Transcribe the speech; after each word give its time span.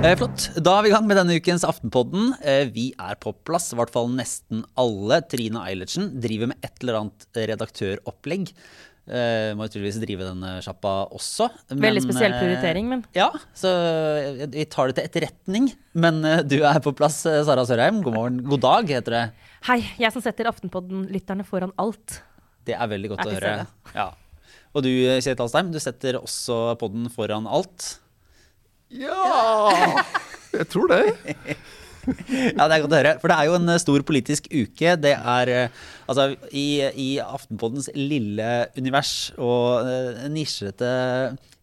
Eh, 0.00 0.16
flott. 0.16 0.46
Da 0.56 0.78
er 0.78 0.82
vi 0.86 0.90
i 0.90 0.92
gang 0.94 1.06
med 1.06 1.18
denne 1.20 1.36
ukens 1.38 1.62
Aftenpodden. 1.68 2.32
Eh, 2.40 2.64
vi 2.72 2.88
er 2.98 3.18
på 3.20 3.34
plass, 3.46 3.68
i 3.70 3.78
hvert 3.78 3.92
fall 3.92 4.08
nesten 4.16 4.64
alle. 4.80 5.20
Trine 5.30 5.62
Eilertsen 5.68 6.08
driver 6.24 6.50
med 6.50 6.64
et 6.64 6.80
eller 6.80 7.02
annet 7.02 7.26
redaktøropplegg. 7.36 8.54
Eh, 9.10 9.50
må 9.58 9.66
jo 9.66 9.74
tydeligvis 9.74 10.00
drive 10.02 10.26
denne 10.26 10.56
sjappa 10.64 10.94
også. 11.12 11.50
Men, 11.70 11.84
Veldig 11.84 12.02
spesiell 12.06 12.34
prioritering, 12.34 12.88
men 12.88 13.04
Ja, 13.16 13.28
så 13.54 13.70
vi 14.50 14.64
tar 14.70 14.90
det 14.90 14.96
til 14.98 15.06
etterretning. 15.10 15.70
Men 15.94 16.24
eh, 16.24 16.42
du 16.42 16.58
er 16.64 16.80
på 16.82 16.94
plass, 16.96 17.20
Sara 17.28 17.66
Sørheim. 17.68 18.02
God 18.02 18.16
morgen. 18.16 18.42
God 18.48 18.64
dag, 18.66 18.90
heter 18.90 19.18
det. 19.18 19.24
hei, 19.68 19.82
jeg 20.00 20.16
som 20.16 20.24
setter 20.24 20.48
Aftenpodden-lytterne 20.50 21.44
foran 21.44 21.76
alt. 21.78 22.22
Det 22.68 22.76
er 22.76 22.90
veldig 22.90 23.12
godt 23.12 23.24
Er 23.24 23.30
å 23.30 23.36
høre. 23.36 23.54
Ja. 23.96 24.08
Og 24.70 24.84
du, 24.86 24.90
Kjetil 24.90 25.44
Alstheim, 25.44 25.72
du 25.74 25.80
setter 25.82 26.20
også 26.20 26.62
podden 26.80 27.08
foran 27.12 27.48
alt. 27.50 27.96
Ja 28.90 29.70
Jeg 30.58 30.66
tror 30.72 30.90
det. 30.90 31.04
Ja, 32.56 32.64
det 32.64 32.74
er 32.74 32.82
godt 32.82 32.94
å 32.94 32.98
høre. 32.98 33.12
For 33.20 33.30
det 33.30 33.36
er 33.36 33.46
jo 33.50 33.56
en 33.58 33.70
eh, 33.70 33.80
stor 33.82 34.02
politisk 34.08 34.46
uke. 34.48 34.94
Det 34.98 35.12
er 35.14 35.50
eh, 35.52 35.82
altså 36.10 36.30
i, 36.56 36.80
i 36.96 37.08
Aftenpoddens 37.20 37.90
lille 37.94 38.46
univers 38.78 39.12
og 39.36 39.84
uh, 39.86 40.24
nisjete 40.32 40.88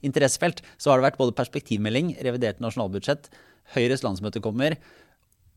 interessefelt 0.05 0.61
så 0.77 0.91
har 0.91 1.01
det 1.01 1.07
vært 1.07 1.19
både 1.19 1.35
perspektivmelding, 1.37 2.13
revidert 2.25 2.61
nasjonalbudsjett, 2.63 3.31
Høyres 3.73 4.05
landsmøte 4.05 4.39
kommer. 4.45 4.77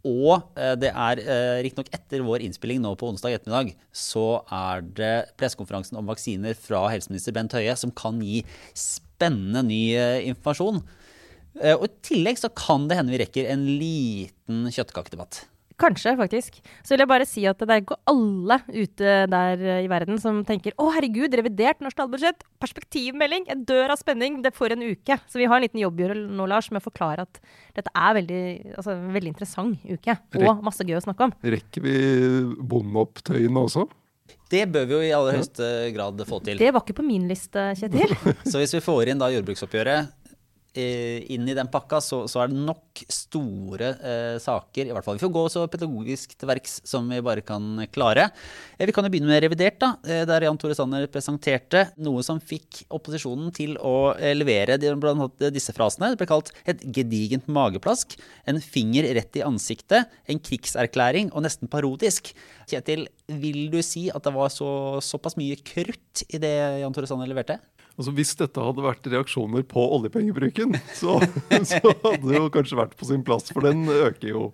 Og 0.06 0.46
eh, 0.56 0.74
det 0.80 0.90
er 0.94 1.20
uh, 1.26 1.58
riktignok 1.64 1.90
etter 1.92 2.22
vår 2.24 2.44
innspilling 2.46 2.80
nå 2.80 2.94
på 2.96 3.10
onsdag 3.10 3.36
ettermiddag, 3.36 3.74
så 3.92 4.40
er 4.48 4.86
det 4.96 5.12
pressekonferansen 5.40 5.98
om 6.00 6.08
vaksiner 6.08 6.56
fra 6.56 6.86
helseminister 6.92 7.36
Bent 7.36 7.56
Høie 7.56 7.74
som 7.76 7.92
kan 7.92 8.22
gi 8.24 8.40
spennende 8.72 9.66
ny 9.68 9.82
eh, 9.98 10.22
informasjon. 10.30 10.80
Eh, 11.60 11.76
Og 11.76 11.84
i 11.88 11.94
tillegg 12.06 12.40
så 12.40 12.52
kan 12.54 12.88
det 12.88 12.96
hende 12.96 13.12
vi 13.12 13.20
rekker 13.20 13.50
en 13.52 13.66
liten 13.80 14.68
kjøttkakedebatt. 14.72 15.44
Kanskje, 15.80 16.12
faktisk. 16.18 16.58
Så 16.84 16.94
vil 16.94 17.04
jeg 17.04 17.10
bare 17.10 17.26
si 17.28 17.44
at 17.48 17.60
det 17.62 17.72
er 17.72 17.82
ikke 17.82 17.98
alle 18.10 18.58
ute 18.68 19.14
der 19.32 19.62
eh, 19.64 19.82
i 19.86 19.90
verden 19.90 20.20
som 20.20 20.42
tenker 20.46 20.76
å 20.80 20.90
herregud, 20.94 21.32
revidert 21.40 21.80
nasjonalbudsjett, 21.84 22.44
perspektivmelding, 22.60 23.48
jeg 23.48 23.64
dør 23.68 23.94
av 23.94 24.00
spenning, 24.00 24.40
det 24.44 24.52
får 24.56 24.76
en 24.76 24.84
uke. 24.90 25.16
Så 25.30 25.40
vi 25.40 25.48
har 25.48 25.56
en 25.56 25.64
liten 25.64 25.80
jobb 25.80 25.96
å 25.96 26.04
gjøre 26.04 26.18
nå, 26.20 26.48
Lars, 26.50 26.68
med 26.72 26.82
å 26.82 26.88
forklare 26.88 27.24
at 27.24 27.40
dette 27.78 27.94
er 27.94 28.18
veldig, 28.20 28.42
altså, 28.76 28.96
en 28.98 29.16
veldig 29.16 29.32
interessant 29.32 29.88
uke. 29.88 30.18
Og 30.42 30.62
masse 30.66 30.84
gøy 30.84 30.98
å 30.98 31.06
snakke 31.06 31.30
om. 31.30 31.34
Rekker 31.56 31.86
vi 31.86 31.96
bondeopptøyene 32.60 33.64
også? 33.64 33.88
Det 34.50 34.64
bør 34.70 34.86
vi 34.86 34.96
jo 34.96 35.02
i 35.06 35.12
aller 35.14 35.38
høyeste 35.38 35.66
grad 35.94 36.22
få 36.26 36.40
til. 36.42 36.58
Det 36.58 36.70
var 36.74 36.82
ikke 36.82 36.98
på 36.98 37.06
min 37.06 37.28
liste, 37.30 37.70
Kjetil. 37.78 38.14
Så 38.50 38.58
hvis 38.58 38.74
vi 38.76 38.82
får 38.82 39.12
inn 39.12 39.22
da 39.22 39.30
jordbruksoppgjøret 39.30 40.19
inn 40.78 41.48
i 41.50 41.54
den 41.56 41.68
pakka, 41.72 41.98
så, 42.04 42.22
så 42.30 42.42
er 42.44 42.50
det 42.52 42.60
nok 42.62 43.00
store 43.10 43.88
eh, 43.98 44.36
saker. 44.42 44.86
I 44.86 44.94
hvert 44.94 45.06
fall 45.06 45.16
Vi 45.18 45.24
får 45.24 45.32
gå 45.34 45.44
så 45.50 45.64
pedagogisk 45.70 46.36
til 46.38 46.50
verks 46.50 46.76
som 46.86 47.08
vi 47.10 47.18
bare 47.24 47.42
kan 47.46 47.80
klare. 47.90 48.28
Eh, 48.78 48.86
vi 48.86 48.94
kan 48.94 49.04
jo 49.06 49.10
begynne 49.12 49.30
med 49.32 49.42
revidert, 49.42 49.80
da, 49.82 49.92
eh, 50.06 50.22
der 50.28 50.46
Jan 50.46 50.60
Tore 50.60 50.76
Sanner 50.78 51.06
presenterte 51.10 51.86
noe 51.98 52.22
som 52.26 52.38
fikk 52.40 52.84
opposisjonen 52.92 53.50
til 53.56 53.74
å 53.78 54.12
eh, 54.18 54.34
levere 54.36 54.78
de- 54.78 54.94
blant 55.00 55.18
annet 55.26 55.50
disse 55.54 55.74
frasene. 55.76 56.12
Det 56.12 56.20
ble 56.22 56.30
kalt 56.30 56.52
et 56.70 56.84
gedigent 56.86 57.48
mageplask, 57.50 58.14
en 58.46 58.60
finger 58.62 59.10
rett 59.16 59.40
i 59.40 59.44
ansiktet, 59.46 60.06
en 60.30 60.38
krigserklæring 60.38 61.32
og 61.34 61.42
nesten 61.46 61.70
parodisk. 61.70 62.32
Kjetil, 62.70 63.08
vil 63.42 63.66
du 63.72 63.80
si 63.82 64.08
at 64.14 64.22
det 64.26 64.34
var 64.34 64.50
så, 64.54 64.70
såpass 65.02 65.36
mye 65.40 65.58
krutt 65.66 66.24
i 66.30 66.38
det 66.42 66.54
Jan 66.84 66.94
Tore 66.94 67.10
Sanner 67.10 67.30
leverte? 67.30 67.58
Altså 68.00 68.14
Hvis 68.16 68.32
dette 68.40 68.62
hadde 68.64 68.84
vært 68.84 69.08
reaksjoner 69.12 69.64
på 69.68 69.82
oljepengebruken, 69.98 70.78
så, 70.96 71.18
så 71.68 71.80
hadde 71.84 72.24
det 72.24 72.38
jo 72.38 72.48
kanskje 72.54 72.78
vært 72.80 72.96
på 72.96 73.08
sin 73.10 73.24
plass. 73.26 73.52
For 73.52 73.66
den 73.66 73.84
øker 73.92 74.30
jo 74.30 74.44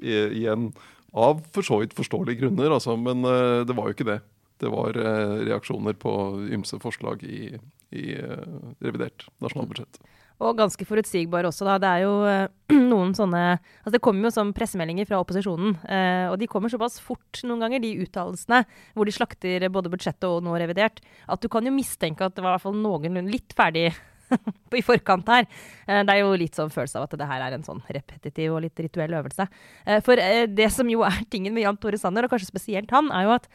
igjen. 0.00 0.70
Av 1.14 1.42
for 1.54 1.66
så 1.66 1.78
vidt 1.82 1.94
forståelige 1.94 2.40
grunner, 2.42 2.72
altså. 2.74 2.96
Men 2.98 3.22
eh, 3.28 3.60
det 3.68 3.76
var 3.76 3.86
jo 3.86 3.94
ikke 3.94 4.08
det. 4.08 4.18
Det 4.62 4.70
var 4.72 4.96
eh, 4.98 5.34
reaksjoner 5.50 5.94
på 6.00 6.14
ymse 6.56 6.80
forslag 6.82 7.22
i, 7.28 7.52
i 7.94 8.04
eh, 8.16 8.56
revidert 8.82 9.28
nasjonalbudsjett. 9.44 10.00
Og 10.42 10.56
ganske 10.58 10.84
forutsigbar 10.88 11.46
også, 11.46 11.66
da. 11.68 11.76
Det 11.78 11.90
er 11.90 12.00
jo 12.02 12.14
eh, 12.26 12.48
noen 12.92 13.12
sånne 13.14 13.42
Altså 13.54 13.92
det 13.94 14.00
kommer 14.02 14.26
jo 14.28 14.34
som 14.34 14.50
pressemeldinger 14.56 15.06
fra 15.06 15.20
opposisjonen, 15.22 15.76
eh, 15.86 16.26
og 16.30 16.38
de 16.40 16.48
kommer 16.50 16.72
såpass 16.72 16.98
fort 17.02 17.44
noen 17.46 17.62
ganger, 17.62 17.84
de 17.84 17.92
uttalelsene 18.02 18.64
hvor 18.96 19.06
de 19.06 19.14
slakter 19.14 19.68
både 19.70 19.92
budsjettet 19.92 20.26
og 20.26 20.42
nå 20.44 20.56
revidert, 20.58 20.98
at 21.30 21.40
du 21.44 21.46
kan 21.52 21.64
jo 21.66 21.74
mistenke 21.74 22.26
at 22.26 22.34
det 22.34 22.42
var 22.42 22.54
i 22.54 22.56
hvert 22.58 22.66
fall 22.66 22.80
noenlunde 22.82 23.30
litt 23.30 23.54
ferdig 23.56 23.92
i 24.74 24.82
forkant 24.82 25.28
her. 25.30 25.46
Eh, 25.86 26.02
Det 26.02 26.16
er 26.16 26.24
jo 26.24 26.34
litt 26.40 26.58
sånn 26.58 26.72
følelse 26.74 26.98
av 26.98 27.06
at 27.06 27.16
det 27.20 27.30
her 27.30 27.46
er 27.46 27.54
en 27.54 27.66
sånn 27.66 27.84
repetitiv 27.94 28.56
og 28.56 28.64
litt 28.66 28.84
rituell 28.88 29.14
øvelse. 29.20 29.46
Eh, 29.86 30.02
For 30.04 30.18
eh, 30.18 30.48
det 30.50 30.70
som 30.74 30.90
jo 30.90 31.06
er 31.06 31.22
tingen 31.30 31.54
med 31.54 31.68
Jan 31.68 31.78
Tore 31.78 32.00
Sanner, 32.00 32.26
og 32.26 32.34
kanskje 32.34 32.50
spesielt 32.50 32.90
han, 32.96 33.12
er 33.14 33.28
jo 33.28 33.36
at 33.38 33.46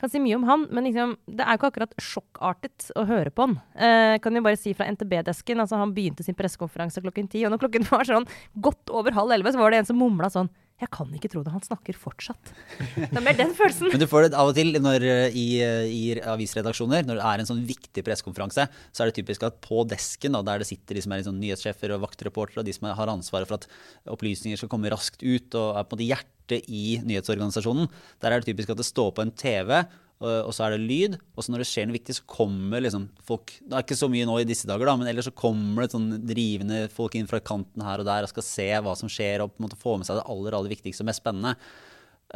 kan 0.00 0.12
si 0.12 0.20
mye 0.22 0.38
om 0.38 0.46
han, 0.48 0.66
men 0.72 0.86
liksom, 0.88 1.14
det 1.28 1.44
er 1.44 1.54
jo 1.54 1.60
ikke 1.60 1.70
akkurat 1.74 1.94
sjokkartet 2.00 2.88
å 2.98 3.04
høre 3.08 3.32
på 3.34 3.46
han. 3.46 3.58
Eh, 3.76 4.16
kan 4.24 4.36
jo 4.36 4.44
bare 4.44 4.58
si 4.60 4.72
fra 4.76 4.88
NTB-desken, 4.92 5.60
altså 5.60 5.80
Han 5.80 5.94
begynte 5.96 6.24
sin 6.26 6.36
pressekonferanse 6.38 7.02
klokken 7.04 7.28
ti, 7.30 7.44
og 7.44 7.54
når 7.54 7.64
klokken 7.64 7.86
var 7.90 8.08
sånn 8.08 8.28
godt 8.64 8.92
over 8.92 9.16
halv 9.16 9.36
elleve, 9.36 9.52
så 9.54 9.60
var 9.60 9.72
det 9.72 9.82
en 9.82 9.90
som 9.92 10.00
mumla 10.00 10.32
sånn 10.32 10.50
Jeg 10.80 10.88
kan 10.94 11.10
ikke 11.12 11.28
tro 11.28 11.42
det, 11.44 11.52
han 11.52 11.64
snakker 11.64 11.96
fortsatt. 11.98 12.52
Det 12.96 13.08
er 13.10 13.24
mer 13.24 13.36
den 13.36 13.52
følelsen. 13.56 13.90
Men 13.92 14.00
du 14.00 14.06
får 14.08 14.26
det 14.26 14.38
av 14.40 14.52
og 14.52 14.56
til 14.56 14.72
når, 14.80 15.04
eh, 15.04 15.36
i, 15.36 15.46
i 15.60 16.02
avisredaksjoner, 16.32 17.04
når 17.04 17.20
det 17.20 17.26
er 17.28 17.42
en 17.42 17.50
sånn 17.50 17.62
viktig 17.68 18.04
pressekonferanse, 18.06 18.66
så 18.66 19.04
er 19.04 19.10
det 19.10 19.18
typisk 19.20 19.44
at 19.44 19.60
på 19.64 19.84
desken, 19.90 20.36
da, 20.36 20.42
der 20.46 20.64
det 20.64 20.70
sitter 20.70 20.96
de 20.96 21.04
som 21.04 21.12
er 21.12 21.20
liksom 21.20 21.40
nyhetssjefer 21.42 21.96
og 21.96 22.04
vaktreportere, 22.06 22.62
og 22.62 22.68
de 22.68 22.76
som 22.76 22.88
har 22.88 23.12
ansvaret 23.12 23.50
for 23.50 23.60
at 23.60 23.68
opplysninger 24.16 24.60
skal 24.60 24.72
komme 24.72 24.92
raskt 24.92 25.20
ut 25.20 25.58
og 25.60 25.76
er 25.76 25.84
på 25.84 25.96
en 25.96 25.98
måte 25.98 26.08
hjertet 26.08 26.70
i 26.72 26.84
nyhetsorganisasjonen, 27.06 27.90
der 28.22 28.32
er 28.32 28.40
det 28.40 28.48
typisk 28.48 28.72
at 28.72 28.80
det 28.80 28.88
står 28.88 29.12
på 29.16 29.26
en 29.26 29.36
TV. 29.36 29.82
Og 30.20 30.50
så 30.52 30.66
er 30.66 30.74
det 30.74 30.84
lyd, 30.84 31.14
og 31.32 31.44
så 31.44 31.52
når 31.52 31.62
det 31.62 31.66
skjer 31.70 31.86
noe 31.88 31.96
viktig, 31.96 32.14
så 32.18 32.24
kommer 32.28 32.82
liksom 32.84 33.06
folk 33.24 33.54
Det 33.56 33.72
er 33.72 33.84
ikke 33.86 33.96
så 33.96 34.08
mye 34.12 34.26
nå 34.28 34.34
i 34.42 34.48
disse 34.48 34.68
dager, 34.68 34.90
da, 34.90 34.96
men 35.00 35.08
ellers 35.08 35.30
så 35.30 35.32
kommer 35.32 35.86
det 35.86 35.94
sånn 35.94 36.10
drivende 36.28 36.82
folk 36.92 37.16
inn 37.16 37.30
fra 37.30 37.40
kanten 37.40 37.84
her 37.86 38.02
og 38.02 38.08
der 38.08 38.26
og 38.26 38.32
skal 38.34 38.44
se 38.44 38.66
hva 38.84 38.92
som 39.00 39.08
skjer, 39.08 39.40
og 39.40 39.54
på 39.54 39.62
en 39.62 39.68
måte 39.68 39.80
få 39.80 39.96
med 39.96 40.08
seg 40.08 40.20
det 40.20 40.26
aller, 40.34 40.56
aller 40.58 40.74
viktigste 40.74 41.06
og 41.06 41.08
mest 41.08 41.24
spennende. 41.24 41.54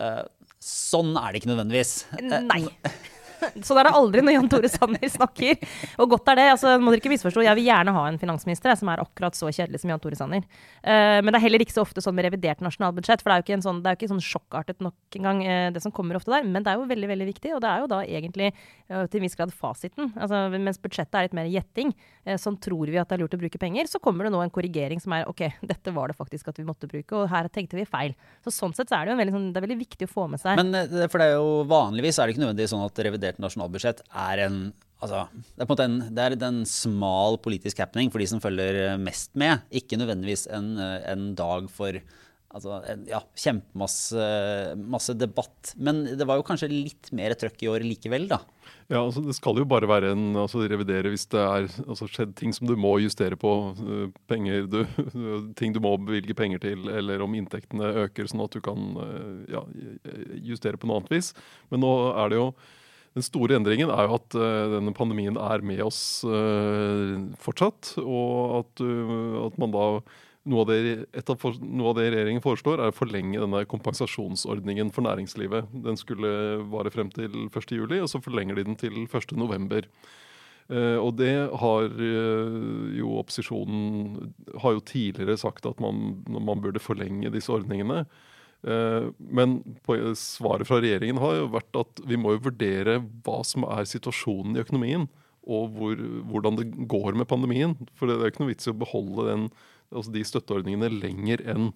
Eh, 0.00 0.22
sånn 0.64 1.12
er 1.20 1.28
det 1.28 1.42
ikke 1.42 1.52
nødvendigvis. 1.52 1.92
Eh, 2.16 2.48
Nei. 3.42 3.50
da 3.64 3.80
er 3.80 3.88
det 3.88 3.94
aldri 3.98 4.24
når 4.24 4.36
Jan 4.36 4.50
Tore 4.52 4.70
Sanner 4.70 5.10
snakker. 5.10 5.58
Og 6.02 6.10
godt 6.14 6.30
er 6.32 6.40
det. 6.40 6.46
altså 6.54 6.74
må 6.80 6.92
dere 6.92 7.02
ikke 7.02 7.12
misforstå. 7.12 7.44
Jeg 7.46 7.58
vil 7.58 7.68
gjerne 7.68 7.94
ha 7.96 8.04
en 8.08 8.20
finansminister 8.20 8.74
som 8.78 8.90
er 8.92 9.02
akkurat 9.02 9.36
så 9.36 9.50
kjedelig 9.50 9.82
som 9.82 9.92
Jan 9.92 10.02
Tore 10.02 10.18
Sanner. 10.18 10.44
Uh, 10.80 11.20
men 11.24 11.30
det 11.30 11.38
er 11.38 11.44
heller 11.46 11.64
ikke 11.64 11.74
så 11.74 11.84
ofte 11.84 12.02
sånn 12.04 12.16
med 12.16 12.28
revidert 12.28 12.62
nasjonalbudsjett. 12.64 13.22
For 13.22 13.30
det 13.30 13.36
er 13.36 13.42
jo 13.42 13.46
ikke, 13.46 13.60
sånn, 13.66 13.80
er 13.84 13.96
jo 13.96 14.00
ikke 14.00 14.12
sånn 14.12 14.24
sjokkartet 14.24 14.84
nok 14.84 15.18
engang, 15.18 15.42
uh, 15.46 15.68
det 15.74 15.82
som 15.84 15.94
kommer 15.94 16.18
ofte 16.18 16.32
der. 16.34 16.46
Men 16.46 16.66
det 16.66 16.72
er 16.72 16.80
jo 16.80 16.88
veldig 16.90 17.10
veldig 17.10 17.28
viktig, 17.30 17.54
og 17.56 17.62
det 17.64 17.70
er 17.70 17.84
jo 17.84 17.90
da 17.92 18.00
egentlig 18.04 18.50
uh, 18.52 19.04
til 19.04 19.20
en 19.20 19.26
viss 19.26 19.38
grad 19.38 19.54
fasiten. 19.54 20.12
Altså, 20.14 20.44
mens 20.54 20.80
budsjettet 20.82 21.18
er 21.18 21.28
litt 21.28 21.36
mer 21.36 21.50
gjetting, 21.50 21.94
sånn 22.40 22.56
tror 22.62 22.88
vi 22.88 22.96
at 22.96 23.10
det 23.10 23.18
er 23.18 23.20
lurt 23.20 23.34
å 23.36 23.38
bruke 23.40 23.58
penger, 23.60 23.88
så 23.90 24.00
kommer 24.00 24.24
det 24.24 24.32
nå 24.32 24.38
en 24.40 24.52
korrigering 24.52 25.00
som 25.02 25.12
er 25.16 25.26
OK, 25.28 25.42
dette 25.72 25.92
var 25.94 26.10
det 26.10 26.16
faktisk 26.16 26.48
at 26.50 26.60
vi 26.60 26.66
måtte 26.66 26.88
bruke, 26.90 27.18
og 27.18 27.28
her 27.32 27.50
tenkte 27.52 27.76
vi 27.76 27.84
feil. 27.88 28.14
Så 28.44 28.54
sånn 28.54 28.72
sett 28.76 28.88
så 28.88 28.98
er 28.98 29.08
det 29.08 29.14
jo 29.14 29.20
veldig, 29.20 29.34
sånn, 29.36 29.50
det 29.52 29.60
er 29.60 29.66
veldig 29.66 29.80
viktig 29.82 30.08
å 30.08 30.12
få 30.12 30.26
med 30.32 30.40
seg. 30.40 30.60
Men 30.60 31.08
for 31.12 31.20
det 31.20 31.28
er 31.30 31.36
jo 31.36 31.64
vanligvis 31.68 32.18
er 32.18 32.26
det 32.26 32.34
ikke 32.34 32.44
nødvendigvis 32.46 32.72
sånn 32.72 32.86
at 32.86 33.02
revidert 33.08 33.23
nasjonalbudsjett 33.42 34.04
er 34.10 34.46
en 34.48 34.58
Altså, 35.04 35.26
det 35.36 35.60
er 35.60 35.68
på 35.68 35.74
en 35.74 35.76
måte 35.76 35.84
en, 35.84 35.96
det 36.16 36.24
er 36.24 36.34
en 36.46 36.64
smal 36.68 37.38
politisk 37.44 37.82
happening 37.82 38.12
for 38.12 38.22
de 38.22 38.28
som 38.30 38.40
følger 38.40 38.78
eh, 38.86 39.00
mest 39.00 39.34
med. 39.36 39.64
Ikke 39.74 39.98
nødvendigvis 40.00 40.46
en, 40.54 40.76
eh, 40.80 41.00
en 41.12 41.32
dag 41.36 41.66
for 41.72 41.98
altså, 42.54 42.78
ja, 43.10 43.20
kjempemasse 43.36 44.28
masse 44.80 45.12
debatt. 45.18 45.74
Men 45.76 46.04
det 46.16 46.24
var 46.28 46.38
jo 46.38 46.46
kanskje 46.46 46.70
litt 46.72 47.10
mer 47.16 47.34
trøkk 47.36 47.66
i 47.66 47.68
år 47.68 47.84
likevel, 47.84 48.24
da. 48.30 48.38
Ja, 48.88 49.02
altså 49.02 49.20
Det 49.24 49.34
skal 49.36 49.60
jo 49.60 49.66
bare 49.68 49.88
være 49.88 50.12
en 50.12 50.38
altså 50.40 50.62
revidere 50.68 51.12
hvis 51.12 51.26
det 51.32 51.40
er 51.40 51.68
altså 51.84 52.08
skjedd 52.08 52.32
ting 52.36 52.54
som 52.56 52.68
du 52.68 52.72
må 52.80 52.94
justere 53.02 53.36
på. 53.40 53.52
øh, 53.84 54.06
Penger 54.30 54.70
du, 54.70 54.78
ting 55.60 55.74
du 55.74 55.82
må 55.84 55.96
bevilge 56.00 56.36
penger 56.38 56.62
til, 56.64 56.86
eller 56.88 57.26
om 57.26 57.36
inntektene 57.36 57.92
øker, 58.06 58.30
sånn 58.30 58.46
at 58.46 58.56
du 58.56 58.64
kan 58.64 58.88
ja, 59.52 59.66
justere 60.40 60.80
på 60.80 60.88
noe 60.88 61.02
annet 61.02 61.12
vis. 61.12 61.34
Men 61.68 61.84
nå 61.84 61.92
er 62.14 62.32
det 62.32 62.40
jo 62.40 62.48
den 63.14 63.22
store 63.22 63.54
endringen 63.54 63.92
er 63.94 64.08
jo 64.08 64.16
at 64.18 64.34
øh, 64.34 64.72
denne 64.74 64.94
pandemien 64.94 65.36
er 65.38 65.62
med 65.62 65.84
oss 65.86 66.24
øh, 66.26 67.30
fortsatt. 67.38 67.94
Og 68.02 68.64
at, 68.64 68.82
øh, 68.82 69.36
at 69.46 69.58
man 69.62 69.74
da 69.74 69.86
noe 70.50 70.64
av, 70.64 70.68
det, 70.68 71.06
et 71.16 71.30
av 71.30 71.46
noe 71.62 71.92
av 71.92 71.96
det 71.96 72.08
regjeringen 72.10 72.42
foreslår, 72.44 72.82
er 72.82 72.92
å 72.92 72.96
forlenge 72.96 73.40
denne 73.40 73.62
kompensasjonsordningen 73.70 74.90
for 74.92 75.06
næringslivet. 75.06 75.70
Den 75.86 75.96
skulle 76.00 76.34
vare 76.72 76.92
frem 76.92 77.08
til 77.14 77.30
1.7, 77.46 77.78
og 78.02 78.10
så 78.10 78.20
forlenger 78.20 78.58
de 78.58 78.66
den 78.66 78.76
til 78.80 78.98
1.11. 79.06 79.88
Uh, 80.64 80.96
og 80.96 81.10
det 81.20 81.32
har 81.60 81.90
uh, 81.92 82.84
jo 82.96 83.18
opposisjonen 83.20 84.30
har 84.62 84.72
jo 84.72 84.80
tidligere 84.88 85.36
sagt 85.36 85.66
at 85.68 85.80
man, 85.84 86.22
man 86.24 86.62
burde 86.64 86.80
forlenge 86.80 87.32
disse 87.32 87.52
ordningene. 87.52 88.06
Eh, 88.64 89.10
men 89.18 89.58
svaret 90.16 90.68
fra 90.68 90.80
regjeringen 90.80 91.20
har 91.20 91.36
jo 91.36 91.52
vært 91.52 91.80
at 91.82 92.02
vi 92.08 92.18
må 92.20 92.34
jo 92.34 92.46
vurdere 92.48 92.98
hva 93.26 93.42
som 93.46 93.66
er 93.68 93.88
situasjonen 93.88 94.56
i 94.56 94.64
økonomien. 94.64 95.08
Og 95.44 95.74
hvor, 95.76 95.98
hvordan 96.30 96.56
det 96.56 96.68
går 96.88 97.18
med 97.20 97.28
pandemien. 97.28 97.74
For 97.98 98.08
det 98.08 98.16
er 98.16 98.28
jo 98.28 98.32
ikke 98.32 98.44
noe 98.44 98.54
vits 98.54 98.68
i 98.68 98.72
å 98.72 98.78
beholde 98.80 99.26
den, 99.28 99.48
altså 99.92 100.14
de 100.14 100.22
støtteordningene 100.24 100.88
lenger 100.96 101.44
enn 101.52 101.74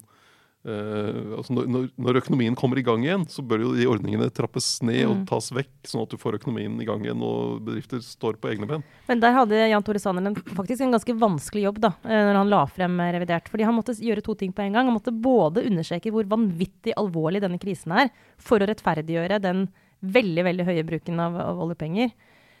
altså 0.67 1.55
når, 1.55 1.85
når, 1.95 2.17
økonomien 2.19 2.55
kommer 2.59 2.79
i 2.81 2.83
gang 2.83 3.05
igjen, 3.05 3.23
så 3.31 3.39
bør 3.45 3.61
jo 3.63 3.69
de 3.77 3.85
ordningene 3.87 4.27
trappes 4.35 4.81
ned 4.83 5.05
mm. 5.05 5.11
og 5.13 5.21
tas 5.29 5.47
vekk, 5.55 5.71
sånn 5.87 6.03
at 6.03 6.11
du 6.11 6.19
får 6.19 6.35
økonomien 6.41 6.75
i 6.83 6.87
gang 6.87 7.05
igjen 7.05 7.23
og 7.23 7.61
bedrifter 7.63 8.01
står 8.03 8.35
på 8.41 8.51
egne 8.51 8.67
ben. 8.67 8.83
Men 9.07 9.23
der 9.23 9.37
hadde 9.37 9.61
Jan 9.71 9.85
Tore 9.87 10.01
Sanner 10.03 10.35
faktisk 10.51 10.83
en 10.83 10.95
ganske 10.97 11.15
vanskelig 11.21 11.63
jobb 11.63 11.79
da, 11.87 11.93
eh, 12.03 12.23
når 12.27 12.41
han 12.41 12.51
la 12.51 12.63
frem 12.67 12.99
revidert. 13.15 13.47
Fordi 13.51 13.67
han 13.69 13.77
måtte 13.77 13.95
gjøre 13.95 14.25
to 14.25 14.35
ting 14.39 14.51
på 14.55 14.65
en 14.65 14.75
gang. 14.75 14.89
Han 14.89 14.97
måtte 14.97 15.15
både 15.15 15.63
understreke 15.69 16.11
hvor 16.13 16.27
vanvittig 16.27 16.97
alvorlig 16.99 17.43
denne 17.45 17.61
krisen 17.61 17.95
er, 17.95 18.11
for 18.35 18.59
å 18.59 18.67
rettferdiggjøre 18.67 19.39
den 19.43 19.69
veldig 19.99 20.45
veldig 20.47 20.67
høye 20.67 20.85
bruken 20.87 21.23
av, 21.23 21.39
av 21.39 21.63
oljepenger. 21.63 22.11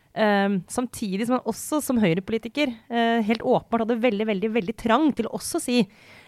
Um, 0.09 0.63
samtidig 0.67 1.27
som 1.27 1.37
han 1.37 1.49
også 1.51 1.83
som 1.85 1.99
høyrepolitiker 2.01 2.71
uh, 2.89 3.19
helt 3.25 3.43
åpenbart 3.45 3.85
hadde 3.85 3.99
veldig 4.01 4.25
veldig, 4.25 4.49
veldig 4.55 4.73
trang 4.79 5.11
til 5.13 5.29
å 5.29 5.35
også 5.37 5.61
si 5.61 5.83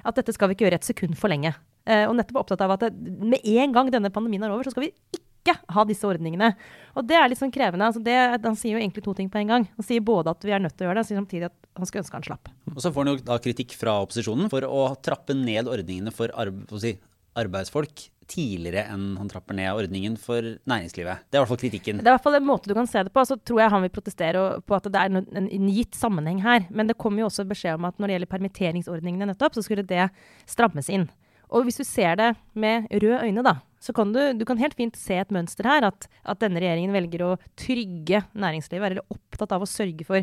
at 0.06 0.19
dette 0.19 0.36
skal 0.36 0.51
vi 0.51 0.56
ikke 0.56 0.68
gjøre 0.68 0.78
et 0.78 0.86
sekund 0.86 1.18
for 1.18 1.33
lenge. 1.33 1.56
Uh, 1.89 2.06
og 2.06 2.13
nettopp 2.19 2.44
opptatt 2.44 2.62
av 2.62 2.75
at 2.75 2.86
det, 2.86 2.92
med 3.25 3.42
en 3.42 3.74
gang 3.74 3.89
denne 3.94 4.13
pandemien 4.13 4.45
er 4.45 4.54
over, 4.54 4.69
så 4.69 4.75
skal 4.75 4.86
vi 4.86 4.92
ikke 5.18 5.57
ha 5.74 5.86
disse 5.89 6.06
ordningene. 6.06 6.51
Og 6.94 7.07
det 7.10 7.18
er 7.18 7.31
litt 7.31 7.42
sånn 7.42 7.54
krevende. 7.54 7.89
Altså 7.89 8.04
det, 8.06 8.16
han 8.45 8.60
sier 8.60 8.78
jo 8.78 8.83
egentlig 8.83 9.01
to 9.07 9.16
ting 9.18 9.31
på 9.33 9.42
en 9.42 9.50
gang. 9.56 9.68
Han 9.80 9.88
sier 9.88 10.06
både 10.06 10.36
at 10.36 10.45
vi 10.45 10.54
er 10.54 10.62
nødt 10.62 10.78
til 10.78 10.86
å 10.86 10.92
gjøre 10.92 11.00
det, 11.00 11.06
og 11.07 11.10
sier 11.10 11.22
samtidig 11.24 11.50
at 11.50 11.57
han 11.80 11.89
skulle 11.89 12.06
ønske 12.06 12.19
han 12.19 12.28
slapp. 12.30 12.51
Og 12.75 12.81
så 12.83 12.92
får 12.94 13.07
han 13.07 13.12
jo 13.16 13.24
da 13.31 13.39
kritikk 13.42 13.74
fra 13.80 13.98
opposisjonen 14.06 14.51
for 14.54 14.68
å 14.69 14.83
trappe 15.01 15.33
ned 15.33 15.72
ordningene 15.72 16.13
for 16.13 16.30
arbe 16.38 16.83
si, 16.83 16.94
arbeidsfolk 17.42 18.06
tidligere 18.29 18.85
enn 18.94 19.15
han 19.19 19.29
trapper 19.31 19.57
ned 19.57 19.71
ordningen 19.73 20.18
for 20.19 20.45
næringslivet. 20.69 21.25
Det 21.27 21.35
er 21.35 21.39
i 21.39 21.44
hvert 21.44 21.51
fall 21.51 21.62
kritikken. 21.63 22.01
Det 22.01 22.07
er 22.07 22.13
i 22.13 22.18
hvert 22.18 22.27
fall 22.27 22.38
en 22.38 22.47
måte 22.47 22.69
du 22.69 22.75
kan 22.77 22.89
se 22.89 23.03
det 23.07 23.13
på. 23.13 23.23
Så 23.27 23.38
tror 23.41 23.63
jeg 23.63 23.73
han 23.73 23.85
vil 23.85 23.94
protestere 23.95 24.44
på 24.68 24.77
at 24.77 24.88
det 24.88 25.01
er 25.01 25.12
en, 25.12 25.47
en 25.47 25.71
gitt 25.73 25.97
sammenheng 25.97 26.44
her. 26.45 26.68
Men 26.69 26.91
det 26.91 27.00
kommer 27.01 27.23
jo 27.23 27.31
også 27.31 27.47
beskjed 27.50 27.79
om 27.79 27.89
at 27.89 27.97
når 27.97 28.07
det 28.07 28.18
gjelder 28.18 28.33
permitteringsordningene 28.35 29.31
nettopp, 29.31 29.57
så 29.57 29.65
skulle 29.65 29.88
det 29.88 30.07
strammes 30.50 30.91
inn. 30.94 31.09
Og 31.51 31.68
hvis 31.68 31.81
du 31.81 31.85
ser 31.88 32.15
det 32.19 32.31
med 32.56 32.88
røde 32.94 33.25
øyne, 33.25 33.44
da, 33.44 33.57
så 33.81 33.94
kan 33.98 34.12
du, 34.13 34.19
du 34.38 34.45
kan 34.45 34.60
helt 34.62 34.75
fint 34.78 34.98
se 34.98 35.16
et 35.18 35.31
mønster 35.33 35.66
her. 35.66 35.88
At, 35.89 36.06
at, 36.22 36.39
denne 36.44 36.62
regjeringen 36.62 36.94
velger 36.94 37.24
å 37.25 37.31
trygge 37.57 38.22
næringslivet, 38.38 38.86
eller 38.92 39.13
opptatt 39.13 39.56
av 39.56 39.66
å 39.66 39.69
sørge 39.69 40.06
for 40.06 40.22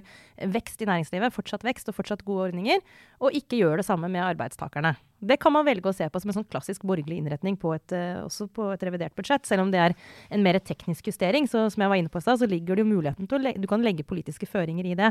vekst 0.54 0.84
i 0.84 0.88
næringslivet, 0.88 1.34
fortsatt 1.34 1.66
vekst 1.66 1.90
og 1.90 1.96
fortsatt 1.98 2.22
gode 2.28 2.52
ordninger, 2.52 2.84
og 3.18 3.34
ikke 3.34 3.58
gjør 3.58 3.82
det 3.82 3.88
samme 3.88 4.10
med 4.12 4.22
arbeidstakerne. 4.22 4.94
Det 5.18 5.40
kan 5.42 5.56
man 5.56 5.66
velge 5.66 5.90
å 5.90 5.96
se 5.96 6.06
på 6.06 6.22
som 6.22 6.30
en 6.30 6.38
sånn 6.38 6.46
klassisk 6.46 6.86
borgerlig 6.86 7.18
innretning 7.18 7.58
på 7.58 7.74
et, 7.74 7.90
uh, 7.90 8.22
også 8.28 8.46
på 8.54 8.70
et 8.76 8.86
revidert 8.86 9.18
budsjett. 9.18 9.48
Selv 9.50 9.66
om 9.66 9.74
det 9.74 9.82
er 9.82 9.98
en 10.30 10.46
mer 10.46 10.60
teknisk 10.62 11.10
justering, 11.10 11.50
så 11.50 11.66
som 11.66 11.82
jeg 11.82 11.90
var 11.90 11.98
inne 11.98 12.14
på 12.14 12.22
så 12.22 12.38
ligger 12.46 12.78
det 12.78 12.86
jo 12.86 12.92
muligheten 12.92 13.26
til 13.26 13.42
å 13.42 13.56
du 13.58 13.66
kan 13.70 13.82
legge 13.82 14.06
politiske 14.06 14.46
føringer 14.46 14.86
i 14.86 14.94
det. 14.98 15.10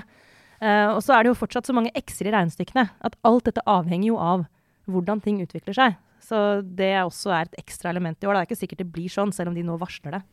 Uh, 0.63 0.95
og 0.95 1.03
så 1.03 1.17
er 1.17 1.25
det 1.25 1.33
jo 1.33 1.41
fortsatt 1.43 1.67
så 1.67 1.75
mange 1.75 1.91
x-er 1.99 2.31
i 2.31 2.33
regnestykkene 2.33 2.87
at 3.03 3.19
alt 3.27 3.51
dette 3.51 3.65
avhenger 3.67 4.13
jo 4.13 4.21
av 4.23 4.47
hvordan 4.87 5.19
ting 5.21 5.43
utvikler 5.43 5.75
seg. 5.75 5.97
Så 6.27 6.39
det 6.61 6.91
også 6.99 7.31
er 7.31 7.47
et 7.47 7.61
ekstra 7.61 7.93
element 7.93 8.19
i 8.19 8.27
år. 8.27 8.35
Det 8.35 8.41
er 8.41 8.49
ikke 8.49 8.59
sikkert 8.59 8.81
det 8.83 8.91
blir 8.91 9.11
sånn, 9.11 9.31
selv 9.35 9.53
om 9.53 9.55
de 9.55 9.63
nå 9.63 9.77
varsler 9.79 10.17
det. 10.17 10.23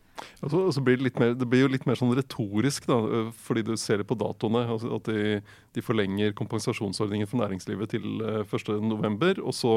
Altså, 0.43 0.65
altså 0.69 0.83
blir 0.85 0.99
det, 0.99 1.13
mer, 1.19 1.35
det, 1.39 1.47
blir 1.51 1.65
jo 1.65 1.71
litt 1.71 1.87
mer 1.87 1.99
sånn 1.99 2.15
retorisk, 2.15 2.87
da, 2.91 2.99
fordi 3.47 3.65
du 3.67 3.75
ser 3.81 4.03
det 4.03 4.09
på 4.11 4.19
datoene. 4.19 4.65
Altså 4.75 4.91
at 4.99 5.11
de, 5.11 5.39
de, 5.75 5.85
forlenger 5.85 6.35
kompensasjonsordningen 6.39 7.31
for 7.31 7.43
næringslivet 7.43 7.95
til 7.95 8.07
1.11. 8.43 9.43
Og 9.43 9.55
så 9.55 9.75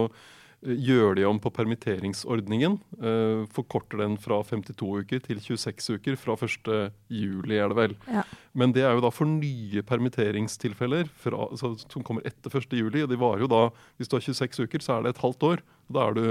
gjør 0.65 1.15
de 1.17 1.25
om 1.27 1.37
på 1.41 1.51
permitteringsordningen. 1.53 2.77
Uh, 2.97 3.45
forkorter 3.53 4.01
den 4.01 4.17
fra 4.21 4.39
52 4.47 5.03
uker 5.03 5.21
til 5.23 5.41
26 5.43 5.99
uker 5.99 6.17
fra 6.19 6.37
1. 6.39 6.71
juli, 7.13 7.59
er 7.59 7.69
det 7.71 7.77
vel. 7.77 7.95
Ja. 8.09 8.23
Men 8.57 8.73
det 8.73 8.83
er 8.87 8.97
jo 8.97 9.03
da 9.05 9.11
for 9.13 9.29
nye 9.29 9.83
permitteringstilfeller 9.85 11.11
fra, 11.21 11.45
altså, 11.51 11.75
som 11.85 12.05
kommer 12.05 12.25
etter 12.27 12.53
1. 12.57 12.73
juli. 12.73 13.05
Og 13.05 13.11
de 13.11 13.21
varer 13.21 13.45
jo 13.45 13.51
da, 13.51 13.63
hvis 13.97 14.09
du 14.09 14.17
har 14.17 14.25
26 14.25 14.65
uker, 14.65 14.83
så 14.83 14.97
er 14.97 15.05
det 15.05 15.15
et 15.15 15.23
halvt 15.23 15.47
år. 15.51 15.63
og 15.87 15.97
Da 15.99 16.07
er 16.07 16.17
du 16.17 16.23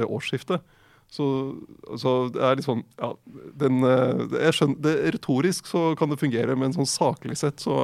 ved 0.00 0.06
årsskiftet. 0.08 0.66
Så, 1.10 1.24
så, 1.98 2.10
det 2.30 2.38
er 2.38 2.54
litt 2.54 2.66
sånn 2.68 2.84
ja, 2.94 3.08
den, 3.58 3.80
eh, 3.82 4.20
jeg 4.44 4.54
skjønner, 4.54 4.76
det, 4.84 4.92
Retorisk 5.16 5.66
så 5.66 5.80
kan 5.98 6.12
det 6.12 6.20
fungere, 6.20 6.54
men 6.54 6.70
sånn 6.70 6.86
saklig 6.86 7.34
sett 7.40 7.58
så 7.64 7.74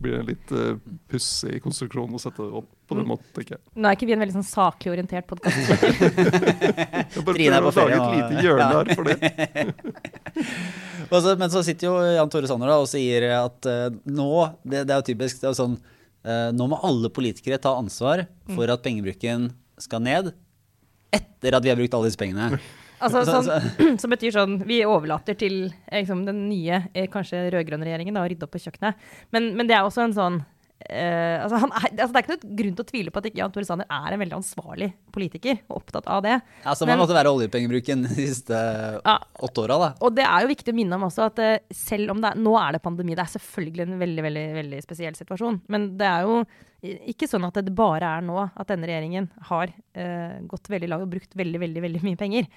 blir 0.00 0.14
det 0.14 0.20
en 0.22 0.30
litt 0.30 0.52
uh, 0.56 0.94
pussig 1.12 1.58
konstruksjon 1.60 2.16
å 2.16 2.20
sette 2.22 2.40
opp 2.40 2.70
på 2.88 2.96
den 2.96 3.04
mm. 3.04 3.10
måten, 3.12 3.26
tenker 3.36 3.58
jeg. 3.58 3.62
Nå 3.76 3.90
er 3.90 3.98
ikke 3.98 4.08
vi 4.08 4.14
en 4.16 4.22
veldig 4.24 4.36
sånn 4.38 4.48
saklig 4.48 4.94
orientert 4.94 5.28
podkast. 5.28 5.60
jeg 5.68 7.26
bare 7.28 7.34
prøver 7.36 7.68
å 7.68 7.74
lage 7.76 7.98
et 7.98 8.14
lite 8.16 8.46
hjørne 8.46 8.68
her 8.72 8.92
for 8.96 9.10
det. 9.10 9.18
så, 11.28 11.34
men 11.42 11.52
så 11.52 11.62
sitter 11.66 11.90
jo 11.90 11.98
Jan 12.16 12.32
Tore 12.32 12.48
Sanner 12.48 12.72
da, 12.72 12.78
og 12.80 12.88
sier 12.88 13.26
at 13.36 13.68
uh, 13.68 13.90
nå, 14.08 14.30
det, 14.64 14.86
det, 14.86 14.94
er 14.94 15.02
jo 15.02 15.10
typisk, 15.10 15.42
det 15.44 15.50
er 15.50 15.58
sånn 15.60 15.76
uh, 15.76 16.48
Nå 16.56 16.70
må 16.72 16.80
alle 16.88 17.12
politikere 17.12 17.60
ta 17.60 17.76
ansvar 17.76 18.24
for 18.48 18.64
mm. 18.64 18.72
at 18.78 18.88
pengebruken 18.88 19.50
skal 19.76 20.00
ned 20.08 20.32
etter 21.12 21.58
at 21.58 21.64
vi 21.64 21.72
har 21.72 21.78
brukt 21.78 21.98
alle 21.98 22.10
disse 22.10 22.20
pengene. 22.20 22.60
Altså, 23.02 23.24
sånn, 23.26 23.98
som 24.02 24.12
betyr 24.12 24.34
sånn 24.34 24.56
Vi 24.68 24.82
overlater 24.86 25.34
til 25.38 25.64
liksom, 25.90 26.24
den 26.28 26.44
nye, 26.46 26.84
eh, 26.94 27.08
kanskje 27.10 27.48
rød-grønne 27.50 27.88
regjeringen 27.88 28.18
å 28.20 28.26
rydde 28.30 28.46
opp 28.46 28.54
på 28.54 28.62
kjøkkenet. 28.62 29.06
Men, 29.34 29.52
men, 29.58 29.68
det 29.70 29.78
er 29.78 29.86
også 29.86 30.06
en 30.06 30.18
sånn 30.18 30.42
Uh, 30.82 31.38
altså 31.44 31.60
er, 31.60 31.92
altså 31.92 32.08
det 32.10 32.18
er 32.18 32.24
ikke 32.24 32.32
noe 32.32 32.56
grunn 32.58 32.72
til 32.74 32.82
å 32.82 32.88
tvile 32.88 33.12
på 33.14 33.20
at 33.20 33.26
ikke 33.28 33.38
Jan 33.38 33.52
Tore 33.54 33.66
Sanner 33.68 33.86
er 33.86 34.14
en 34.16 34.18
veldig 34.18 34.34
ansvarlig 34.34 34.88
politiker 35.14 35.60
og 35.68 35.76
opptatt 35.78 36.08
av 36.10 36.24
det. 36.24 36.40
Ja, 36.64 36.74
som 36.74 36.90
har 36.90 36.98
måtte 36.98 37.14
være 37.14 37.30
oljepengebruken 37.30 38.02
de 38.08 38.16
siste 38.16 38.58
ja, 38.98 39.14
åtte 39.46 39.62
åra, 39.62 39.76
da. 39.78 39.90
Og 40.02 40.16
det 40.16 40.26
er 40.26 40.42
jo 40.42 40.50
viktig 40.50 40.74
å 40.74 40.78
minne 40.80 40.98
om 40.98 41.06
også 41.06 41.28
at 41.28 41.38
uh, 41.38 41.52
selv 41.70 42.16
om 42.16 42.24
det 42.24 42.32
er, 42.32 42.42
nå 42.42 42.56
er 42.58 42.74
det 42.74 42.82
pandemi, 42.82 43.14
det 43.14 43.22
er 43.22 43.34
selvfølgelig 43.36 43.86
en 43.86 44.02
veldig, 44.02 44.26
veldig, 44.26 44.44
veldig 44.58 44.82
spesiell 44.82 45.18
situasjon, 45.22 45.62
men 45.70 45.86
det 46.02 46.10
er 46.10 46.26
jo 46.26 46.42
ikke 46.82 47.28
sånn 47.30 47.46
at 47.46 47.60
det 47.62 47.74
bare 47.78 48.08
er 48.18 48.24
nå 48.26 48.38
at 48.42 48.68
denne 48.70 48.88
regjeringen 48.90 49.28
har 49.48 49.70
uh, 49.70 50.36
gått 50.50 50.70
veldig 50.72 50.90
langt 50.90 51.06
og 51.06 51.12
brukt 51.14 51.36
veldig, 51.38 51.60
veldig, 51.62 51.82
veldig 51.84 52.04
mye 52.06 52.18
penger. 52.18 52.48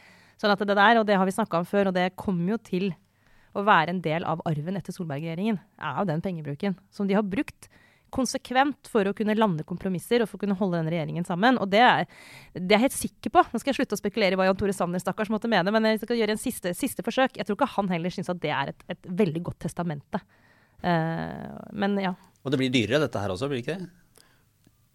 Sånn 0.42 0.52
at 0.52 0.64
det 0.66 0.76
der, 0.76 1.00
og 1.00 1.08
det 1.08 1.18
har 1.20 1.28
vi 1.28 1.36
snakka 1.36 1.62
om 1.62 1.68
før, 1.70 1.92
og 1.92 1.98
det 1.98 2.16
kommer 2.20 2.56
jo 2.56 2.60
til 2.66 2.90
å 3.56 3.64
være 3.64 3.94
en 3.94 4.02
del 4.04 4.26
av 4.28 4.42
arven 4.50 4.76
etter 4.76 4.96
Solberg-regjeringen, 4.96 5.60
er 5.80 6.00
jo 6.02 6.08
den 6.10 6.24
pengebruken 6.26 6.76
som 6.92 7.08
de 7.08 7.16
har 7.16 7.24
brukt 7.24 7.70
konsekvent 8.16 8.88
for 8.92 9.08
å 9.08 9.14
kunne 9.16 9.36
lande 9.36 9.66
kompromisser 9.68 10.24
og 10.24 10.30
for 10.30 10.38
å 10.38 10.44
kunne 10.44 10.58
holde 10.60 10.80
denne 10.80 10.94
regjeringen 10.94 11.28
sammen. 11.28 11.60
Og 11.62 11.70
det 11.72 11.82
er, 11.84 12.06
det 12.54 12.70
er 12.70 12.78
jeg 12.78 12.86
helt 12.86 12.98
sikker 12.98 13.34
på. 13.34 13.44
Nå 13.52 13.62
skal 13.62 13.74
jeg 13.74 13.80
slutte 13.82 13.98
å 13.98 14.02
spekulere 14.02 14.38
i 14.38 14.40
hva 14.40 14.48
Jan 14.48 14.60
Tore 14.60 14.76
Sanner 14.76 15.04
stakkars 15.04 15.32
måtte 15.34 15.52
mene, 15.52 15.74
men 15.74 15.90
jeg 15.90 16.04
skal 16.04 16.20
gjøre 16.20 16.36
en 16.38 16.42
siste, 16.42 16.74
siste 16.78 17.06
forsøk. 17.06 17.40
Jeg 17.40 17.48
tror 17.48 17.60
ikke 17.60 17.74
han 17.76 17.92
heller 17.92 18.14
syns 18.14 18.32
at 18.32 18.42
det 18.44 18.54
er 18.56 18.72
et, 18.72 18.88
et 18.96 19.12
veldig 19.24 19.44
godt 19.50 19.60
testamente. 19.68 20.22
Uh, 20.86 21.56
men 21.76 22.00
ja. 22.04 22.14
Og 22.46 22.54
det 22.54 22.62
blir 22.62 22.74
dyrere 22.74 23.04
dette 23.08 23.20
her 23.20 23.34
også, 23.34 23.50
blir 23.52 23.60
det 23.60 23.66
ikke 23.66 23.80
det? 23.80 23.92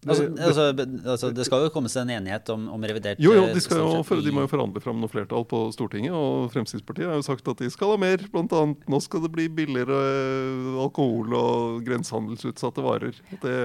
Altså, 0.08 0.30
altså, 0.40 0.62
altså, 1.04 1.28
det 1.36 1.44
skal 1.44 1.66
jo 1.66 1.72
komme 1.74 1.90
seg 1.92 2.06
en 2.06 2.14
enighet 2.14 2.48
om, 2.54 2.62
om 2.72 2.84
revidert 2.88 3.18
Jo, 3.20 3.34
jo, 3.36 3.42
de, 3.52 3.60
jo 3.60 3.98
for, 4.06 4.22
de, 4.24 4.32
må 4.32 4.46
jo 4.46 4.48
forhandle 4.48 4.80
fram 4.80 5.02
noe 5.02 5.12
flertall 5.12 5.44
på 5.48 5.66
Stortinget. 5.74 6.14
Og 6.16 6.48
Fremskrittspartiet 6.54 7.10
har 7.10 7.18
jo 7.18 7.26
sagt 7.26 7.50
at 7.52 7.60
de 7.60 7.68
skal 7.72 7.92
ha 7.92 7.98
mer. 8.00 8.24
Blant 8.32 8.54
annet 8.56 8.86
nå 8.88 9.00
skal 9.04 9.26
det 9.26 9.32
bli 9.34 9.50
billigere 9.52 9.98
eh, 9.98 10.78
alkohol 10.86 11.36
og 11.36 11.82
grensehandelsutsatte 11.84 12.84
varer. 12.86 13.18
Det, 13.42 13.58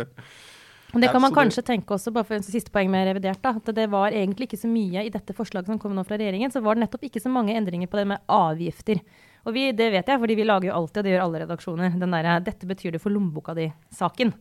det 1.00 1.12
kan 1.13 1.24
man 1.24 1.36
kanskje 1.36 1.63
tenke 1.72 1.96
også, 1.96 2.12
bare 2.15 2.27
for 2.27 2.36
en 2.36 2.44
siste 2.44 2.74
poeng 2.74 2.92
med 2.92 3.08
revidert, 3.08 3.39
da, 3.44 3.54
at 3.56 3.72
det 3.77 3.86
var 3.94 4.15
egentlig 4.15 4.50
ikke 4.50 4.60
så 4.60 4.72
mye 4.72 5.06
i 5.08 5.13
dette 5.13 5.36
forslaget 5.38 5.72
som 5.72 5.80
kom 5.80 5.96
nå 5.96 6.04
fra 6.08 6.20
regjeringen, 6.20 6.51
så 6.51 6.60
var 6.63 6.75
det 6.75 6.84
nettopp 6.84 7.08
ikke 7.08 7.24
så 7.24 7.32
mange 7.32 7.56
endringer 7.56 7.88
på 7.92 8.00
det 8.01 8.06
med 8.12 8.27
avgifter. 8.32 9.00
Og 9.46 9.56
vi, 9.56 9.70
det 9.77 9.88
vet 9.94 10.12
jeg, 10.12 10.20
fordi 10.20 10.36
vi 10.36 10.48
lager 10.48 10.72
jo 10.72 10.75
alltid, 10.82 11.00
og 11.00 11.08
det 11.08 11.15
gjør 11.15 11.25
alle 11.30 11.42
redaksjoner, 11.46 11.98
den 12.01 12.15
derre 12.18 12.36
'dette 12.44 12.68
betyr 12.68 12.96
det 12.96 13.01
for 13.04 13.13
lommeboka 13.15 13.56
di'-saken. 13.56 14.36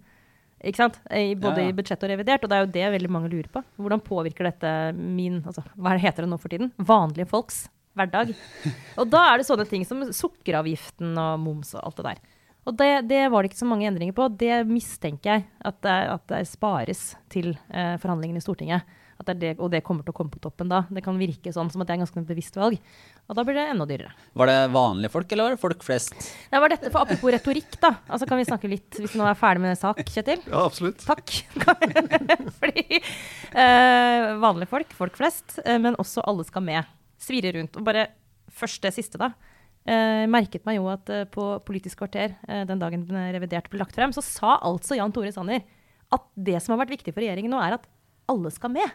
Ikke 0.65 0.81
sant? 0.81 0.99
I, 1.11 1.35
både 1.37 1.61
ja, 1.63 1.69
ja. 1.69 1.73
i 1.73 1.77
budsjett 1.77 2.05
og 2.07 2.11
revidert. 2.11 2.45
Og 2.45 2.51
det 2.51 2.57
er 2.57 2.65
jo 2.65 2.73
det 2.75 2.91
veldig 2.97 3.13
mange 3.13 3.31
lurer 3.33 3.51
på. 3.53 3.63
Hvordan 3.81 4.03
påvirker 4.05 4.49
dette 4.49 4.73
min 4.97 5.43
altså, 5.45 5.65
Hva 5.77 5.97
heter 6.01 6.25
det 6.25 6.31
nå 6.33 6.41
for 6.41 6.53
tiden? 6.53 6.73
Vanlige 6.81 7.29
folks 7.31 7.67
hverdag. 7.95 8.33
Og 9.01 9.11
da 9.11 9.21
er 9.31 9.39
det 9.39 9.47
sånne 9.47 9.69
ting 9.71 9.85
som 9.87 10.01
sukkeravgiften 10.11 11.15
og 11.21 11.37
moms 11.45 11.77
og 11.77 11.85
alt 11.85 12.01
det 12.01 12.09
der. 12.09 12.23
Og 12.65 12.75
det, 12.81 12.91
det 13.11 13.21
var 13.31 13.45
det 13.45 13.53
ikke 13.53 13.61
så 13.61 13.69
mange 13.69 13.87
endringer 13.87 14.17
på. 14.17 14.27
Det 14.41 14.65
mistenker 14.67 15.31
jeg 15.31 15.45
at 15.69 15.79
det, 15.85 15.97
at 16.17 16.25
det 16.33 16.41
spares 16.49 17.05
til 17.31 17.53
eh, 17.69 17.95
forhandlingene 18.03 18.41
i 18.41 18.45
Stortinget 18.45 18.89
det 19.25 19.35
det, 19.41 19.53
og 19.59 19.71
det 19.73 19.83
kommer 19.85 20.05
til 20.05 20.13
å 20.13 20.17
komme 20.17 20.33
på 20.33 20.43
toppen 20.43 20.71
da. 20.71 20.85
Det 20.91 21.03
kan 21.05 21.19
virke 21.19 21.53
sånn 21.55 21.71
som 21.73 21.83
at 21.83 21.89
det 21.89 21.97
er 21.97 22.03
ganske 22.03 22.25
bevisst 22.29 22.57
valg. 22.59 22.81
Og 23.25 23.37
da 23.39 23.45
blir 23.47 23.57
det 23.57 23.65
enda 23.73 23.87
dyrere. 23.89 24.11
Var 24.37 24.51
det 24.51 24.57
vanlige 24.75 25.13
folk, 25.15 25.31
eller 25.33 25.47
var 25.47 25.55
det 25.55 25.63
folk 25.63 25.85
flest? 25.87 26.13
Det 26.53 26.61
var 26.61 26.73
dette, 26.75 26.91
for 26.93 27.07
Apropos 27.07 27.33
retorikk, 27.33 27.79
da. 27.81 27.95
Altså 28.05 28.29
Kan 28.29 28.41
vi 28.41 28.45
snakke 28.45 28.69
litt, 28.69 28.99
hvis 28.99 29.15
vi 29.15 29.21
nå 29.21 29.25
er 29.31 29.39
ferdig 29.39 29.63
med 29.65 29.79
sak, 29.81 30.03
Kjetil? 30.05 30.43
Ja, 30.45 30.67
absolutt. 30.67 31.01
Takk. 31.09 31.33
Fordi 32.61 32.85
uh, 33.01 34.35
vanlige 34.43 34.69
folk, 34.69 34.93
folk 34.99 35.17
flest, 35.17 35.57
uh, 35.65 35.79
men 35.81 35.97
også 36.01 36.25
alle 36.29 36.45
skal 36.45 36.67
med. 36.67 36.91
Svirre 37.25 37.55
rundt. 37.57 37.79
Og 37.81 37.87
bare 37.89 38.11
først 38.53 38.85
det 38.85 38.93
siste, 38.99 39.21
da. 39.21 39.33
Uh, 39.89 40.29
merket 40.29 40.69
meg 40.69 40.77
jo 40.77 40.91
at 40.93 41.09
på 41.33 41.49
Politisk 41.65 42.03
kvarter, 42.03 42.37
den 42.45 42.81
dagen 42.81 43.09
den 43.09 43.33
revidert 43.33 43.73
ble 43.73 43.81
lagt 43.81 43.97
frem, 43.97 44.13
så 44.13 44.25
sa 44.25 44.59
altså 44.61 45.01
Jan 45.01 45.13
Tore 45.17 45.33
Sanner 45.33 45.65
at 46.13 46.29
det 46.37 46.61
som 46.61 46.75
har 46.75 46.85
vært 46.85 46.99
viktig 46.99 47.17
for 47.17 47.25
regjeringen 47.25 47.57
nå, 47.57 47.65
er 47.65 47.79
at 47.79 47.89
alle 48.29 48.53
skal 48.53 48.73
med. 48.77 48.93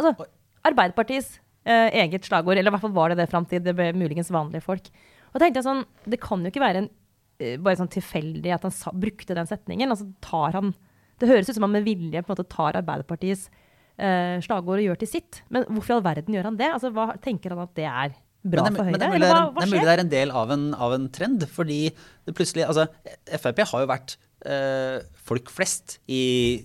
Altså, 0.00 0.26
Arbeiderpartiets 0.64 1.36
eget 1.66 2.24
slagord. 2.24 2.56
Eller 2.58 2.70
i 2.70 2.74
hvert 2.74 2.80
fall 2.86 2.94
var 2.96 3.08
det 3.12 3.18
det 3.18 3.28
fram 3.30 3.44
til 3.46 3.60
det 3.62 3.74
ble 3.76 3.90
muligens 3.92 4.30
vanlige 4.32 4.62
folk. 4.64 4.88
Og 5.34 5.40
tenkte 5.40 5.60
jeg 5.60 5.64
sånn, 5.68 5.84
Det 6.08 6.20
kan 6.20 6.40
jo 6.42 6.50
ikke 6.50 6.60
være 6.64 6.76
en, 6.84 6.90
eh, 7.38 7.56
bare 7.58 7.76
sånn 7.76 7.90
tilfeldig 7.92 8.54
at 8.54 8.62
han 8.62 8.70
sa, 8.72 8.90
brukte 8.90 9.34
den 9.34 9.46
setningen. 9.46 9.90
altså 9.90 10.08
tar 10.20 10.52
han, 10.52 10.74
Det 11.18 11.28
høres 11.28 11.48
ut 11.50 11.54
som 11.54 11.62
han 11.68 11.72
med 11.72 11.84
vilje 11.84 12.22
på 12.24 12.30
en 12.32 12.36
måte 12.36 12.48
tar 12.48 12.72
Arbeiderpartiets 12.80 13.50
eh, 13.98 14.40
slagord 14.40 14.78
og 14.80 14.86
gjør 14.88 14.98
til 14.98 15.08
sitt. 15.08 15.42
Men 15.50 15.64
hvorfor 15.68 15.90
i 15.90 15.96
all 15.98 16.02
verden 16.02 16.34
gjør 16.34 16.44
han 16.44 16.56
det? 16.56 16.70
Altså, 16.72 16.90
Hva 16.92 17.12
tenker 17.20 17.50
han 17.50 17.58
at 17.60 17.74
det 17.76 17.84
er 17.84 18.14
bra 18.42 18.62
men 18.64 18.72
det, 18.72 18.76
for 18.78 18.84
men 18.84 18.94
Høyre? 18.94 18.98
det 18.98 19.04
er 19.04 19.10
mulig 19.10 19.16
Eller 19.20 19.28
er, 19.28 19.34
hva, 19.34 19.48
en- 19.48 19.54
det 19.54 19.62
er 19.62 19.70
mulig 19.74 19.84
det 19.84 19.92
er 19.98 20.00
en 20.00 20.08
del 20.14 20.30
av 20.30 20.50
en, 20.50 20.74
av 20.74 20.92
en 20.96 21.08
trend. 21.10 21.42
Fordi 21.46 21.80
det 22.24 22.34
plutselig 22.34 22.64
Altså, 22.66 22.88
Frp 23.36 23.58
har 23.68 23.80
jo 23.84 23.86
vært 23.92 24.16
eh, 24.46 25.00
folk 25.28 25.50
flest 25.52 25.98
i 26.08 26.64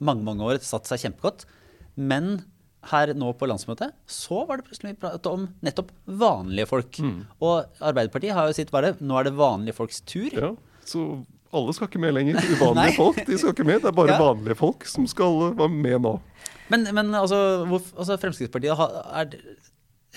mange, 0.00 0.22
mange 0.22 0.40
år, 0.46 0.60
satt 0.62 0.86
seg 0.86 1.00
kjempegodt. 1.02 1.44
Men 1.96 2.44
her 2.86 3.10
nå 3.18 3.32
på 3.34 3.46
landsmøtet 3.50 3.90
så 4.06 4.44
var 4.46 4.60
det 4.60 4.68
plutselig 4.68 4.94
prat 5.02 5.26
om 5.26 5.48
nettopp 5.66 5.90
vanlige 6.06 6.68
folk. 6.70 6.98
Mm. 7.02 7.24
Og 7.42 7.82
Arbeiderpartiet 7.82 8.36
har 8.36 8.46
jo 8.48 8.54
sitt 8.56 8.70
bare 8.74 8.94
Nå 9.00 9.18
er 9.18 9.28
det 9.28 9.34
vanlige 9.38 9.74
folks 9.74 10.00
tur. 10.06 10.30
Ja, 10.32 10.52
så 10.86 11.24
alle 11.52 11.72
skal 11.74 11.88
ikke 11.88 12.00
med 12.02 12.14
lenger. 12.14 12.38
Uvanlige 12.54 12.96
folk 12.96 13.22
de 13.26 13.38
skal 13.40 13.54
ikke 13.54 13.66
med. 13.66 13.80
Det 13.82 13.90
er 13.90 13.96
bare 13.96 14.14
Ja. 14.14 14.20
vanlige 14.22 14.58
folk 14.58 14.84
som 14.86 15.06
skal 15.10 15.56
være 15.58 15.68
med 15.72 15.98
nå. 16.06 16.18
Men, 16.68 16.86
men 16.94 17.14
altså, 17.16 17.64
hvor, 17.66 17.82
altså 17.96 18.18
Fremskrittspartiet 18.20 18.76
har, 18.76 18.92
er 19.22 19.32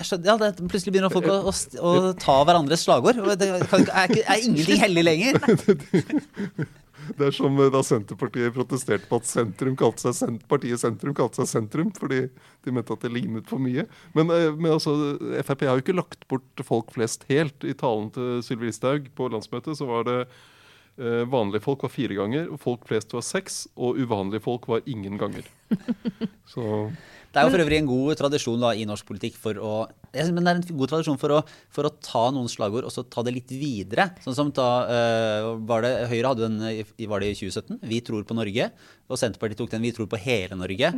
skjønner, 0.04 0.26
ja, 0.28 0.36
det, 0.38 0.68
Plutselig 0.68 0.94
begynner 0.94 1.14
folk 1.14 1.28
å, 1.32 1.40
å, 1.48 1.54
å 1.88 2.14
ta 2.20 2.38
hverandres 2.44 2.84
slagord. 2.86 3.20
Det 3.40 3.50
kan, 3.72 3.88
er, 3.88 4.16
er 4.22 4.44
ingenting 4.44 4.82
hellig 4.84 5.06
lenger. 5.08 5.42
Det 7.18 7.28
er 7.28 7.36
som 7.36 7.58
eh, 7.60 7.72
da 7.74 7.82
Senterpartiet 7.86 8.54
protesterte 8.56 9.10
på 9.10 9.20
at 9.22 9.30
sentrum 9.30 9.76
kalte 9.80 10.06
seg 10.06 10.18
sent, 10.18 10.46
partiet 10.52 10.82
Sentrum 10.82 11.16
kalte 11.18 11.42
seg 11.42 11.50
Sentrum, 11.50 11.92
fordi 11.98 12.24
de 12.66 12.76
mente 12.76 12.96
at 12.96 13.04
det 13.06 13.14
lignet 13.14 13.50
for 13.50 13.62
mye. 13.64 13.88
Men, 14.18 14.32
eh, 14.36 14.50
men 14.56 14.76
altså, 14.76 14.96
Frp 15.42 15.68
har 15.68 15.80
jo 15.80 15.86
ikke 15.86 15.98
lagt 15.98 16.28
bort 16.32 16.66
folk 16.68 16.94
flest 16.96 17.28
helt. 17.32 17.66
I 17.66 17.78
talen 17.78 18.12
til 18.16 18.42
Sylvi 18.46 18.70
Listhaug 18.70 19.12
på 19.18 19.30
landsmøtet 19.34 19.80
så 19.80 19.90
var 19.90 20.08
det 20.10 20.20
vanlige 21.32 21.64
folk 21.66 21.82
var 21.86 21.90
fire 21.94 22.16
ganger, 22.18 22.52
folk 22.62 22.86
flest 22.90 23.14
var 23.16 23.24
seks, 23.26 23.64
og 23.76 23.98
uvanlige 23.98 24.42
folk 24.46 24.68
var 24.72 24.82
ingen 24.86 25.18
ganger. 25.22 25.48
Så 26.52 26.92
Det 27.32 27.40
er 27.40 27.46
jo 27.48 27.52
for 27.54 27.64
øvrig 27.64 27.78
en 27.80 27.88
god 27.88 28.16
tradisjon 28.20 28.60
da, 28.60 28.74
i 28.76 28.84
norsk 28.86 29.06
politikk 29.08 29.38
for 29.40 29.56
å 29.64 29.74
jeg 30.12 30.26
synes, 30.28 30.34
men 30.36 30.44
det 30.44 30.52
er 30.52 30.58
en 30.60 30.80
god 30.82 30.90
tradisjon 30.92 31.20
for 31.22 31.32
å, 31.32 31.38
for 31.72 31.88
å 31.88 31.92
ta 32.04 32.26
noen 32.36 32.50
slagord 32.52 32.84
og 32.84 32.92
så 32.92 33.06
ta 33.08 33.24
det 33.24 33.32
litt 33.38 33.54
videre. 33.56 34.10
Sånn 34.20 34.36
som 34.36 34.50
da 34.52 34.66
eh, 34.92 35.46
var 35.70 35.86
det, 35.86 35.92
Høyre 36.12 36.34
hadde 36.34 36.50
den 36.50 36.58
i- 37.00 37.08
var 37.08 37.24
det 37.24 37.30
i 37.32 37.38
2017, 37.40 37.80
'Vi 37.88 38.02
tror 38.04 38.26
på 38.28 38.36
Norge'. 38.36 38.68
Og 39.08 39.16
Senterpartiet 39.22 39.62
tok 39.64 39.72
den 39.72 39.82
'Vi 39.88 39.94
tror 39.96 40.10
på 40.12 40.20
hele 40.20 40.60
Norge'. 40.60 40.92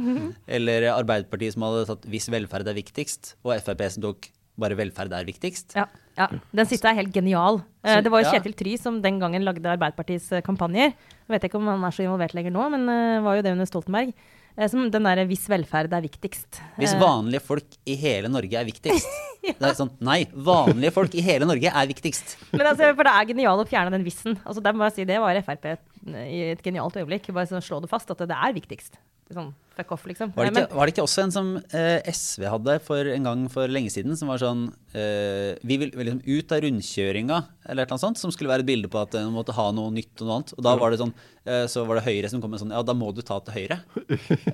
Eller 0.50 0.89
Arbeiderpartiet 0.95 1.53
som 1.53 1.62
hadde 1.67 1.86
tatt 1.86 2.10
'Hvis 2.10 2.31
velferd 2.33 2.65
er 2.67 2.74
viktigst'. 2.81 3.36
Og 3.45 3.53
Frp 3.62 3.86
som 3.93 4.01
tok 4.10 4.31
'Bare 4.60 4.75
velferd 4.77 5.12
er 5.12 5.25
viktigst'. 5.25 5.75
Ja, 5.75 5.88
ja. 6.17 6.27
Den 6.53 6.65
siste 6.69 6.86
er 6.86 6.95
helt 6.95 7.13
genial. 7.13 7.63
Eh, 7.83 7.95
Så- 7.95 8.03
det 8.03 8.12
var 8.12 8.22
jo 8.22 8.29
ja. 8.29 8.39
Kjetil 8.39 8.55
Try 8.55 8.77
som 8.77 9.01
den 9.01 9.19
gangen 9.19 9.43
lagde 9.43 9.65
Arbeiderpartiets 9.65 10.31
eh, 10.31 10.41
kampanjer. 10.41 10.93
Jeg 10.93 11.29
vet 11.29 11.50
ikke 11.50 11.55
om 11.55 11.65
han 11.67 11.83
er 11.83 11.89
så 11.91 12.03
involvert 12.05 12.33
lenger 12.33 12.51
nå, 12.51 12.69
men 12.69 12.86
det 12.86 13.24
var 13.24 13.36
jo 13.36 13.41
det 13.41 13.51
under 13.51 13.65
Stoltenberg. 13.65 14.13
Eh, 14.55 14.67
som 14.69 14.89
den 14.89 15.03
derre 15.03 15.25
'hvis 15.25 15.48
velferd 15.50 15.91
er 15.91 16.01
viktigst'. 16.01 16.62
Hvis 16.77 16.93
Eh, 16.93 17.00
vanlige 17.00 17.41
folk 17.41 17.65
i 17.88 17.95
hele 17.95 18.29
Norge 18.29 18.53
er 18.53 18.65
viktigst. 18.65 19.07
Det 19.43 19.60
er 19.60 19.74
sånn, 19.74 19.91
Nei, 20.00 20.24
vanlige 20.25 20.93
folk 20.93 21.13
i 21.15 21.22
hele 21.22 21.45
Norge 21.45 21.67
er 21.67 21.88
viktigst. 21.88 22.38
Men 22.53 22.67
altså, 22.67 22.95
for 22.95 23.03
det 23.03 23.12
er 23.12 23.25
genialt 23.25 23.60
å 23.60 23.67
fjerne 23.67 23.91
den 23.91 24.03
vissen. 24.05 24.38
Altså, 24.45 24.63
det, 24.63 24.93
si 24.93 25.03
Det 25.03 25.19
var 25.19 25.36
Frp 25.41 25.65
i 26.07 26.51
et 26.51 26.63
genialt 26.63 26.95
øyeblikk. 26.95 27.27
Bare 27.33 27.48
sånn, 27.48 27.60
slå 27.60 27.81
det 27.81 27.89
fast 27.89 28.10
at 28.10 28.19
det 28.19 28.31
er 28.31 28.53
viktigst. 28.53 28.95
Sånn 29.32 29.53
fuck 29.74 29.92
off, 29.96 30.03
liksom. 30.06 30.32
Var 30.36 30.46
det, 30.46 30.51
Eh, 30.53 30.65
ikke, 30.65 30.75
var 30.77 30.86
det 30.86 30.94
ikke 30.94 31.06
også 31.06 31.24
en 31.24 31.32
som 31.34 31.48
eh, 31.74 32.12
SV 32.12 32.46
hadde 32.46 32.75
for 32.86 33.10
en 33.10 33.27
gang 33.27 33.46
for 33.50 33.72
lenge 33.72 33.89
siden, 33.94 34.15
som 34.20 34.30
var 34.30 34.42
sånn 34.42 34.68
eh, 34.94 35.58
Vi 35.65 35.77
vil 35.82 35.94
vil 35.94 36.10
liksom 36.10 36.22
ut 36.27 36.53
av 36.53 36.62
rundkjøringa, 36.65 37.39
eller 37.74 37.89
noe 37.89 38.01
sånt, 38.01 38.20
som 38.22 38.34
skulle 38.34 38.51
være 38.51 38.65
et 38.65 38.70
bilde 38.70 38.92
på 38.92 39.01
at 39.01 39.15
en 39.18 39.32
måtte 39.34 39.56
ha 39.56 39.70
noe 39.74 39.94
nytt 39.94 40.13
og 40.22 40.27
noe 40.27 40.36
annet. 40.39 40.53
Og 40.58 40.68
da 40.68 40.75
var 40.77 40.94
det 40.94 41.01
sånn 41.01 41.15
eh, 41.46 41.65
Så 41.72 41.86
var 41.89 41.98
det 41.98 42.06
Høyre 42.06 42.30
som 42.30 42.44
kom 42.44 42.53
med 42.53 42.62
sånn 42.62 42.75
Ja, 42.75 42.84
da 42.86 42.94
må 42.94 43.10
du 43.15 43.24
ta 43.25 43.39
til 43.42 43.58
høyre. 43.62 43.82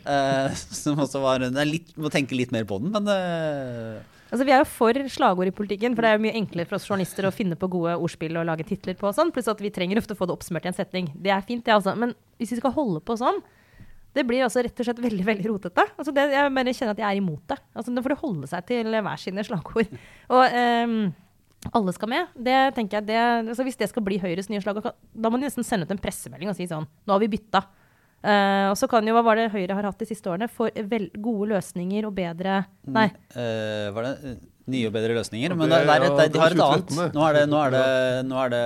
Eh, 0.09 0.55
som 0.55 0.99
også 1.01 1.19
var 1.21 1.43
det 1.43 1.51
er 1.53 1.67
litt, 1.67 1.91
Må 1.99 2.09
tenke 2.13 2.37
litt 2.37 2.53
mer 2.55 2.63
på 2.67 2.79
den, 2.81 2.93
men 2.95 3.09
eh, 3.13 3.99
Altså, 4.29 4.45
vi 4.45 4.53
er 4.53 4.61
jo 4.61 4.67
for 4.69 4.97
slagord 5.09 5.49
i 5.49 5.53
politikken, 5.55 5.95
for 5.97 6.05
det 6.05 6.09
er 6.11 6.17
jo 6.19 6.23
mye 6.27 6.37
enklere 6.37 6.69
for 6.69 6.77
oss 6.77 6.85
journalister 6.85 7.25
å 7.25 7.31
finne 7.33 7.57
på 7.57 7.69
gode 7.73 7.95
ordspill 7.97 8.37
og 8.37 8.45
lage 8.45 8.65
titler 8.69 8.93
på 8.97 9.07
og 9.09 9.15
sånn, 9.17 9.31
pluss 9.33 9.49
at 9.49 9.61
vi 9.63 9.71
trenger 9.73 9.97
ofte 9.97 10.13
å 10.13 10.19
få 10.19 10.27
det 10.29 10.35
oppsummert 10.35 10.67
i 10.67 10.69
en 10.69 10.77
setning. 10.77 11.07
Det 11.17 11.33
er 11.33 11.41
fint, 11.47 11.63
det, 11.65 11.73
altså. 11.73 11.95
Men 11.97 12.13
hvis 12.37 12.53
vi 12.53 12.59
skal 12.59 12.75
holde 12.75 13.01
på 13.01 13.17
sånn, 13.17 13.41
det 14.17 14.25
blir 14.25 14.43
altså 14.45 14.63
rett 14.65 14.79
og 14.81 14.87
slett 14.87 15.01
veldig 15.03 15.25
veldig 15.25 15.49
rotete. 15.51 15.85
Altså 15.99 16.13
det, 16.15 16.25
jeg 16.33 16.53
bare 16.55 16.73
kjenner 16.73 16.95
at 16.95 17.01
jeg 17.03 17.09
er 17.09 17.19
imot 17.19 17.43
det. 17.51 17.57
Altså, 17.77 17.93
det 17.93 18.03
får 18.05 18.13
de 18.13 18.21
holde 18.23 18.49
seg 18.49 18.69
til 18.69 18.95
hver 18.95 19.21
sine 19.21 19.45
slagord. 19.45 19.91
Og 20.35 20.55
um, 20.55 20.95
alle 21.75 21.93
skal 21.93 22.11
med. 22.13 22.31
Det 22.49 22.57
tenker 22.77 22.99
jeg, 22.99 23.09
det, 23.11 23.19
altså 23.19 23.65
Hvis 23.67 23.77
det 23.79 23.89
skal 23.91 24.05
bli 24.05 24.17
Høyres 24.21 24.49
nye 24.49 24.63
slagord, 24.63 24.95
da 25.13 25.29
må 25.31 25.37
de 25.37 25.45
nesten 25.45 25.67
sende 25.67 25.85
ut 25.85 25.93
en 25.93 26.01
pressemelding 26.01 26.51
og 26.51 26.57
si 26.57 26.69
sånn 26.69 26.87
Nå 26.87 27.15
har 27.15 27.21
vi 27.21 27.31
bytta. 27.35 27.65
Eh, 28.19 28.67
og 28.67 28.75
så 28.75 28.89
kan 28.91 29.05
jo, 29.07 29.13
Hva 29.15 29.23
var 29.23 29.39
det 29.39 29.45
Høyre 29.53 29.75
har 29.77 29.85
hatt 29.87 29.99
de 30.01 30.05
siste 30.09 30.27
årene? 30.27 30.49
For 30.51 30.69
vel, 30.91 31.05
gode 31.23 31.53
løsninger 31.53 32.03
og 32.09 32.15
bedre 32.17 32.65
Nei. 32.91 33.05
Uh, 33.31 33.89
Var 33.95 34.03
det 34.09 34.13
eh, 34.27 34.39
nye 34.69 34.89
og 34.89 34.93
bedre 34.93 35.15
løsninger? 35.15 35.55
Men 35.55 35.71
det- 35.71 35.79
det, 35.79 35.87
det 35.87 35.93
er 35.95 36.03
et, 36.03 36.17
ja, 36.19 36.27
de 36.33 36.39
har 36.43 36.51
et 36.51 36.59
er 36.59 36.65
annet. 36.65 37.13
Nå 37.15 37.23
er 37.29 37.33
det, 37.37 37.43
nå 37.49 37.61
er 37.63 37.71
det, 37.73 37.83
nå 38.27 38.41
er 38.43 38.49
det, 38.53 38.59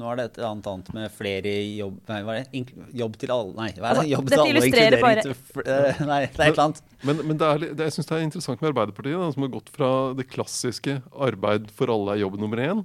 nå 0.00 0.08
er 0.10 0.16
det 0.16 0.24
et 0.30 0.38
annet 0.48 0.70
annet 0.72 0.88
med 0.96 1.12
flere 1.14 1.52
jobb 1.76 2.00
Nei, 2.08 2.22
hva 2.24 2.34
er 2.34 2.48
det? 2.48 2.64
Jobb 3.02 3.18
til 3.20 3.34
alle 3.36 3.54
Nei, 3.60 3.68
hva 3.76 3.90
er 3.92 3.92
det? 3.92 3.92
Altså, 3.92 4.06
Jobb 4.14 4.24
dette 4.24 4.34
til 4.34 4.42
alle 4.46 4.54
illustrerer 4.54 4.96
inkludering 4.96 5.04
bare- 5.04 5.22
til 5.22 5.74
eh, 5.76 6.02
Nei, 6.08 6.20
det 6.24 6.40
er 6.40 6.48
et 6.48 6.54
eller 6.54 6.64
annet. 6.64 6.82
Men, 7.04 7.22
men 7.28 7.36
det 7.44 7.50
er, 7.52 7.58
det, 7.74 7.84
jeg 7.90 7.96
syns 7.98 8.08
det 8.10 8.16
er 8.16 8.24
interessant 8.30 8.64
med 8.64 8.72
Arbeiderpartiet, 8.72 9.20
da, 9.20 9.30
som 9.36 9.42
har 9.46 9.52
gått 9.58 9.68
fra 9.76 9.90
det 10.16 10.26
klassiske 10.32 10.96
'arbeid 11.12 11.68
for 11.76 11.92
alle 11.92 12.16
er 12.16 12.22
jobb 12.24 12.40
nummer 12.40 12.56
én' 12.64 12.82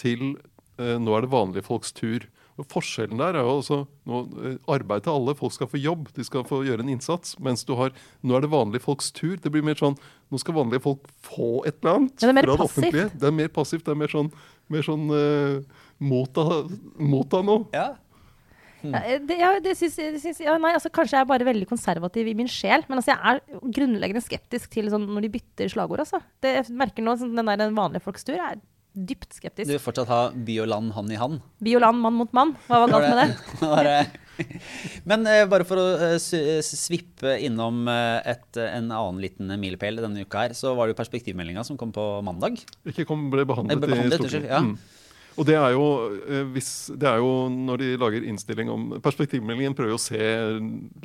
til 0.00 0.24
eh, 0.80 0.96
nå 0.98 1.12
er 1.12 1.20
det 1.28 1.30
vanlige 1.30 1.66
folks 1.68 1.92
tur. 1.92 2.24
Forskjellen 2.66 3.20
der 3.20 3.36
er 3.38 3.46
jo 3.46 3.58
altså 3.60 3.76
nå, 4.08 4.22
eh, 4.42 4.56
arbeid 4.74 5.04
til 5.06 5.14
alle. 5.14 5.34
Folk 5.38 5.54
skal 5.54 5.70
få 5.70 5.78
jobb, 5.78 6.08
de 6.16 6.24
skal 6.26 6.46
få 6.48 6.64
gjøre 6.66 6.82
en 6.82 6.90
innsats. 6.90 7.36
Mens 7.44 7.62
du 7.68 7.74
har 7.78 7.92
nå 8.26 8.34
er 8.34 8.42
det 8.42 8.50
vanlige 8.50 8.82
folks 8.82 9.12
tur. 9.14 9.36
Det 9.38 9.52
blir 9.54 9.62
mer 9.66 9.78
sånn 9.78 9.98
nå 10.28 10.40
skal 10.42 10.56
vanlige 10.58 10.82
folk 10.84 11.06
få 11.24 11.62
et 11.68 11.78
eller 11.78 12.00
annet 12.00 12.18
Ja, 12.18 12.26
det 12.26 12.32
er 12.32 12.38
mer 12.40 12.50
fra 12.50 12.58
passivt. 12.64 13.14
Det 13.14 13.30
er 13.30 13.38
mer 13.38 13.54
passivt. 13.54 13.86
Det 13.86 13.94
er 13.94 14.00
mer 14.02 14.12
sånn, 14.12 14.32
mer 14.68 14.84
sånn 14.84 15.06
uh, 15.14 15.86
motta, 16.02 16.46
motta 16.98 17.42
noe. 17.46 17.64
Ja. 17.76 17.88
Ja, 18.86 19.00
eh, 19.02 19.18
det, 19.26 19.38
ja, 19.40 19.50
det 19.62 19.74
syns, 19.78 19.96
det 19.98 20.20
syns, 20.22 20.38
ja, 20.44 20.54
nei, 20.60 20.70
altså, 20.76 20.90
kanskje 20.94 21.16
jeg 21.16 21.24
er 21.24 21.30
bare 21.30 21.46
veldig 21.48 21.66
konservativ 21.70 22.28
i 22.30 22.34
min 22.38 22.50
sjel. 22.50 22.84
Men 22.88 23.00
altså, 23.00 23.14
jeg 23.14 23.32
er 23.32 23.70
grunnleggende 23.74 24.22
skeptisk 24.22 24.70
til 24.74 24.90
sånn, 24.92 25.08
når 25.10 25.26
de 25.26 25.32
bytter 25.38 25.72
slagord. 25.72 26.04
Altså. 26.04 26.20
Det, 26.42 26.54
jeg 26.60 26.78
merker 26.78 27.06
nå 27.06 27.16
sånn, 27.18 27.34
den 27.38 27.50
der 27.50 27.62
den 27.64 27.78
vanlige 27.78 28.04
folks 28.04 28.26
tur. 28.28 28.38
Er 28.38 28.60
dypt 29.08 29.36
skeptisk. 29.36 29.68
Du 29.68 29.74
vil 29.74 29.82
fortsatt 29.82 30.10
ha 30.10 30.20
by 30.32 30.56
og 30.64 30.70
land 30.72 30.94
hand 30.96 31.12
i 31.14 31.18
hand? 31.20 31.42
By 31.64 31.76
og 31.78 31.84
land, 31.84 32.02
mann 32.04 32.18
mot 32.18 32.32
mann. 32.36 32.54
Hva 32.66 32.82
var 32.84 32.94
galt 32.94 33.08
med 33.12 33.86
det? 33.90 34.00
Men 35.10 35.26
eh, 35.26 35.44
bare 35.50 35.66
for 35.66 35.80
å 35.82 35.86
eh, 36.10 36.18
eh, 36.38 36.60
svippe 36.62 37.34
innom 37.42 37.88
eh, 37.90 38.30
et, 38.34 38.60
en 38.62 38.92
annen 38.92 39.18
liten 39.22 39.50
milepæl 39.58 39.98
denne 40.02 40.22
uka 40.22 40.46
her, 40.46 40.54
så 40.58 40.76
var 40.78 40.86
det 40.86 40.94
jo 40.94 41.00
perspektivmeldinga 41.00 41.66
som 41.66 41.80
kom 41.80 41.94
på 41.94 42.06
mandag. 42.26 42.60
Ikke 42.86 43.06
kom, 43.08 43.26
ble 43.32 43.46
behandlet, 43.48 43.82
ble 43.82 43.94
behandlet, 43.96 44.20
i 44.20 44.22
Stortinget. 44.22 44.54
ja. 44.54 44.62
Mm. 44.64 44.78
Og 45.38 45.46
det 45.46 45.54
er, 45.54 45.70
jo, 45.70 45.84
eh, 46.26 46.46
hvis, 46.54 46.70
det 46.98 47.06
er 47.06 47.20
jo 47.22 47.30
når 47.52 47.82
de 47.82 47.90
lager 48.00 48.26
innstilling 48.26 48.70
om 48.72 48.88
Perspektivmeldingen 49.04 49.76
prøver 49.78 49.94
jo 49.94 49.98
å 50.00 50.02
se 50.02 50.30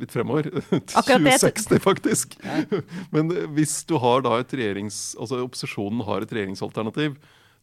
litt 0.01 0.13
fremover. 0.13 0.49
Til 0.49 0.97
Akkurat 0.99 1.21
det. 1.21 1.35
2060, 1.43 1.83
faktisk. 1.83 2.35
Men 3.13 3.29
eh, 3.29 3.45
hvis 3.53 3.83
du 3.89 3.99
har 4.01 4.25
da 4.25 4.39
et 4.41 4.55
regjerings... 4.57 5.03
Altså 5.21 5.43
opposisjonen 5.45 6.01
har 6.07 6.25
et 6.25 6.33
regjeringsalternativ 6.33 7.19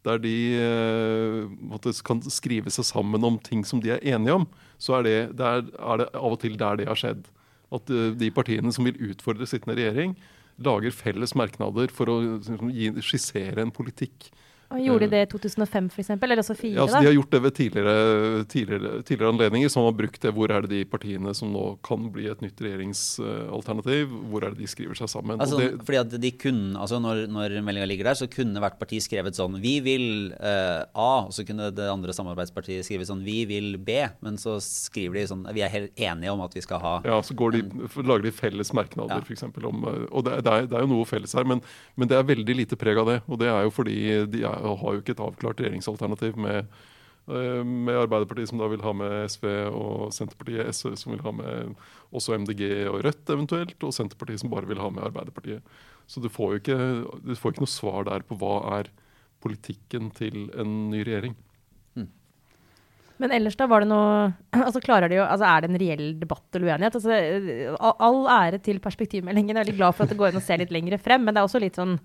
der 0.07 0.21
de 0.23 0.35
eh, 0.57 1.49
måtte, 1.61 1.92
kan 2.07 2.23
skrive 2.33 2.73
seg 2.73 2.87
sammen 2.88 3.25
om 3.26 3.37
ting 3.45 3.64
som 3.69 3.83
de 3.83 3.92
er 3.95 4.04
enige 4.14 4.38
om, 4.40 4.47
så 4.80 4.99
er 4.99 5.07
det, 5.07 5.16
der, 5.37 5.66
er 5.76 6.00
det 6.00 6.09
av 6.16 6.37
og 6.37 6.40
til 6.40 6.57
der 6.61 6.80
det 6.80 6.88
har 6.88 6.99
skjedd. 6.99 7.26
At 7.75 7.92
eh, 7.92 8.12
de 8.16 8.30
partiene 8.35 8.73
som 8.73 8.88
vil 8.88 9.00
utfordre 9.11 9.49
sittende 9.49 9.76
regjering, 9.78 10.16
lager 10.61 10.92
felles 10.92 11.35
merknader 11.38 11.92
for 11.92 12.12
å 12.12 12.19
skissere 13.04 13.62
en 13.62 13.73
politikk. 13.73 14.28
Og 14.70 14.78
Gjorde 14.84 15.06
de 15.08 15.10
det 15.16 15.20
i 15.24 15.28
2005 15.32 15.88
f.eks., 15.90 16.10
eller 16.14 16.40
også 16.42 16.54
fire? 16.54 16.76
Ja, 16.76 16.84
altså, 16.84 17.00
de 17.02 17.08
har 17.10 17.16
gjort 17.16 17.32
det 17.34 17.40
ved 17.42 17.54
tidligere, 17.58 18.44
tidligere, 18.50 19.02
tidligere 19.02 19.32
anledninger. 19.34 19.68
som 19.72 19.84
har 19.84 19.96
brukt 19.98 20.20
det. 20.22 20.32
Hvor 20.36 20.52
er 20.54 20.62
det 20.66 20.70
de 20.70 20.84
partiene 20.86 21.34
som 21.34 21.50
nå 21.50 21.64
kan 21.86 22.06
bli 22.14 22.28
et 22.30 22.42
nytt 22.44 22.60
regjeringsalternativ, 22.62 24.12
hvor 24.30 24.44
er 24.46 24.54
det 24.54 24.62
de 24.62 24.68
skriver 24.70 24.98
seg 24.98 25.10
sammen? 25.10 25.40
Altså, 25.40 25.58
og 25.58 25.62
det, 25.64 25.86
fordi 25.86 26.00
at 26.00 26.14
de 26.22 26.30
kunne, 26.38 26.74
altså 26.78 27.00
når, 27.02 27.24
når 27.32 27.56
meldinga 27.66 27.88
ligger 27.90 28.10
der, 28.10 28.18
så 28.20 28.28
kunne 28.30 28.62
hvert 28.62 28.78
parti 28.80 29.00
skrevet 29.02 29.36
sånn 29.38 29.58
Vi 29.62 29.76
vil 29.84 30.06
uh, 30.36 30.86
A, 30.94 31.26
og 31.26 31.34
så 31.34 31.44
kunne 31.48 31.70
det 31.74 31.88
andre 31.90 32.14
samarbeidspartiet 32.16 32.86
skrive 32.86 33.06
sånn 33.08 33.24
Vi 33.26 33.42
vil 33.50 33.74
B. 33.82 33.98
Men 34.24 34.38
så 34.40 34.58
skriver 34.62 35.20
de 35.20 35.26
sånn 35.32 35.44
Vi 35.56 35.64
er 35.66 35.72
helt 35.72 35.98
enige 36.00 36.34
om 36.34 36.44
at 36.46 36.54
vi 36.56 36.62
skal 36.64 36.82
ha 36.82 36.94
ja, 37.06 37.18
så 37.24 37.34
går 37.38 37.56
de, 37.56 37.62
lager 38.04 38.26
de 38.28 38.34
felles 38.34 38.72
merknader, 38.76 39.18
Ja. 39.18 39.24
for 39.24 39.34
eksempel, 39.34 39.66
om 39.66 39.84
eh, 39.88 40.06
Og 40.10 40.24
det, 40.26 40.40
det, 40.46 40.52
er, 40.52 40.66
det 40.70 40.76
er 40.78 40.84
jo 40.84 40.90
noe 40.92 41.06
felles 41.08 41.32
her, 41.36 41.46
men, 41.48 41.62
men 41.98 42.10
det 42.10 42.18
er 42.18 42.26
veldig 42.28 42.56
lite 42.62 42.78
preg 42.78 42.98
av 43.00 43.08
det. 43.08 43.18
Og 43.26 43.40
det 43.40 43.48
er 43.50 43.64
jo 43.66 43.72
fordi 43.74 43.96
de 44.30 44.42
er, 44.46 44.60
har 44.61 44.97
jo 44.97 45.02
ikke 45.02 45.17
et 45.17 45.23
avklart 45.25 45.62
regjeringsalternativ 45.62 46.38
med 46.40 46.71
Eh, 47.31 47.64
med 47.64 47.95
Arbeiderpartiet 47.95 48.49
som 48.50 48.59
da 48.59 48.67
vil 48.73 48.83
ha 48.83 48.93
med 48.97 49.12
SV, 49.31 49.47
og 49.71 50.14
Senterpartiet 50.14 50.73
SV 50.75 50.97
som 50.99 51.12
vil 51.14 51.23
ha 51.23 51.33
med 51.35 51.76
også 52.17 52.35
MDG 52.40 52.64
og 52.90 53.05
Rødt 53.07 53.31
eventuelt, 53.31 53.76
og 53.87 53.95
Senterpartiet 53.95 54.43
som 54.43 54.50
bare 54.50 54.69
vil 54.71 54.81
ha 54.83 54.88
med 54.90 55.05
Arbeiderpartiet. 55.07 55.76
Så 56.11 56.23
du 56.23 56.31
får 56.33 56.57
jo 56.57 56.62
ikke, 56.62 56.81
du 57.23 57.37
får 57.38 57.55
ikke 57.55 57.67
noe 57.67 57.71
svar 57.71 58.09
der 58.09 58.25
på 58.26 58.38
hva 58.40 58.57
er 58.81 58.90
politikken 59.45 60.11
til 60.17 60.49
en 60.59 60.90
ny 60.90 61.05
regjering. 61.05 61.37
Men 63.21 63.35
ellers 63.37 63.59
da, 63.61 63.67
var 63.69 63.85
det 63.85 63.90
noe 63.90 64.31
altså 64.67 64.81
klarer 64.81 65.12
de 65.12 65.19
jo, 65.19 65.25
altså 65.29 65.45
Er 65.45 65.61
det 65.61 65.69
en 65.69 65.81
reell 65.83 66.07
debatt 66.19 66.57
eller 66.57 66.73
uenighet? 66.73 66.97
Altså, 66.97 67.87
all 68.09 68.23
ære 68.33 68.62
til 68.64 68.81
perspektivmeldingen. 68.81 69.52
Jeg 69.52 69.61
er 69.61 69.67
veldig 69.67 69.76
glad 69.76 69.95
for 69.95 70.07
at 70.07 70.14
det 70.14 70.19
går 70.19 70.33
inn 70.33 70.40
å 70.40 70.45
se 70.45 70.57
litt 70.57 70.73
lenger 70.73 70.97
frem. 71.05 71.26
Men 71.26 71.37
det 71.37 71.43
er 71.43 71.50
også 71.50 71.61
litt 71.61 71.76
sånn 71.76 71.99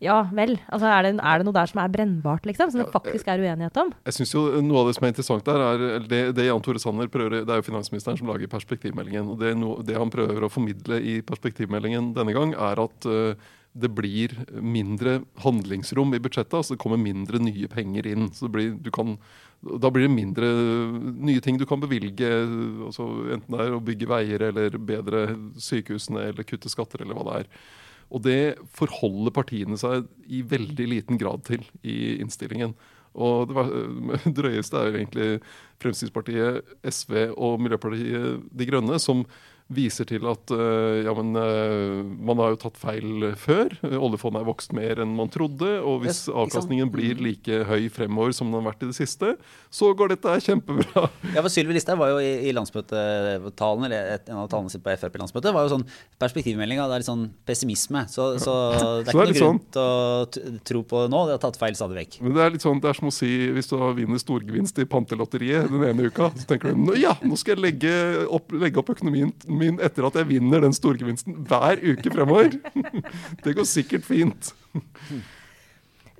ja 0.00 0.16
vel. 0.32 0.54
Altså, 0.72 0.88
er, 0.88 1.04
det, 1.04 1.12
er, 1.18 1.40
det, 1.40 1.46
noe 1.46 1.56
der 1.56 1.70
som 1.70 1.82
er 1.82 1.92
brennbart, 1.92 2.48
liksom? 2.48 2.72
Som 2.72 2.80
det 2.80 2.88
faktisk 2.94 3.28
er 3.28 3.42
uenighet 3.42 3.76
om? 3.82 3.92
Jeg 4.08 4.16
synes 4.16 4.32
jo 4.32 4.44
Noe 4.64 4.82
av 4.82 4.88
det 4.88 4.96
som 4.96 5.06
er 5.06 5.12
interessant 5.12 5.46
der, 5.46 5.64
er 5.66 6.08
det, 6.08 6.20
det 6.38 6.46
Jan 6.48 6.64
Tore 6.64 6.80
Sanner 6.80 7.10
prøver 7.12 7.42
Det 7.42 7.52
er 7.52 7.60
jo 7.60 7.68
finansministeren 7.68 8.16
som 8.20 8.30
lager 8.32 8.50
perspektivmeldingen. 8.50 9.28
og 9.34 9.40
Det, 9.42 9.52
no, 9.60 9.74
det 9.84 9.98
han 10.00 10.12
prøver 10.12 10.46
å 10.46 10.52
formidle 10.52 11.02
i 11.04 11.18
perspektivmeldingen 11.26 12.14
denne 12.16 12.36
gang, 12.36 12.56
er 12.56 12.80
at 12.80 13.08
uh, 13.10 13.52
det 13.70 13.90
blir 13.94 14.32
mindre 14.56 15.20
handlingsrom 15.44 16.16
i 16.16 16.22
budsjettet. 16.22 16.56
altså 16.58 16.74
Det 16.74 16.82
kommer 16.82 17.00
mindre 17.00 17.38
nye 17.42 17.68
penger 17.70 18.08
inn. 18.08 18.30
så 18.32 18.48
det 18.48 18.54
blir, 18.56 18.72
du 18.80 18.90
kan 18.94 19.18
da 19.60 19.90
blir 19.92 20.06
det 20.06 20.14
mindre 20.14 20.48
nye 21.20 21.40
ting 21.44 21.58
du 21.60 21.66
kan 21.68 21.82
bevilge, 21.82 22.28
altså 22.86 23.04
enten 23.34 23.52
det 23.52 23.66
er 23.66 23.74
å 23.76 23.82
bygge 23.84 24.08
veier 24.08 24.44
eller 24.46 24.78
bedre 24.80 25.26
sykehusene 25.60 26.30
eller 26.30 26.46
kutte 26.48 26.72
skatter 26.72 27.04
eller 27.04 27.18
hva 27.18 27.26
det 27.26 27.34
er. 27.42 27.50
Og 28.10 28.24
det 28.26 28.58
forholder 28.74 29.34
partiene 29.34 29.78
seg 29.80 30.08
i 30.26 30.42
veldig 30.46 30.86
liten 30.90 31.20
grad 31.20 31.44
til 31.46 31.62
i 31.86 32.16
innstillingen. 32.20 32.74
Og 33.14 33.50
det 33.50 34.20
drøyeste 34.38 34.78
er 34.78 34.90
jo 34.90 34.98
egentlig 34.98 35.30
Fremskrittspartiet, 35.82 36.74
SV 36.86 37.30
og 37.34 37.60
Miljøpartiet 37.62 38.44
De 38.50 38.68
Grønne, 38.68 38.98
som 39.02 39.24
viser 39.70 40.08
til 40.08 40.26
at 40.30 40.52
uh, 40.54 41.00
ja, 41.04 41.12
men, 41.16 41.34
uh, 41.38 42.00
man 42.02 42.40
har 42.42 42.54
jo 42.54 42.60
tatt 42.64 42.78
feil 42.80 43.30
før. 43.38 43.72
Oljefondet 43.86 44.42
er 44.42 44.48
vokst 44.48 44.74
mer 44.76 45.02
enn 45.04 45.14
man 45.16 45.30
trodde. 45.32 45.68
Og 45.86 46.04
hvis 46.04 46.24
avkastningen 46.28 46.90
blir 46.92 47.16
mm. 47.18 47.22
like 47.24 47.60
høy 47.68 47.88
fremover 47.92 48.34
som 48.36 48.50
den 48.50 48.58
har 48.60 48.72
vært 48.72 48.84
i 48.86 48.90
det 48.90 48.98
siste, 48.98 49.34
så 49.70 49.92
går 49.96 50.16
dette 50.16 50.36
kjempebra. 50.46 51.06
Ja, 51.34 51.42
for 51.44 51.52
Sylvi 51.52 51.76
Listhaug 51.76 52.00
var 52.00 52.10
jo 52.10 52.18
i, 52.22 52.30
i 52.48 52.52
landsmøtetalen, 52.54 53.84
eller 53.86 54.14
et, 54.16 54.26
en 54.32 54.40
av 54.42 54.48
talene 54.50 54.72
sine 54.72 54.82
på 54.82 54.92
Frp-landsmøtet, 54.98 55.52
var 55.54 55.66
jo 55.66 55.74
sånn 55.76 55.84
perspektivmeldinga. 56.20 56.88
Det 56.90 56.96
er 56.96 57.02
litt 57.04 57.10
sånn 57.10 57.26
pessimisme. 57.46 58.02
Så, 58.10 58.32
så 58.44 58.54
det 59.04 59.12
er 59.12 59.14
ikke 59.14 59.20
noe 59.20 59.36
grunn 59.36 59.60
sånn. 59.60 59.62
til 59.76 60.50
å 60.50 60.58
tro 60.66 60.82
på 60.90 61.04
nå. 61.12 61.22
Det 61.28 61.36
har 61.36 61.42
tatt 61.44 61.60
feil 61.60 61.78
stadig 61.78 62.00
vekk. 62.00 62.18
Men 62.24 62.36
det 62.36 62.44
er 62.44 62.56
litt 62.56 62.66
sånn, 62.66 62.82
det 62.82 62.90
er 62.90 62.98
som 62.98 63.10
å 63.10 63.14
si 63.14 63.30
hvis 63.54 63.70
du 63.70 63.76
har 63.80 63.94
vunnet 63.98 64.24
storgevinst 64.24 64.82
i 64.82 64.88
pantelotteriet 64.90 65.70
den 65.70 65.86
ene 65.92 66.10
uka, 66.10 66.32
så 66.34 66.48
tenker 66.50 66.74
du 66.74 66.90
ja, 67.00 67.14
nå 67.22 67.38
skal 67.38 67.56
jeg 67.56 67.62
legge 67.62 67.94
opp, 68.26 68.52
legge 68.56 68.80
opp 68.82 68.92
økonomien 68.96 69.32
min 69.60 69.80
etter 69.82 70.06
at 70.08 70.16
jeg 70.20 70.28
vinner 70.30 70.64
den 70.64 70.74
storgevinsten 70.76 71.42
hver 71.48 71.82
uke 71.82 72.12
fremover. 72.12 72.56
Det 73.44 73.54
går 73.56 73.68
sikkert 73.68 74.08
fint. 74.08 74.52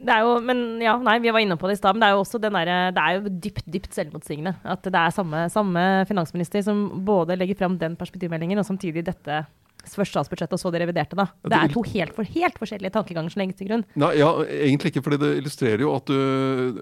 Det 0.00 0.12
er 0.14 0.24
jo, 0.24 0.36
men 0.40 0.80
ja, 0.80 0.94
nei, 1.04 1.18
Vi 1.20 1.32
var 1.32 1.42
inne 1.44 1.58
på 1.60 1.68
det 1.68 1.76
i 1.76 1.80
stad, 1.80 1.96
men 1.96 2.02
det 2.02 2.08
er 2.08 2.16
jo 2.16 2.22
også 2.22 2.40
den 2.40 2.56
der, 2.56 2.92
det 2.96 3.02
er 3.04 3.18
jo 3.18 3.32
dypt 3.44 3.66
dypt 3.68 3.96
selvmotsigende. 3.96 4.54
At 4.64 4.84
det 4.86 4.96
er 4.96 5.12
samme, 5.12 5.44
samme 5.52 5.86
finansminister 6.08 6.64
som 6.64 6.86
både 7.04 7.36
legger 7.36 7.58
fram 7.60 7.76
den 7.80 7.98
perspektivmeldingen 8.00 8.62
og 8.62 8.68
samtidig 8.68 9.04
dette 9.06 9.42
først 9.88 10.14
statsbudsjettet 10.14 10.56
og 10.56 10.60
så 10.62 10.72
det 10.74 10.82
reviderte. 10.82 11.16
da. 11.18 11.26
Det 11.46 11.56
er 11.56 11.72
to 11.72 11.82
helt, 11.86 12.14
for, 12.16 12.28
helt 12.36 12.58
forskjellige 12.60 12.92
tankeganger 12.94 13.32
som 13.32 13.42
legges 13.42 13.58
til 13.60 13.70
grunn. 13.70 13.84
Nei, 14.00 14.12
ja, 14.20 14.30
Egentlig 14.50 14.92
ikke, 14.92 15.04
fordi 15.06 15.20
det 15.22 15.30
illustrerer 15.40 15.84
jo 15.84 15.94
at 15.96 16.12
uh, 16.12 16.80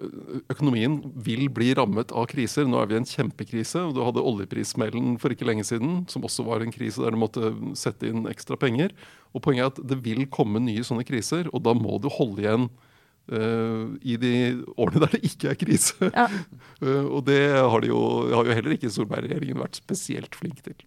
økonomien 0.52 0.98
vil 1.14 1.46
bli 1.54 1.70
rammet 1.78 2.12
av 2.12 2.28
kriser. 2.30 2.66
Nå 2.68 2.80
er 2.80 2.90
vi 2.90 2.98
i 2.98 3.00
en 3.02 3.08
kjempekrise. 3.08 3.84
og 3.86 3.94
Du 3.96 4.02
hadde 4.06 4.24
oljeprissmellen 4.24 5.16
for 5.22 5.34
ikke 5.34 5.48
lenge 5.48 5.66
siden, 5.68 6.02
som 6.10 6.26
også 6.26 6.46
var 6.48 6.64
en 6.64 6.74
krise 6.74 7.04
der 7.04 7.14
du 7.14 7.20
måtte 7.20 7.54
sette 7.78 8.10
inn 8.10 8.28
ekstra 8.30 8.58
penger. 8.60 8.94
Og 9.36 9.44
Poenget 9.44 9.64
er 9.64 9.72
at 9.72 9.82
det 9.94 10.02
vil 10.04 10.26
komme 10.32 10.62
nye 10.64 10.84
sånne 10.86 11.06
kriser, 11.08 11.50
og 11.52 11.64
da 11.66 11.76
må 11.76 12.00
du 12.02 12.10
holde 12.12 12.44
igjen. 12.44 12.68
Uh, 13.28 13.92
I 14.08 14.16
de 14.16 14.34
årene 14.80 15.02
der 15.04 15.18
det 15.18 15.26
ikke 15.28 15.50
er 15.52 15.58
krise. 15.60 15.96
Ja. 16.14 16.28
uh, 16.80 17.04
og 17.14 17.26
det 17.28 17.42
har, 17.52 17.80
de 17.84 17.92
jo, 17.92 18.00
har 18.32 18.48
jo 18.48 18.56
heller 18.56 18.78
ikke 18.78 18.92
Solberg-regjeringen 18.92 19.60
vært 19.60 19.82
spesielt 19.82 20.38
flink 20.38 20.62
til. 20.64 20.78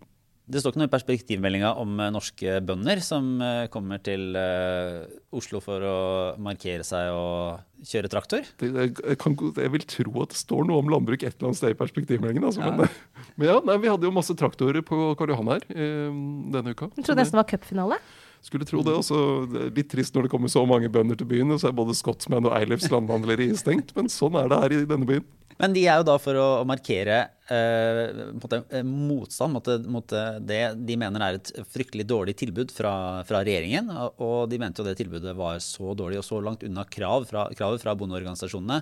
Det 0.51 0.61
står 0.61 0.73
ikke 0.73 0.81
noe 0.81 0.89
i 0.89 0.91
perspektivmeldinga 0.91 1.73
om 1.79 1.99
eh, 1.99 2.11
norske 2.13 2.57
bønder 2.67 3.01
som 3.05 3.33
eh, 3.43 3.67
kommer 3.71 4.01
til 4.03 4.35
uh, 4.35 5.07
Oslo 5.37 5.61
for 5.63 5.83
å 5.87 5.97
markere 6.41 6.83
seg 6.87 7.11
og 7.15 7.85
kjøre 7.87 8.11
traktor? 8.11 8.49
Jeg, 8.61 8.95
kan, 9.21 9.37
jeg, 9.39 9.71
vil 9.75 9.85
tro 9.89 10.25
at 10.25 10.33
det 10.35 10.41
står 10.41 10.67
noe 10.67 10.83
om 10.83 10.91
landbruk 10.91 11.23
et 11.23 11.33
eller 11.33 11.51
annet 11.51 11.61
sted 11.61 11.75
i 11.75 11.79
perspektivmeldingen. 11.79 12.49
Altså, 12.49 12.65
ja. 12.65 12.73
Men, 12.75 12.91
men, 13.37 13.47
ja, 13.47 13.59
nei, 13.69 13.77
vi 13.81 13.91
hadde 13.93 14.09
jo 14.09 14.15
masse 14.15 14.35
traktorer 14.37 14.83
på 14.85 15.13
Karl 15.19 15.33
Johan 15.35 15.53
her 15.55 15.65
eh, 15.71 16.09
denne 16.57 16.75
uka. 16.75 16.91
Jeg 16.97 17.07
trodde 17.07 17.23
nesten 17.23 17.39
det 17.39 17.43
var 17.43 17.49
cupfinale. 17.53 18.01
Skulle 18.41 18.65
tro 18.65 18.81
det. 18.81 18.93
også. 18.97 19.17
Det 19.51 19.59
er 19.67 19.75
litt 19.75 19.91
trist 19.91 20.15
når 20.17 20.25
det 20.25 20.31
kommer 20.33 20.49
så 20.49 20.63
mange 20.65 20.89
bønder 20.91 21.19
til 21.19 21.29
byen, 21.29 21.53
og 21.53 21.61
så 21.61 21.69
er 21.69 21.77
både 21.77 21.93
Scotsman 21.97 22.49
og 22.49 22.55
Eilefs 22.57 22.89
landhandleri 22.89 23.51
stengt, 23.57 23.93
men 23.97 24.09
sånn 24.09 24.39
er 24.41 24.49
det 24.49 24.61
her 24.63 24.75
i 24.75 24.81
denne 24.89 25.07
byen. 25.07 25.27
Men 25.61 25.75
de 25.75 25.83
er 25.85 25.99
jo 26.01 26.07
da 26.07 26.15
for 26.21 26.37
å, 26.41 26.47
markere 26.67 27.17
eh, 27.53 28.21
måte, 28.33 28.63
eh, 28.73 28.85
motstand 28.87 29.53
mot, 29.53 29.69
mot, 29.93 30.15
det 30.41 30.59
de 30.81 30.97
mener 30.97 31.25
er 31.25 31.37
et 31.37 31.51
fryktelig 31.69 32.07
dårlig 32.09 32.35
tilbud 32.39 32.73
fra, 32.73 32.93
fra, 33.27 33.43
regjeringen. 33.45 33.91
Og 34.23 34.49
de 34.49 34.59
mente 34.61 34.81
jo 34.81 34.87
det 34.87 34.97
tilbudet 34.99 35.35
var 35.37 35.61
så 35.63 35.93
dårlig 35.97 36.21
og 36.21 36.27
så 36.27 36.41
langt 36.41 36.65
unna 36.67 36.87
krav 36.89 37.29
fra, 37.29 37.45
kravet 37.57 37.83
fra 37.83 37.95
bondeorganisasjonene 37.99 38.81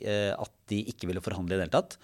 eh, 0.00 0.30
at 0.30 0.52
de 0.70 0.84
ikke 0.94 1.10
ville 1.10 1.24
forhandle 1.24 1.56
i 1.56 1.58
det 1.58 1.66
hele 1.66 1.74
tatt. 1.74 1.98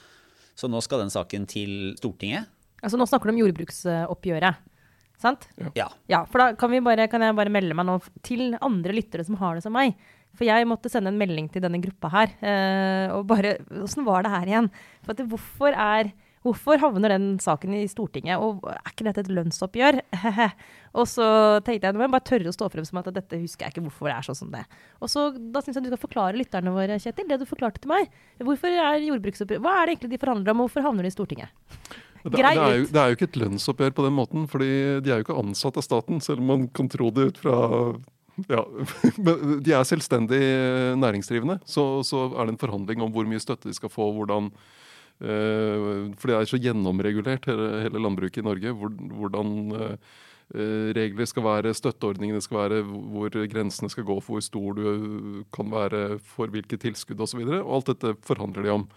Så 0.59 0.71
nå 0.71 0.81
skal 0.83 1.05
den 1.05 1.15
saken 1.15 1.47
til 1.47 1.95
Stortinget. 2.01 2.51
Altså 2.83 2.99
Nå 2.99 3.07
snakker 3.11 3.31
du 3.31 3.37
om 3.37 3.41
jordbruksoppgjøret. 3.45 4.67
Sant? 5.19 5.49
Ja. 5.75 5.89
ja 6.11 6.23
for 6.31 6.43
da 6.43 6.53
kan, 6.59 6.75
bare, 6.87 7.09
kan, 7.11 7.23
jeg 7.27 7.35
bare 7.39 7.53
melde 7.53 7.75
meg 7.75 7.89
nå 7.89 7.97
til 8.27 8.53
andre 8.63 8.95
lyttere 8.95 9.27
som 9.27 9.39
har 9.41 9.59
det 9.59 9.65
som 9.65 9.75
meg. 9.75 9.99
For 10.37 10.47
jeg 10.47 10.69
måtte 10.71 10.91
sende 10.93 11.11
en 11.13 11.19
melding 11.19 11.49
til 11.51 11.65
denne 11.65 11.81
gruppa 11.83 12.11
her. 12.13 12.33
Eh, 12.39 13.11
og 13.15 13.27
bare 13.31 13.59
Åssen 13.83 14.07
var 14.07 14.25
det 14.25 14.33
her 14.33 14.51
igjen? 14.51 14.73
For 15.05 15.15
at, 15.15 15.23
hvorfor, 15.31 15.75
er, 15.75 16.11
hvorfor 16.47 16.83
havner 16.83 17.15
den 17.17 17.27
saken 17.43 17.75
i 17.75 17.83
Stortinget? 17.91 18.39
Og 18.39 18.63
er 18.71 18.93
ikke 18.93 19.09
dette 19.09 19.25
et 19.25 19.33
lønnsoppgjør? 19.35 20.01
og 20.99 21.09
så 21.11 21.29
tenkte 21.67 21.91
jeg 21.91 21.99
må 21.99 22.07
jeg 22.07 22.15
bare 22.15 22.29
tørre 22.31 22.53
å 22.53 22.55
stå 22.55 22.71
frem 22.73 22.87
som 22.87 23.01
at 23.03 23.11
dette 23.17 23.41
husker 23.41 23.67
jeg 23.67 23.75
ikke 23.75 23.87
hvorfor 23.89 24.11
det 24.11 24.19
er 24.19 24.29
sånn 24.29 24.41
som 24.45 24.53
det. 24.55 24.65
Og 25.03 25.11
så 25.11 25.31
Da 25.39 25.63
syns 25.65 25.81
jeg 25.81 25.89
du 25.89 25.91
skal 25.91 26.05
forklare 26.05 26.39
lytterne 26.39 26.75
våre, 26.75 27.01
Kjetil, 27.03 27.31
det 27.31 27.41
du 27.43 27.49
forklarte 27.49 27.83
til 27.83 27.95
meg. 27.95 28.13
Hvorfor 28.39 28.75
er 28.75 29.09
jordbruksoppgjør 29.09 29.65
Hva 29.65 29.81
er 29.81 29.89
det 29.89 29.97
egentlig 29.97 30.13
de 30.15 30.23
forhandler 30.23 30.55
om, 30.55 30.63
og 30.63 30.69
hvorfor 30.69 30.87
havner 30.87 31.09
de 31.09 31.11
i 31.11 31.17
Stortinget? 31.17 31.51
Det, 32.23 32.35
det, 32.35 32.45
er 32.45 32.55
jo, 32.59 32.87
det, 32.91 32.99
er 32.99 33.11
jo, 33.11 33.17
ikke 33.17 33.29
et 33.31 33.37
lønnsoppgjør 33.39 33.93
på 33.95 34.05
den 34.05 34.15
måten, 34.17 34.47
fordi 34.51 34.71
de 35.03 35.11
er 35.11 35.21
jo 35.21 35.25
ikke 35.25 35.39
ansatt 35.39 35.79
av 35.79 35.85
staten, 35.87 36.19
selv 36.23 36.43
om 36.43 36.51
man 36.51 36.65
kan 36.75 36.91
tro 36.91 37.13
det 37.15 37.29
ut 37.31 37.39
fra 37.41 37.59
ja, 38.55 38.63
men 39.25 39.59
De 39.65 39.75
er 39.75 39.87
selvstendig 39.89 40.41
næringsdrivende. 41.01 41.59
Så, 41.67 42.05
så, 42.07 42.29
er 42.35 42.47
det 42.47 42.57
en 42.57 42.63
forhandling 42.63 43.03
om 43.03 43.13
hvor 43.15 43.27
mye 43.29 43.43
støtte 43.43 43.71
de 43.71 43.77
skal 43.77 43.93
få. 43.93 44.11
hvordan 44.17 44.51
eh, 45.23 46.15
For 46.19 46.31
det 46.31 46.39
er 46.39 46.51
så 46.51 46.63
gjennomregulert, 46.63 47.51
hele, 47.51 47.69
hele 47.87 48.03
landbruket 48.03 48.43
i 48.43 48.47
Norge. 48.47 48.75
Hvor, 48.79 48.95
hvordan 49.21 49.53
eh, 49.75 49.99
regler 50.97 51.29
skal 51.29 51.45
være, 51.45 51.75
støtteordningene 51.77 52.41
skal 52.45 52.63
være, 52.63 52.83
hvor 52.87 53.29
grensene 53.53 53.91
skal 53.93 54.07
gå 54.09 54.21
for 54.21 54.39
hvor 54.39 54.47
stor 54.47 54.79
du 54.79 55.45
kan 55.53 55.71
være 55.71 56.19
for 56.25 56.49
hvilke 56.55 56.79
tilskudd 56.81 57.21
osv. 57.21 57.45
Alt 57.59 57.93
dette 57.93 58.17
forhandler 58.25 58.65
de 58.65 58.77
om. 58.79 58.89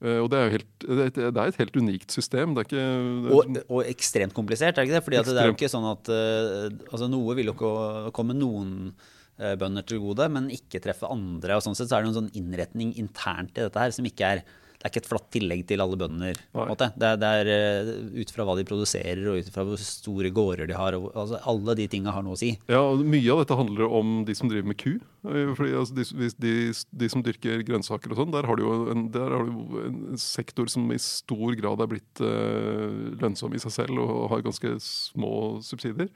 Uh, 0.00 0.22
og 0.22 0.30
det 0.32 0.38
er 0.38 0.46
jo 0.46 0.52
helt, 0.54 0.84
det 1.12 1.22
er 1.28 1.40
et 1.42 1.60
helt 1.60 1.74
unikt 1.76 2.14
system. 2.14 2.54
Det 2.56 2.62
er 2.62 2.68
ikke, 2.68 2.84
det 2.84 3.30
er 3.30 3.34
og, 3.36 3.56
og, 3.66 3.80
ekstremt 3.90 4.36
komplisert, 4.36 4.72
er 4.72 4.80
det 4.80 4.88
ikke 4.88 4.96
det? 4.96 5.04
Fordi 5.06 5.22
det 5.28 5.42
er 5.42 5.50
jo 5.50 5.56
ikke 5.58 5.72
sånn 5.72 5.88
at 5.90 6.08
uh, 6.08 6.68
altså 6.88 7.10
Noe 7.12 7.36
vil 7.36 7.52
jo 7.52 7.56
ikke 7.56 8.14
komme 8.16 8.36
noen 8.36 8.72
uh, 8.94 9.54
bønder 9.60 9.84
til 9.84 10.00
gode, 10.00 10.30
men 10.32 10.48
ikke 10.56 10.80
treffe 10.80 11.10
andre. 11.12 11.58
og 11.58 11.66
sånn 11.66 11.76
sett 11.76 11.92
så 11.92 11.98
er 11.98 12.06
det 12.06 12.14
en 12.14 12.18
sånn 12.22 12.32
innretning 12.40 12.94
internt 13.02 13.60
i 13.60 13.66
dette 13.66 13.84
her 13.84 13.92
som 13.96 14.08
ikke 14.08 14.34
er 14.36 14.42
det 14.80 14.86
er 14.88 14.92
ikke 14.94 15.00
et 15.02 15.08
flatt 15.10 15.26
tillegg 15.34 15.62
til 15.68 15.82
alle 15.84 15.96
bønder. 16.00 16.38
Det 16.72 16.86
det 17.20 17.28
er, 17.28 17.48
eh, 17.52 17.88
ut 18.16 18.30
fra 18.32 18.46
hva 18.48 18.54
de 18.56 18.64
produserer 18.64 19.26
og 19.28 19.42
ut 19.42 19.50
fra 19.52 19.64
hvor 19.68 19.76
store 19.76 20.30
gårder 20.32 20.70
de 20.70 20.76
har. 20.78 20.96
Og, 20.96 21.10
altså, 21.12 21.36
alle 21.52 21.74
de 21.76 21.86
tinga 21.92 22.14
har 22.16 22.24
noe 22.24 22.32
å 22.32 22.40
si. 22.40 22.54
Ja, 22.64 22.80
og 22.80 23.04
Mye 23.04 23.28
av 23.34 23.42
dette 23.42 23.58
handler 23.60 23.92
om 23.92 24.24
de 24.24 24.36
som 24.38 24.48
driver 24.48 24.70
med 24.72 24.78
ku. 24.80 24.94
Eh, 25.28 25.52
fordi 25.52 25.76
altså, 25.76 25.98
de, 25.98 26.30
de, 26.40 26.54
de, 26.96 27.10
som 27.12 27.24
dyrker 27.26 27.60
grønnsaker 27.68 28.14
og 28.14 28.22
sånn, 28.22 28.32
der 28.32 28.48
har 28.48 28.56
du 28.56 28.64
jo 28.64 28.78
en, 28.94 29.04
en 29.12 30.16
sektor 30.16 30.70
som 30.72 30.88
i 30.94 30.96
stor 30.96 31.52
grad 31.60 31.84
er 31.84 31.90
blitt 31.90 32.24
uh, 32.24 33.12
lønnsom 33.20 33.52
i 33.52 33.60
seg 33.60 33.74
selv 33.82 34.00
og 34.00 34.30
har 34.32 34.46
ganske 34.48 34.78
små 34.80 35.60
subsidier. 35.66 36.08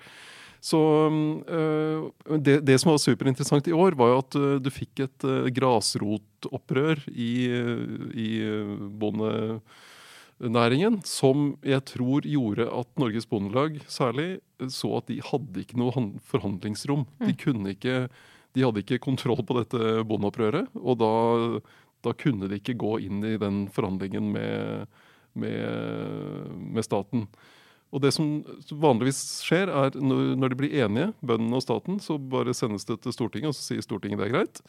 Så 0.65 0.81
øh, 1.45 2.09
det, 2.41 2.63
det, 2.65 2.79
som 2.81 2.95
var 2.95 3.03
superinteressant 3.03 3.69
i 3.69 3.75
år, 3.77 3.99
var 4.01 4.15
jo 4.15 4.21
at 4.23 4.37
øh, 4.41 4.55
du 4.65 4.71
fikk 4.73 5.05
et 5.05 5.27
øh, 5.29 5.51
grasrotopprør 5.53 7.05
i, 7.13 7.53
i 8.17 8.29
bondenæringen 9.01 11.03
som 11.05 11.51
jeg 11.61 11.85
tror 11.93 12.25
gjorde 12.25 12.71
at 12.73 12.89
Norges 12.97 13.29
Bondelag 13.29 13.77
særlig 13.93 14.41
så 14.73 15.03
at 15.03 15.13
de 15.13 15.21
hadde 15.21 15.61
ikke 15.61 15.77
noe 15.81 16.07
forhandlingsrom. 16.33 17.05
De 17.21 17.35
mm. 17.35 17.41
kunne 17.45 17.77
ikke 17.77 18.07
de 18.55 18.63
hadde 18.63 18.85
ikke 18.85 19.03
kontroll 19.03 19.43
på 19.45 19.57
dette 19.59 20.05
bondeopprøret. 20.09 20.71
Og 20.79 21.01
da 21.03 21.13
Da 22.05 22.13
kunne 22.13 22.51
de 22.51 22.59
ikke 22.61 22.77
gå 22.77 22.99
inn 23.01 23.25
i 23.25 23.39
den 23.41 23.63
forhandlingen 23.73 24.27
med, 24.33 24.85
med, 25.33 26.51
med 26.53 26.85
staten. 26.85 27.25
Og 27.95 28.03
det 28.03 28.11
som 28.17 28.27
vanligvis 28.83 29.21
skjer, 29.47 29.71
er 29.71 29.95
når 29.95 30.51
de 30.51 30.59
blir 30.59 30.75
enige, 30.83 31.13
bøndene 31.23 31.61
og 31.61 31.63
staten, 31.63 32.01
så 32.03 32.19
bare 32.19 32.55
sendes 32.57 32.87
det 32.89 32.99
til 33.05 33.15
Stortinget, 33.15 33.53
og 33.53 33.55
så 33.55 33.69
sier 33.69 33.85
Stortinget 33.87 34.19
det 34.19 34.27
er 34.29 34.35
greit. 34.35 34.63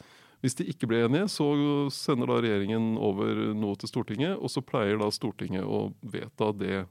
Hvis 0.44 0.54
de 0.54 0.66
ikke 0.70 0.86
blir 0.86 1.08
enige, 1.08 1.26
så 1.32 1.48
sender 1.90 2.30
da 2.30 2.36
regjeringen 2.44 2.94
over 3.02 3.40
noe 3.56 3.74
til 3.80 3.90
Stortinget, 3.90 4.36
og 4.36 4.52
så 4.52 4.62
pleier 4.62 5.00
da 5.00 5.08
Stortinget 5.10 5.66
å 5.66 5.88
vedta 6.06 6.52
det 6.54 6.84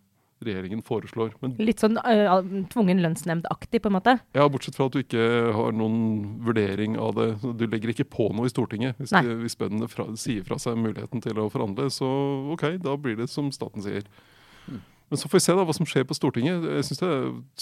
regjeringen 0.44 0.82
foreslår. 0.84 1.32
Men, 1.40 1.54
Litt 1.64 1.80
sånn 1.80 1.96
uh, 2.02 2.36
tvungen 2.74 3.00
lønnsnemndaktig, 3.06 3.80
på 3.82 3.90
en 3.90 3.96
måte? 3.96 4.18
Ja, 4.36 4.50
bortsett 4.52 4.76
fra 4.76 4.90
at 4.90 4.98
du 4.98 5.02
ikke 5.02 5.54
har 5.56 5.76
noen 5.78 6.42
vurdering 6.44 6.98
av 7.00 7.16
det. 7.16 7.30
Du 7.56 7.64
legger 7.70 7.94
ikke 7.94 8.08
på 8.18 8.28
noe 8.36 8.50
i 8.50 8.52
Stortinget. 8.52 9.00
Hvis, 9.00 9.16
de, 9.16 9.38
hvis 9.46 9.56
bøndene 9.60 9.88
fra, 9.92 10.10
sier 10.20 10.44
fra 10.48 10.60
seg 10.62 10.76
muligheten 10.82 11.24
til 11.24 11.40
å 11.40 11.48
forhandle, 11.54 11.88
så 11.94 12.10
OK, 12.56 12.74
da 12.84 12.98
blir 13.00 13.16
det 13.22 13.30
som 13.32 13.48
staten 13.56 13.86
sier. 13.86 14.10
Mm. 14.68 14.84
Men 15.10 15.22
så 15.22 15.30
får 15.30 15.38
vi 15.38 15.46
se 15.46 15.56
da 15.58 15.66
hva 15.68 15.76
som 15.78 15.88
skjer 15.88 16.06
på 16.10 16.18
Stortinget. 16.18 16.66
Jeg 16.66 16.88
synes 16.88 17.02
det, 17.04 17.12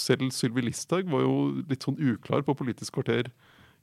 Selv 0.00 0.30
Sylvi 0.32 0.64
Listhaug 0.64 1.10
var 1.12 1.26
jo 1.26 1.34
litt 1.68 1.84
sånn 1.84 1.98
uklar 2.00 2.44
på 2.46 2.56
Politisk 2.56 2.96
kvarter 2.96 3.28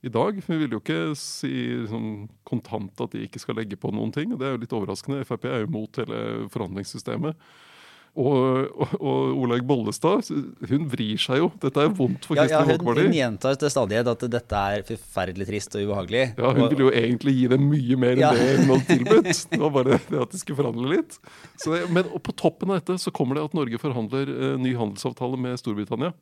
i 0.02 0.10
dag. 0.10 0.40
Hun 0.46 0.58
ville 0.58 0.74
jo 0.74 0.82
ikke 0.82 1.14
si 1.18 1.52
sånn 1.90 2.26
kontant 2.48 2.98
at 3.04 3.14
de 3.14 3.22
ikke 3.26 3.42
skal 3.42 3.60
legge 3.60 3.78
på 3.78 3.92
noen 3.94 4.10
ting. 4.14 4.34
og 4.34 4.40
Det 4.40 4.48
er 4.48 4.56
jo 4.56 4.62
litt 4.64 4.74
overraskende. 4.74 5.22
Frp 5.28 5.46
er 5.46 5.62
jo 5.62 5.74
mot 5.76 6.02
hele 6.02 6.48
forhandlingssystemet. 6.50 7.38
Og, 8.12 8.68
og, 8.76 8.90
og 9.00 9.38
Olaug 9.40 9.62
Bollestad, 9.64 10.26
hun 10.68 10.82
vrir 10.92 11.20
seg 11.20 11.38
jo. 11.40 11.46
Dette 11.62 11.80
er 11.80 11.92
vondt 11.96 12.26
for 12.28 12.36
Kristelig 12.36 12.52
ja, 12.52 12.58
ja, 12.60 12.68
Folkeparti. 12.68 13.04
Hun 13.06 13.14
gjentar 13.16 13.56
til 13.62 13.70
stadighet 13.72 14.10
at 14.12 14.24
dette 14.34 14.64
er 14.74 14.84
forferdelig 14.84 15.46
trist 15.48 15.78
og 15.78 15.86
ubehagelig. 15.86 16.24
Ja, 16.36 16.50
Hun 16.52 16.66
ville 16.66 16.84
jo 16.84 16.90
egentlig 16.92 17.34
gi 17.38 17.46
dem 17.54 17.64
mye 17.70 17.96
mer 18.02 18.12
enn 18.12 18.20
ja. 18.20 18.32
det 18.36 18.50
hun 18.58 18.74
hadde 18.74 18.98
tilbudt. 18.98 19.30
Det 19.52 19.60
var 19.62 19.72
bare 19.78 19.96
det 19.96 20.20
at 20.26 20.34
de 20.34 20.40
skulle 20.42 20.58
forhandle 20.60 20.90
litt. 20.92 21.16
Det, 21.64 21.80
men 21.92 22.12
på 22.28 22.34
toppen 22.36 22.74
av 22.74 22.82
dette 22.82 22.98
så 23.00 23.14
kommer 23.16 23.38
det 23.38 23.46
at 23.46 23.56
Norge 23.56 23.80
forhandler 23.80 24.28
uh, 24.28 24.44
ny 24.60 24.74
handelsavtale 24.76 25.40
med 25.40 25.56
Storbritannia 25.60 26.12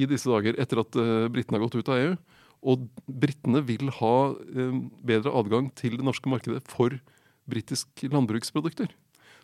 i 0.00 0.08
disse 0.08 0.30
dager, 0.32 0.56
etter 0.64 0.80
at 0.80 0.96
uh, 0.96 1.28
britene 1.32 1.58
har 1.58 1.66
gått 1.66 1.76
ut 1.76 1.92
av 1.92 2.00
EU. 2.00 2.16
Og 2.72 2.88
britene 3.04 3.60
vil 3.68 3.92
ha 4.00 4.16
uh, 4.32 4.80
bedre 5.04 5.36
adgang 5.44 5.68
til 5.76 6.00
det 6.00 6.08
norske 6.08 6.32
markedet 6.32 6.64
for 6.72 6.96
britiske 7.50 8.08
landbruksprodukter. 8.12 8.88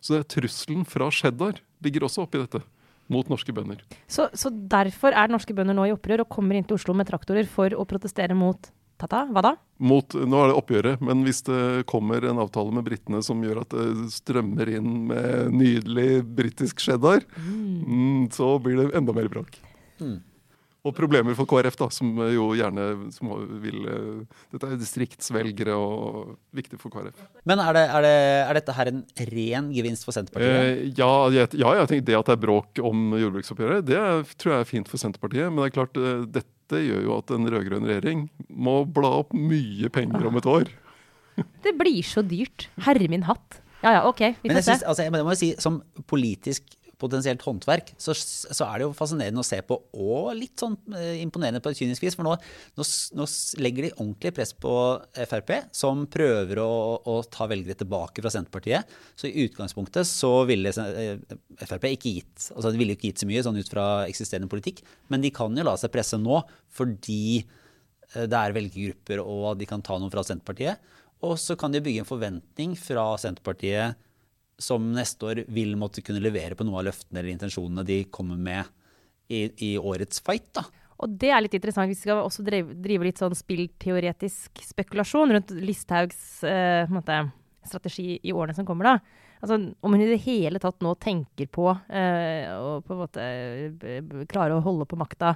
Så 0.06 0.14
det 0.14 0.22
er 0.22 0.30
trusselen 0.36 0.86
fra 0.86 1.10
cheddar 1.10 1.58
ligger 1.82 2.06
også 2.06 2.22
oppi 2.22 2.38
dette. 2.38 2.62
Mot 3.10 3.28
norske 3.30 3.52
bønder. 3.54 3.82
Så, 4.10 4.28
så, 4.34 4.50
derfor 4.50 5.14
er 5.14 5.30
norske 5.30 5.54
bønder 5.54 5.76
nå 5.78 5.86
i 5.86 5.94
opprør 5.94 6.24
og 6.24 6.30
kommer 6.30 6.58
inn 6.58 6.66
til 6.66 6.78
Oslo 6.78 6.94
med 6.94 7.06
traktorer 7.10 7.46
for 7.50 7.74
å 7.74 7.86
protestere 7.86 8.34
mot 8.38 8.70
Tata? 8.96 9.26
Hva 9.28 9.42
da? 9.44 9.52
Mot, 9.84 10.14
nå 10.16 10.38
er 10.40 10.50
det 10.50 10.56
oppgjøret, 10.56 11.02
men 11.04 11.20
hvis 11.26 11.42
det 11.44 11.84
kommer 11.90 12.24
en 12.24 12.40
avtale 12.40 12.72
med 12.72 12.86
britene 12.86 13.20
som 13.22 13.42
gjør 13.44 13.60
at 13.60 13.74
det 13.74 14.06
strømmer 14.14 14.70
inn 14.72 15.02
med 15.10 15.52
nydelig 15.52 16.22
britisk 16.38 16.80
cheddar, 16.80 17.26
mm. 17.36 17.66
Mm, 17.84 18.22
så 18.32 18.54
blir 18.62 18.80
det 18.80 18.88
enda 18.96 19.12
mer 19.16 19.28
bråk. 19.32 19.58
Mm. 20.00 20.16
Og 20.86 20.94
problemer 20.94 21.34
for 21.34 21.48
KrF, 21.50 21.76
da, 21.80 21.88
som 21.90 22.12
jo 22.30 22.50
gjerne 22.54 22.84
som 23.14 23.32
vil 23.62 23.86
eh, 23.90 24.36
Dette 24.54 24.68
er 24.68 24.78
distriktsvelgere 24.78 25.74
og 25.74 26.36
viktig 26.54 26.78
for 26.78 26.94
KrF. 26.94 27.24
Men 27.48 27.62
er, 27.64 27.74
det, 27.74 27.84
er, 27.90 28.06
det, 28.06 28.14
er 28.44 28.58
dette 28.60 28.76
her 28.76 28.90
en 28.92 29.02
ren 29.32 29.72
gevinst 29.74 30.06
for 30.06 30.14
Senterpartiet? 30.14 30.54
Eh, 30.60 30.84
ja, 30.98 31.10
jeg, 31.34 31.50
ja, 31.58 31.74
jeg 31.80 31.90
tenker 31.90 32.08
det 32.12 32.18
at 32.20 32.30
det 32.30 32.36
er 32.36 32.44
bråk 32.46 32.82
om 32.86 33.16
jordbruksoppgjøret, 33.18 33.88
det 33.88 33.98
er, 33.98 34.22
tror 34.38 34.56
jeg 34.56 34.66
er 34.66 34.70
fint 34.70 34.92
for 34.92 35.02
Senterpartiet. 35.02 35.50
Men 35.50 35.64
det 35.64 35.68
er 35.72 35.76
klart, 35.80 35.98
eh, 35.98 36.24
dette 36.38 36.82
gjør 36.86 37.04
jo 37.08 37.18
at 37.18 37.34
en 37.34 37.50
rød-grønn 37.50 37.90
regjering 37.90 38.26
må 38.46 38.80
bla 38.86 39.16
opp 39.24 39.34
mye 39.34 39.90
penger 39.94 40.30
om 40.30 40.38
et 40.38 40.50
år. 40.54 40.74
Det 41.66 41.74
blir 41.76 42.00
så 42.06 42.22
dyrt. 42.24 42.70
Herre 42.86 43.10
min 43.12 43.26
hatt. 43.26 43.60
Ja 43.82 43.98
ja, 43.98 44.02
OK, 44.08 44.22
vi 44.40 44.50
får 44.50 44.62
se. 44.64 44.76
Altså, 44.88 45.04
jeg 45.04 45.12
må 45.12 45.20
jo 45.20 45.38
si, 45.38 45.52
som 45.60 45.82
politisk 46.08 46.78
potensielt 47.00 47.42
håndverk, 47.44 47.92
så, 48.00 48.14
så, 48.16 48.64
er 48.64 48.78
det 48.78 48.86
jo 48.86 48.94
fascinerende 48.96 49.42
å 49.42 49.46
se 49.46 49.58
på, 49.66 49.76
og 50.00 50.30
litt 50.38 50.56
sånn 50.60 50.76
eh, 50.96 51.18
imponerende 51.20 51.60
på 51.64 51.72
et 51.72 51.80
kynisk 51.80 52.06
vis. 52.06 52.16
For 52.16 52.24
nå, 52.24 52.32
nå, 52.78 52.86
nå, 53.18 53.26
legger 53.60 53.86
de 53.88 53.92
ordentlig 53.98 54.32
press 54.36 54.54
på 54.56 54.72
Frp, 55.28 55.52
som 55.76 56.06
prøver 56.12 56.60
å, 56.62 56.70
å, 57.04 57.18
ta 57.32 57.48
velgere 57.50 57.76
tilbake 57.82 58.24
fra 58.24 58.32
Senterpartiet. 58.32 58.96
Så 59.18 59.28
i 59.28 59.44
utgangspunktet 59.44 60.08
så 60.08 60.32
ville 60.48 60.72
eh, 60.72 61.36
Frp 61.66 61.90
ikke 61.92 62.16
gitt 62.16 62.48
altså 62.52 62.72
de 62.72 62.80
ville 62.80 62.96
ikke 62.96 63.10
gitt 63.10 63.22
så 63.22 63.28
mye 63.28 63.44
sånn 63.44 63.60
ut 63.60 63.70
fra 63.70 63.86
eksisterende 64.08 64.50
politikk, 64.50 64.82
men 65.12 65.24
de 65.24 65.32
kan 65.34 65.54
jo 65.56 65.64
la 65.66 65.76
seg 65.80 65.92
presse 65.94 66.18
nå 66.20 66.40
fordi 66.76 67.42
eh, 67.42 68.24
det 68.24 68.40
er 68.40 68.56
velgergrupper 68.56 69.22
og 69.24 69.56
de 69.60 69.68
kan 69.68 69.84
ta 69.84 69.98
noe 70.00 70.12
fra 70.12 70.24
Senterpartiet. 70.26 70.94
Og 71.24 71.38
så 71.40 71.56
kan 71.58 71.72
de 71.72 71.80
bygge 71.84 72.04
en 72.04 72.08
forventning 72.08 72.74
fra 72.78 73.08
Senterpartiet 73.20 73.96
som 74.58 74.88
neste 74.94 75.28
år 75.28 75.42
vil 75.52 75.76
måtte 75.76 76.02
kunne 76.04 76.22
levere 76.22 76.56
på 76.56 76.64
noe 76.64 76.80
av 76.80 76.88
løftene 76.88 77.20
eller 77.20 77.34
intensjonene 77.34 77.84
de 77.86 78.00
kommer 78.12 78.40
med 78.40 78.64
i, 79.28 79.46
i 79.68 79.70
årets 79.78 80.22
fight. 80.24 80.48
da. 80.56 80.64
Og 81.02 81.12
det 81.20 81.30
er 81.34 81.42
litt 81.44 81.56
interessant. 81.58 81.90
Vi 81.92 81.98
skal 81.98 82.22
også 82.22 82.44
drive, 82.46 82.76
drive 82.80 83.08
litt 83.08 83.20
sånn 83.20 83.36
spillteoretisk 83.36 84.62
spekulasjon 84.70 85.34
rundt 85.36 85.52
Listhaugs 85.60 86.40
eh, 86.48 86.88
strategi 87.66 88.16
i 88.22 88.32
årene 88.32 88.56
som 88.56 88.68
kommer. 88.68 88.94
da. 88.94 89.24
Altså, 89.42 89.58
om 89.84 89.92
hun 89.92 90.00
i 90.02 90.08
det 90.08 90.22
hele 90.24 90.60
tatt 90.62 90.80
nå 90.84 90.94
tenker 91.02 91.50
på 91.52 91.68
eh, 91.92 92.48
å 92.56 92.80
på 92.80 92.94
en 92.94 93.02
måte 93.02 93.26
klare 94.30 94.56
å 94.56 94.64
holde 94.64 94.88
på 94.88 94.96
makta 94.96 95.34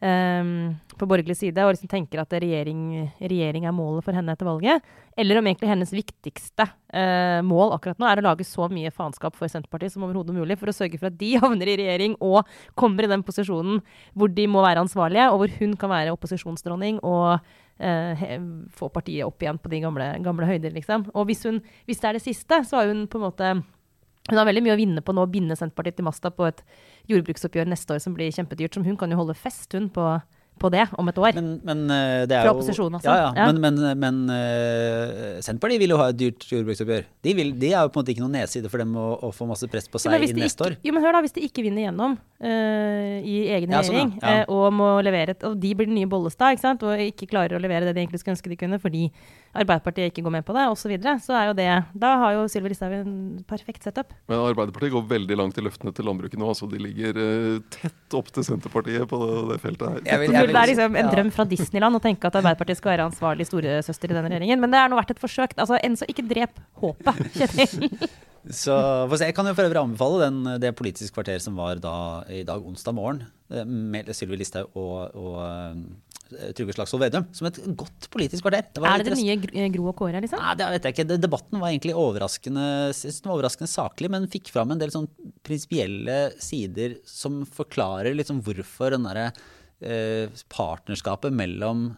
um, 0.00 0.76
på 0.96 1.08
borgerlig 1.08 1.36
side, 1.36 1.64
og 1.64 1.74
liksom 1.74 1.90
tenker 1.90 2.20
at 2.22 2.32
regjering, 2.36 3.10
regjering, 3.20 3.66
er 3.68 3.74
målet 3.76 4.04
for 4.04 4.16
henne 4.16 4.32
etter 4.32 4.48
valget. 4.48 4.86
Eller 5.16 5.40
om 5.40 5.48
egentlig 5.48 5.70
hennes 5.70 5.92
viktigste 5.92 6.66
uh, 6.66 7.40
mål 7.46 7.74
akkurat 7.76 8.00
nå 8.00 8.08
er 8.08 8.22
å 8.22 8.26
lage 8.28 8.46
så 8.48 8.68
mye 8.72 8.92
faenskap 8.94 9.36
for 9.36 9.50
Senterpartiet 9.52 9.94
som 9.94 10.06
overhodet 10.06 10.36
mulig, 10.36 10.58
for 10.60 10.72
å 10.72 10.76
sørge 10.76 11.00
for 11.00 11.10
at 11.10 11.20
de 11.20 11.34
havner 11.42 11.72
i 11.72 11.78
regjering 11.82 12.16
og 12.24 12.48
kommer 12.78 13.06
i 13.06 13.12
den 13.12 13.24
posisjonen 13.26 13.82
hvor 14.16 14.32
de 14.32 14.48
må 14.50 14.64
være 14.64 14.84
ansvarlige, 14.84 15.30
og 15.30 15.42
hvor 15.42 15.54
hun 15.60 15.78
kan 15.80 15.92
være 15.92 16.16
opposisjonsdronning 16.16 17.00
og 17.04 17.38
uh, 17.38 18.26
få 18.76 18.90
partiet 18.92 19.26
opp 19.28 19.44
igjen 19.44 19.60
på 19.60 19.72
de 19.72 19.84
gamle, 19.84 20.10
gamle 20.24 20.48
høyder, 20.48 20.74
liksom. 20.76 21.08
Og 21.14 21.30
hvis, 21.30 21.46
hun, 21.48 21.62
hvis 21.88 22.02
det 22.02 22.12
er 22.12 22.20
det 22.20 22.26
siste, 22.26 22.62
så 22.68 22.80
har 22.80 22.92
hun 22.92 23.06
på 23.10 23.20
en 23.20 23.28
måte 23.28 23.56
hun 24.30 24.40
har 24.40 24.48
veldig 24.48 24.62
mye 24.66 24.74
å 24.74 24.80
vinne 24.80 25.02
på 25.04 25.14
nå 25.14 25.22
å 25.22 25.30
binde 25.30 25.56
Senterpartiet 25.58 25.98
til 26.00 26.06
masta 26.08 26.32
på 26.34 26.48
et 26.48 26.62
jordbruksoppgjør 27.10 27.68
neste 27.70 27.94
år 27.94 28.02
som 28.02 28.16
blir 28.16 28.32
kjempedyrt. 28.34 28.74
Som 28.74 28.86
hun 28.86 28.98
kan 28.98 29.12
jo 29.12 29.20
holde 29.20 29.36
fest, 29.38 29.70
hun, 29.76 29.86
på 29.94 30.16
på 30.56 30.70
det 30.72 30.86
om 30.96 31.08
et 31.10 31.18
år. 31.20 31.36
Men, 31.36 31.48
men 31.66 31.82
eh, 31.92 32.22
det 32.28 32.36
er 32.36 32.46
Fra 32.46 32.54
opposisjonen, 32.54 32.96
også. 32.98 33.10
Ja, 33.10 33.26
ja. 33.26 33.30
ja. 33.36 33.46
Men, 33.52 33.60
men, 33.60 33.98
men 34.00 34.20
uh, 34.32 35.36
Senterpartiet 35.44 35.82
vil 35.82 35.92
jo 35.92 35.98
ha 36.00 36.08
et 36.12 36.18
dyrt 36.18 36.46
jordbruksoppgjør. 36.48 37.04
De, 37.26 37.34
vil, 37.36 37.52
de 37.60 37.72
er 37.74 37.84
jo 37.84 37.92
på 37.92 38.00
en 38.00 38.04
måte 38.04 38.14
ikke 38.14 38.24
noen 38.24 38.38
nedside 38.38 38.70
for 38.72 38.80
dem 38.80 38.94
å, 38.96 39.06
å 39.28 39.32
få 39.36 39.48
masse 39.50 39.68
press 39.72 39.88
på 39.92 40.00
seg 40.00 40.16
i 40.16 40.32
neste 40.32 40.48
ikke, 40.48 40.70
år. 40.70 40.78
Jo, 40.86 40.94
men 40.96 41.04
hør 41.04 41.18
da, 41.18 41.22
Hvis 41.26 41.36
de 41.36 41.44
ikke 41.44 41.64
vinner 41.66 41.86
gjennom 41.86 42.16
uh, 42.16 43.16
i 43.20 43.36
egen 43.58 43.74
ja, 43.76 43.82
sånn, 43.84 43.98
regjering, 43.98 44.14
sånn, 44.16 44.44
uh, 44.46 44.54
og 44.56 44.68
må 44.80 44.90
levere 45.04 45.36
og 45.46 45.58
de 45.60 45.74
blir 45.76 45.90
den 45.90 45.98
nye 45.98 46.08
Bollestad, 46.08 46.56
ikke 46.56 46.64
sant, 46.64 46.86
og 46.86 47.02
ikke 47.02 47.28
klarer 47.28 47.58
å 47.58 47.60
levere 47.60 47.88
det 47.88 47.96
de 47.96 48.04
egentlig 48.04 48.22
skulle 48.22 48.36
ønske 48.38 48.52
de 48.52 48.60
kunne 48.60 48.80
fordi 48.80 49.10
Arbeiderpartiet 49.56 50.10
ikke 50.10 50.24
går 50.26 50.34
med 50.34 50.44
på 50.48 50.56
det, 50.56 50.66
osv., 50.68 50.86
så, 50.86 50.90
videre, 50.92 51.16
så 51.18 51.34
er 51.34 51.46
jo 51.48 51.54
det 51.58 51.70
Da 51.98 52.10
har 52.20 52.34
jo 52.36 52.42
Sylvi 52.52 52.70
Listhaug 52.70 52.92
en 52.94 53.14
perfekt 53.48 53.82
setup. 53.82 54.12
Men 54.30 54.42
Arbeiderpartiet 54.44 54.92
går 54.94 55.06
veldig 55.10 55.38
langt 55.40 55.58
i 55.58 55.64
løftene 55.64 55.90
til 55.96 56.06
landbruket 56.06 56.38
nå. 56.38 56.50
altså 56.52 56.68
De 56.70 56.78
ligger 56.78 57.16
tett 57.74 58.16
opp 58.16 58.28
til 58.30 58.46
Senterpartiet 58.46 59.08
på 59.10 59.18
det, 59.22 59.40
det 59.50 59.58
feltet 59.64 59.88
her. 59.88 60.04
Jeg 60.06 60.22
vil, 60.22 60.36
jeg 60.36 60.45
vil, 60.46 60.56
det 60.56 60.62
er 60.62 60.72
liksom 60.72 61.00
en 61.00 61.10
drøm 61.12 61.32
fra 61.34 61.46
Disneyland 61.48 61.98
å 61.98 62.02
tenke 62.02 62.28
at 62.28 62.38
Arbeiderpartiet 62.40 62.80
skal 62.80 62.94
være 62.94 63.08
ansvarlig 63.10 63.48
storesøster 63.48 64.12
i 64.12 64.16
denne 64.16 64.30
regjeringen. 64.32 64.62
Men 64.62 64.74
det 64.74 64.80
er 64.82 64.92
nå 64.92 64.98
vært 64.98 65.16
et 65.16 65.22
forsøk. 65.22 65.56
Altså, 65.56 65.80
enn 65.82 65.98
så 65.98 66.08
ikke 66.10 66.26
drep 66.30 66.62
håpet, 66.82 67.26
Kjetil. 67.36 67.90
Så 68.54 68.74
Jeg 69.18 69.34
kan 69.34 69.46
jo 69.48 69.54
for 69.56 69.66
øvrig 69.66 69.80
anbefale 69.80 70.26
den, 70.28 70.60
det 70.62 70.74
Politisk 70.78 71.16
kvarter 71.16 71.40
som 71.42 71.56
var 71.58 71.80
da, 71.82 72.22
i 72.30 72.44
dag, 72.46 72.62
onsdag 72.62 72.94
morgen, 72.94 73.24
eh, 73.50 73.64
med 73.66 74.10
Sylvi 74.14 74.38
Listhaug 74.38 74.76
og, 74.78 75.16
og 75.18 75.40
uh, 75.42 76.52
Trygve 76.54 76.74
Slagsvold 76.74 77.04
Vedum, 77.04 77.26
som 77.34 77.48
et 77.48 77.58
godt 77.78 78.08
politisk 78.10 78.46
kvarter. 78.46 78.68
Det 78.74 78.82
er 78.82 79.02
det 79.02 79.14
det 79.14 79.18
nye 79.18 79.68
Gro 79.74 79.90
og 79.90 79.98
Kåre, 79.98 80.22
liksom? 80.22 80.42
Nei, 80.42 80.54
det 80.58 80.70
vet 80.74 80.88
jeg 80.88 80.96
ikke. 80.96 81.18
Debatten 81.22 81.62
var 81.62 81.70
egentlig 81.70 81.94
overraskende, 81.98 82.68
overraskende 83.30 83.70
saklig, 83.70 84.10
men 84.14 84.30
fikk 84.30 84.50
fram 84.54 84.74
en 84.74 84.82
del 84.82 84.94
sånn 84.94 85.06
prinsipielle 85.46 86.18
sider 86.42 86.98
som 87.06 87.44
forklarer 87.46 88.14
liksom 88.18 88.42
hvorfor 88.46 88.94
den 88.94 89.06
derre 89.06 89.30
Eh, 89.30 89.52
partnerskapet 90.48 91.34
mellom 91.36 91.90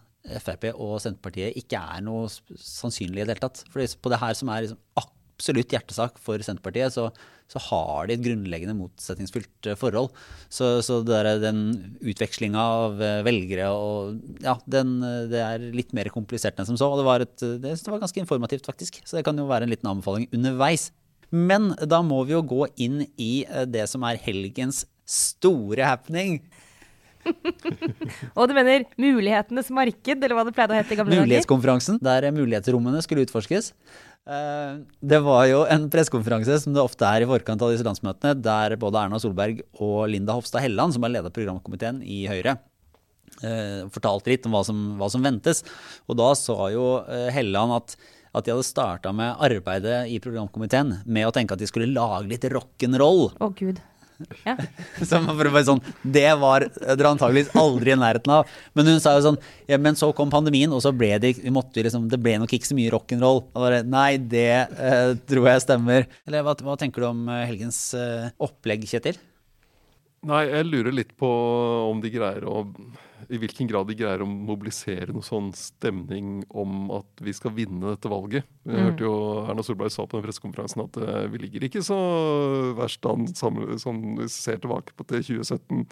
Frp 0.43 0.73
og 0.75 0.99
Senterpartiet 1.03 1.57
ikke 1.59 1.79
er 1.79 2.03
noe 2.05 2.27
sannsynlig 2.29 3.23
i 3.23 3.25
det 3.25 3.37
hele 3.37 3.45
tatt. 3.47 3.63
For 3.73 3.99
på 4.03 4.13
det 4.13 4.21
her 4.21 4.37
som 4.37 4.51
er 4.53 4.67
liksom 4.67 4.81
absolutt 5.39 5.73
hjertesak 5.73 6.19
for 6.21 6.43
Senterpartiet, 6.45 6.93
så, 6.93 7.07
så, 7.49 7.63
har 7.69 8.09
de 8.09 8.17
et 8.17 8.25
grunnleggende 8.25 8.75
motsetningsfylt 8.77 9.71
eh, 9.71 9.79
forhold. 9.79 10.11
Så, 10.53 10.81
så 10.85 11.01
der, 11.07 11.31
den 11.43 11.63
utvekslinga 12.03 12.67
av 12.83 13.03
eh, 13.03 13.23
velgere 13.27 13.71
og 13.73 14.19
Ja, 14.45 14.59
den, 14.67 14.99
det 15.31 15.43
er 15.45 15.69
litt 15.75 15.95
mer 15.97 16.11
komplisert 16.15 16.59
enn 16.59 16.69
som 16.69 16.81
så. 16.81 16.91
Og 16.91 17.01
det 17.01 17.09
var, 17.09 17.25
et, 17.25 17.37
det, 17.39 17.79
det 17.79 17.95
var 17.95 18.03
ganske 18.03 18.23
informativt, 18.25 18.69
faktisk. 18.69 19.01
Så 19.07 19.19
det 19.19 19.25
kan 19.29 19.39
jo 19.39 19.49
være 19.49 19.69
en 19.69 19.75
liten 19.75 19.91
anbefaling 19.91 20.29
underveis. 20.35 20.91
Men 21.31 21.75
da 21.87 22.03
må 22.03 22.23
vi 22.25 22.35
jo 22.35 22.45
gå 22.51 22.67
inn 22.81 23.03
i 23.21 23.45
det 23.69 23.85
som 23.91 24.05
er 24.09 24.21
helgens 24.23 24.87
store 25.09 25.85
happening. 25.89 26.39
Og 28.39 28.49
du 28.51 28.55
mener 28.57 28.85
mulighetenes 29.01 29.71
marked, 29.75 30.19
eller 30.23 30.37
hva 30.39 30.45
det 30.49 30.55
pleide 30.57 30.75
å 30.75 30.79
hete 30.79 30.95
i 30.95 30.99
gamle 31.01 31.15
dager? 31.15 31.27
Mulighetskonferansen, 31.27 31.99
der 32.05 32.29
mulighetsrommene 32.37 33.03
skulle 33.05 33.25
utforskes. 33.27 33.73
Eh, 34.29 34.81
Det 35.13 35.21
var 35.25 35.47
jo 35.49 35.63
en 35.73 35.87
pressekonferanse, 35.93 36.59
som 36.65 36.75
det 36.77 36.83
ofte 36.85 37.07
er 37.09 37.25
i 37.25 37.29
forkant 37.31 37.63
av 37.65 37.73
disse 37.73 37.87
landsmøtene, 37.87 38.35
der 38.45 38.77
både 38.81 39.05
Erna 39.07 39.21
Solberg 39.23 39.63
og 39.81 40.03
Linda 40.13 40.37
Hofstad 40.37 40.65
Helleland, 40.65 40.97
som 40.97 41.07
er 41.09 41.15
leder 41.17 41.31
av 41.33 41.37
programkomiteen 41.37 42.03
i 42.05 42.27
Høyre, 42.31 42.59
eh, 43.43 43.83
fortalte 43.95 44.33
litt 44.33 44.47
om 44.49 44.57
hva 44.57 44.65
som, 44.69 44.85
hva 45.01 45.09
som 45.13 45.25
ventes. 45.25 45.65
Og 46.09 46.19
da 46.21 46.33
sa 46.39 46.71
jo 46.75 46.87
eh, 47.07 47.29
Helleland 47.35 47.77
at, 47.79 47.97
at 48.35 48.45
de 48.45 48.53
hadde 48.53 48.69
starta 48.69 49.15
med 49.17 49.41
arbeidet 49.49 50.03
i 50.13 50.19
programkomiteen 50.21 50.99
med 51.07 51.29
å 51.29 51.33
tenke 51.35 51.57
at 51.57 51.63
de 51.63 51.69
skulle 51.71 51.89
lage 51.95 52.29
litt 52.29 52.45
rock'n'roll. 52.53 53.31
Å, 53.41 53.53
gud. 53.57 53.81
Ja. 54.43 54.57
Sånn, 55.09 55.81
Det 56.03 56.27
var 56.41 56.67
dere 56.75 57.13
antakeligvis 57.13 57.53
aldri 57.59 57.95
i 57.95 57.99
nærheten 57.99 58.33
av. 58.35 58.51
Men 58.75 58.91
hun 58.91 59.03
sa 59.03 59.15
jo 59.17 59.25
sånn 59.29 59.39
ja, 59.71 59.79
Men 59.79 59.99
så 59.99 60.11
kom 60.17 60.33
pandemien, 60.33 60.73
og 60.75 60.83
så 60.83 60.93
ble 60.97 61.13
det, 61.23 61.37
liksom, 61.45 62.09
det 62.11 62.21
ble 62.23 62.39
nok 62.43 62.55
ikke 62.57 62.71
så 62.71 62.79
mye 62.79 62.93
rock'n'roll. 62.95 63.45
Nei, 63.87 64.11
det 64.19 64.51
eh, 64.67 65.15
tror 65.29 65.51
jeg 65.53 65.65
stemmer. 65.67 66.09
Eller 66.27 66.47
hva, 66.47 66.57
hva 66.65 66.79
tenker 66.81 67.05
du 67.05 67.11
om 67.13 67.27
eh, 67.33 67.47
helgens 67.51 67.83
eh, 67.99 68.31
opplegg, 68.43 68.89
Kjetil? 68.91 69.21
Nei, 70.27 70.49
jeg 70.51 70.67
lurer 70.67 70.95
litt 70.95 71.13
på 71.19 71.29
om 71.87 72.01
de 72.03 72.11
greier 72.11 72.43
å 72.51 72.65
I 73.31 73.39
hvilken 73.39 73.69
grad 73.71 73.87
de 73.87 73.95
greier 73.99 74.23
å 74.25 74.27
mobilisere 74.27 75.13
noe 75.15 75.23
sånn 75.23 75.53
stemning 75.55 76.41
om 76.49 76.89
at 76.97 77.23
vi 77.23 77.35
skal 77.37 77.53
vinne 77.55 77.93
dette 77.93 78.11
valget. 78.11 78.49
Jeg 78.67 78.87
hørte 78.87 79.05
jo 79.05 79.13
Erna 79.45 79.63
Solberg 79.67 79.93
sa 79.93 80.07
på 80.09 80.17
den 80.17 80.25
pressekonferansen 80.25 80.83
at 80.87 80.99
eh, 81.03 81.27
vi 81.31 81.43
ligger 81.45 81.67
ikke 81.69 81.85
så 81.85 81.99
verst 82.79 83.05
an 83.11 83.29
sånn 83.31 84.01
vi 84.19 84.31
ser 84.33 84.63
tilbake 84.63 84.97
på 84.97 85.07
til 85.13 85.23
2017. 85.29 85.85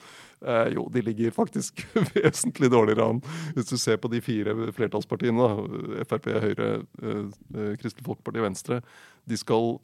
Eh, 0.48 0.72
jo, 0.74 0.86
de 0.90 1.04
ligger 1.06 1.36
faktisk 1.36 1.84
vesentlig 2.16 2.72
dårligere 2.72 3.10
an. 3.12 3.22
Hvis 3.54 3.70
du 3.70 3.76
ser 3.78 4.00
på 4.00 4.10
de 4.10 4.24
fire 4.24 4.56
flertallspartiene, 4.74 5.46
da, 5.46 6.02
Frp, 6.08 6.32
Høyre, 6.48 6.70
eh, 7.02 7.26
eh, 7.52 7.74
Kristelig 7.82 8.08
Folkeparti, 8.08 8.42
Venstre, 8.48 8.80
de 9.28 9.38
skal 9.38 9.76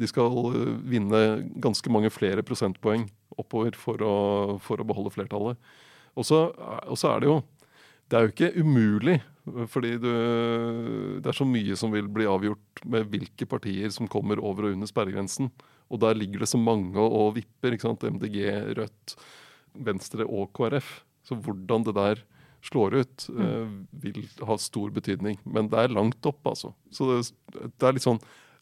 de 0.00 0.08
skal 0.08 0.52
eh, 0.54 0.76
vinne 0.88 1.24
ganske 1.60 1.92
mange 1.92 2.12
flere 2.14 2.44
prosentpoeng 2.46 3.10
oppover 3.38 3.76
for 3.78 4.02
å, 4.02 4.14
for 4.62 4.80
å 4.80 4.86
beholde 4.86 5.12
flertallet. 5.14 5.58
Og 6.18 6.26
så 6.26 6.48
og 6.50 6.96
så 6.98 7.12
er 7.12 7.22
det 7.22 7.28
jo 7.30 7.40
Det 8.10 8.18
er 8.18 8.24
jo 8.24 8.32
ikke 8.32 8.54
umulig, 8.58 9.20
fordi 9.70 9.92
du, 10.02 10.10
det 11.22 11.30
er 11.30 11.36
så 11.36 11.44
mye 11.46 11.76
som 11.78 11.92
vil 11.94 12.08
bli 12.10 12.26
avgjort 12.26 12.82
med 12.90 13.06
hvilke 13.12 13.46
partier 13.46 13.92
som 13.94 14.10
kommer 14.10 14.42
over 14.42 14.66
og 14.66 14.74
under 14.74 14.90
sperregrensen. 14.90 15.46
Og 15.90 16.00
der 16.02 16.18
ligger 16.18 16.42
det 16.42 16.50
så 16.50 16.58
mange 16.58 16.98
og 16.98 17.36
vipper. 17.36 17.76
ikke 17.76 17.86
sant? 17.86 18.02
MDG, 18.02 18.40
Rødt, 18.80 19.14
Venstre 19.86 20.26
og 20.26 20.50
KrF. 20.58 20.90
Så 21.22 21.38
hvordan 21.38 21.86
det 21.86 21.94
der 21.94 22.24
slår 22.66 22.98
ut, 23.00 23.28
mm. 23.30 23.74
vil 24.02 24.20
ha 24.46 24.58
stor 24.60 24.90
betydning. 24.94 25.38
Men 25.46 25.70
det 25.70 25.78
er 25.80 25.94
langt 25.94 26.26
opp, 26.28 26.42
altså. 26.50 26.74
Så 26.90 27.08
det, 27.08 27.20
det 27.78 27.86
er 27.86 27.94
litt 27.96 28.06
sånn 28.06 28.20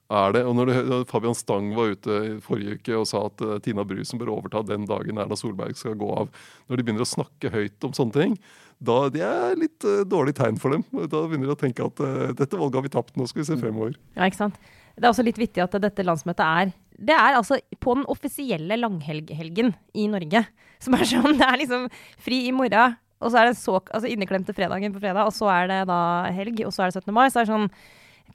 er 0.08 0.32
det, 0.32 0.40
og 0.48 0.54
når 0.56 0.70
Fabian 1.08 1.36
Stang 1.36 1.74
var 1.76 1.92
ute 1.92 2.14
i 2.24 2.30
forrige 2.40 2.78
uke 2.78 2.94
og 2.96 3.04
sa 3.10 3.26
at 3.28 3.42
eh, 3.44 3.58
Tina 3.64 3.84
Brusen 3.84 4.20
bør 4.20 4.32
overta 4.38 4.62
den 4.64 4.86
dagen 4.88 5.20
Erna 5.20 5.36
Solberg 5.36 5.76
skal 5.76 5.98
gå 6.00 6.08
av 6.16 6.30
Når 6.68 6.80
de 6.80 6.86
begynner 6.86 7.04
å 7.04 7.08
snakke 7.08 7.52
høyt 7.52 7.84
om 7.84 7.92
sånne 7.96 8.16
ting, 8.16 8.38
da 8.80 8.96
det 9.12 9.24
er 9.26 9.58
litt 9.60 9.84
eh, 9.84 10.06
dårlig 10.08 10.36
tegn 10.38 10.56
for 10.60 10.72
dem. 10.72 10.84
Da 11.10 11.24
begynner 11.26 11.50
de 11.50 11.56
å 11.56 11.60
tenke 11.60 11.84
at 11.84 12.00
eh, 12.00 12.30
dette 12.38 12.56
valget 12.56 12.80
har 12.80 12.86
vi 12.86 12.94
tapt, 12.94 13.16
nå 13.18 13.26
skal 13.28 13.42
vi 13.42 13.48
se 13.50 13.58
fremover. 13.60 13.98
Ja, 14.16 14.24
ikke 14.24 14.40
sant. 14.40 14.56
Det 14.96 15.04
er 15.04 15.12
også 15.12 15.26
litt 15.26 15.38
vittig 15.38 15.62
at 15.62 15.76
dette 15.78 16.06
landsmøtet 16.06 16.42
er 16.42 16.72
Det 17.10 17.14
er 17.14 17.36
altså 17.38 17.60
på 17.78 17.94
den 17.94 18.08
offisielle 18.10 18.80
langhelgen 18.80 19.74
i 19.92 20.08
Norge. 20.10 20.44
Som 20.82 20.96
er 20.96 21.04
sånn 21.10 21.36
Det 21.36 21.46
er 21.46 21.60
liksom 21.60 21.86
fri 22.22 22.46
i 22.48 22.54
morgen, 22.54 22.96
og 23.18 23.32
så 23.34 23.42
er 23.42 23.50
det 23.50 23.60
så, 23.60 23.76
altså 23.76 24.08
inneklemte 24.08 24.54
fredagen 24.54 24.94
på 24.94 25.02
fredag, 25.02 25.26
og 25.26 25.34
så 25.34 25.50
er 25.52 25.68
det 25.68 25.78
da 25.90 26.00
helg, 26.32 26.64
og 26.64 26.72
så 26.72 26.86
er 26.86 26.92
det 26.92 27.02
17. 27.02 27.14
mai. 27.14 27.26
Så 27.28 27.42
er 27.42 27.48
det 27.48 27.52
sånn 27.52 27.70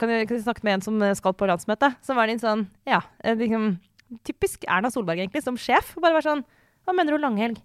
Kan 0.01 0.09
jeg, 0.09 0.27
kan 0.27 0.37
jeg 0.37 0.45
snakke 0.45 0.65
med 0.65 0.79
en 0.79 0.85
som 0.85 1.03
skal 1.17 1.35
på 1.37 1.47
landsmøte? 1.49 1.91
Så 2.05 2.15
var 2.17 2.27
det 2.27 2.37
en 2.37 2.43
sånn 2.43 2.63
Ja, 2.89 3.03
eh, 3.23 3.37
liksom 3.37 3.75
Typisk 4.27 4.65
Erna 4.69 4.91
Solberg, 4.93 5.23
egentlig, 5.23 5.41
som 5.45 5.57
sjef. 5.57 5.95
Bare 5.97 6.17
være 6.17 6.29
sånn 6.29 6.43
Hva 6.85 6.93
mener 6.95 7.15
du 7.15 7.23
langhelg? 7.23 7.61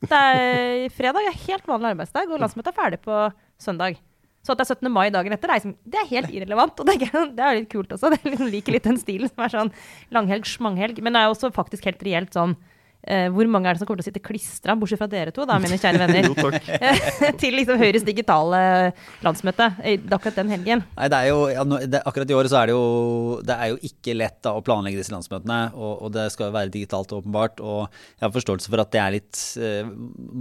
Det 0.00 0.16
er 0.16 0.86
fredag 0.96 1.26
er 1.28 1.42
helt 1.44 1.66
vanlig 1.68 1.90
arbeidsdag, 1.92 2.30
og 2.32 2.40
landsmøtet 2.40 2.70
er 2.72 2.78
ferdig 2.78 3.00
på 3.04 3.16
søndag. 3.60 3.98
Så 4.40 4.54
at 4.54 4.60
det 4.62 4.64
er 4.64 4.78
17. 4.78 4.88
mai 4.92 5.10
dagen 5.12 5.34
etter, 5.36 5.50
er, 5.50 5.60
liksom, 5.60 5.74
det 5.84 5.98
er 6.00 6.08
helt 6.14 6.30
irrelevant. 6.32 6.80
Og 6.80 6.88
det 6.88 7.10
er, 7.12 7.58
litt 7.58 7.68
kult 7.72 7.92
også. 7.92 8.08
Det 8.14 8.22
liksom 8.24 8.48
liker 8.48 8.72
litt 8.72 8.86
den 8.88 9.00
stilen 9.00 9.28
som 9.28 9.44
er 9.44 9.52
sånn 9.52 9.72
langhelg, 10.16 10.48
smanghelg. 10.48 11.02
Men 11.04 11.16
det 11.16 11.20
er 11.20 11.32
også 11.32 11.52
faktisk 11.52 11.90
helt 11.90 12.04
reelt 12.06 12.32
sånn 12.36 12.56
eh, 13.02 13.28
Hvor 13.32 13.48
mange 13.50 13.70
er 13.70 13.76
det 13.76 13.82
som 13.82 13.88
kommer 13.88 14.02
til 14.02 14.08
å 14.08 14.10
sitte 14.10 14.22
klistra, 14.24 14.76
bortsett 14.78 15.00
fra 15.00 15.08
dere 15.10 15.34
to, 15.34 15.46
da, 15.48 15.58
mine 15.62 15.78
kjære 15.80 16.00
venner, 16.04 16.28
Jo, 16.28 16.50
til 17.40 17.56
liksom 17.58 17.80
Høyres 17.80 18.06
digitale 18.06 18.60
landsmøte 19.24 19.70
akkurat 20.10 20.40
den 20.40 20.52
helgen? 20.54 20.84
Nei, 20.96 21.10
det 21.12 21.20
er 21.20 21.30
jo, 21.30 21.44
ja, 21.52 21.64
det, 21.64 22.02
Akkurat 22.08 22.32
i 22.32 22.36
året 22.36 22.52
så 22.52 22.60
er 22.62 22.70
det 22.70 22.76
jo 22.76 23.40
Det 23.46 23.56
er 23.56 23.72
jo 23.72 23.80
ikke 23.90 24.16
lett 24.18 24.38
da, 24.44 24.54
å 24.56 24.64
planlegge 24.64 25.00
disse 25.00 25.14
landsmøtene. 25.14 25.60
Og, 25.76 25.92
og 26.06 26.14
det 26.14 26.26
skal 26.34 26.50
jo 26.50 26.56
være 26.56 26.74
digitalt, 26.74 27.14
åpenbart. 27.16 27.62
Og 27.64 27.86
jeg 27.86 28.24
har 28.26 28.34
forståelse 28.34 28.72
for 28.72 28.82
at 28.82 28.92
det 28.94 29.02
er 29.02 29.14
litt 29.16 29.40
eh, 29.60 29.88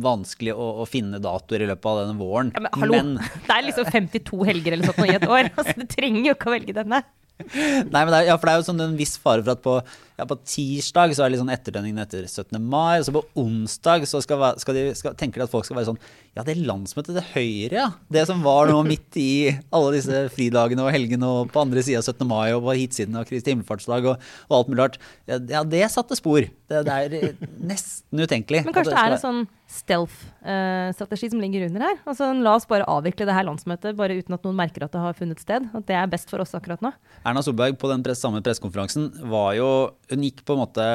vanskelig 0.03 0.55
å, 0.55 0.71
å 0.83 0.87
finne 0.89 1.21
datoer 1.23 1.65
i 1.65 1.69
løpet 1.69 1.91
av 1.91 2.03
denne 2.03 2.17
våren. 2.19 2.51
Ja, 2.55 2.65
men 2.65 2.75
hallo, 2.81 2.99
det 3.47 3.55
er 3.55 3.65
liksom 3.67 3.89
52 3.93 4.41
helger 4.49 4.75
eller 4.77 4.91
sånt 4.91 5.05
i 5.05 5.15
et 5.15 5.29
år. 5.29 5.51
Altså, 5.59 5.73
du 5.75 5.89
trenger 5.91 6.29
jo 6.29 6.35
ikke 6.37 6.47
å 6.47 6.53
velge 6.53 6.73
denne. 6.75 7.01
Nei, 7.39 8.01
men 8.03 8.11
det 8.11 8.19
er, 8.19 8.27
ja, 8.29 8.35
for 8.39 8.47
det 8.47 8.53
er 8.53 8.61
jo 8.61 8.67
sånn 8.67 8.83
en 8.83 8.95
viss 8.99 9.15
fare 9.21 9.43
for 9.43 9.55
at 9.55 9.61
på, 9.63 9.75
ja, 10.19 10.25
på 10.27 10.35
tirsdag 10.43 11.13
så 11.15 11.23
er 11.23 11.29
det 11.29 11.33
litt 11.37 11.41
sånn 11.41 11.53
etterdønningen 11.53 12.01
etter 12.03 12.25
17. 12.27 12.57
mai, 12.59 12.99
og 12.99 13.05
så 13.07 13.13
på 13.15 13.23
onsdag 13.39 14.03
så 14.09 14.19
skal, 14.23 14.43
skal 14.59 14.75
de, 14.75 14.83
skal, 14.99 15.15
tenker 15.19 15.39
de 15.39 15.47
at 15.47 15.53
folk 15.53 15.67
skal 15.67 15.79
være 15.79 15.93
sånn 15.93 16.01
Ja, 16.35 16.43
det 16.47 16.57
landsmøtet 16.59 17.15
til 17.15 17.29
Høyre, 17.31 17.77
ja. 17.77 17.87
Det 18.11 18.25
som 18.27 18.43
var 18.43 18.69
nå 18.71 18.81
midt 18.87 19.15
i 19.19 19.53
alle 19.75 19.93
disse 19.95 20.25
fridagene 20.35 20.83
og 20.83 20.91
helgene 20.93 21.29
og 21.29 21.53
på 21.53 21.63
andre 21.63 21.83
sida 21.85 22.01
av 22.03 22.09
17. 22.11 22.27
mai 22.27 22.51
og 22.51 22.65
på 22.67 22.75
hitsiden 22.81 23.15
av 23.19 23.27
Kristi 23.29 23.55
himmelfartsdag 23.55 24.09
og, 24.11 24.27
og 24.49 24.57
alt 24.59 24.73
mulig 24.73 24.83
rart. 24.83 24.99
Ja, 25.29 25.63
det 25.63 25.85
satte 25.93 26.19
spor. 26.19 26.43
Det, 26.43 26.83
det 26.85 26.97
er 27.05 27.15
eh, 27.17 27.47
nesten 27.71 28.25
utenkelig. 28.25 28.65
Men 28.67 28.75
kanskje 28.75 28.93
det 28.93 29.05
er 29.05 29.15
en 29.15 29.23
sånn 29.23 29.41
stealth-strategi 29.69 31.29
som 31.29 31.41
ligger 31.41 31.67
under 31.67 31.85
her? 31.85 31.97
Altså, 32.09 32.29
La 32.41 32.55
oss 32.57 32.67
bare 32.69 32.87
avvikle 32.89 33.27
det 33.29 33.35
her 33.35 33.45
landsmøtet 33.45 33.97
bare 33.97 34.17
uten 34.17 34.35
at 34.37 34.45
noen 34.45 34.57
merker 34.57 34.85
at 34.85 34.93
det 34.95 35.01
har 35.03 35.17
funnet 35.17 35.41
sted. 35.41 35.67
At 35.77 35.85
det 35.89 35.97
er 35.97 36.09
best 36.09 36.31
for 36.31 36.41
oss 36.41 36.55
akkurat 36.57 36.81
nå. 36.85 36.91
Erna 37.21 37.43
Solberg 37.45 37.77
på 37.79 37.91
den 37.91 38.03
press, 38.05 38.21
samme 38.23 38.41
pressekonferansen 38.45 39.11
var 39.29 39.53
jo 39.57 39.69
Hun 40.09 40.25
gikk 40.25 40.43
på 40.45 40.55
en 40.55 40.61
måte 40.63 40.85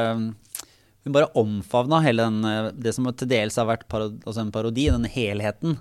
Hun 1.04 1.14
bare 1.14 1.30
omfavna 1.38 2.00
hele 2.04 2.24
den, 2.24 2.44
eh, 2.48 2.70
det 2.72 2.94
som 2.96 3.08
til 3.12 3.28
dels 3.28 3.58
har 3.60 3.68
vært 3.68 3.88
parodi, 3.92 4.22
altså 4.24 4.40
en 4.40 4.54
parodi, 4.54 4.86
den 4.88 5.04
helheten. 5.04 5.76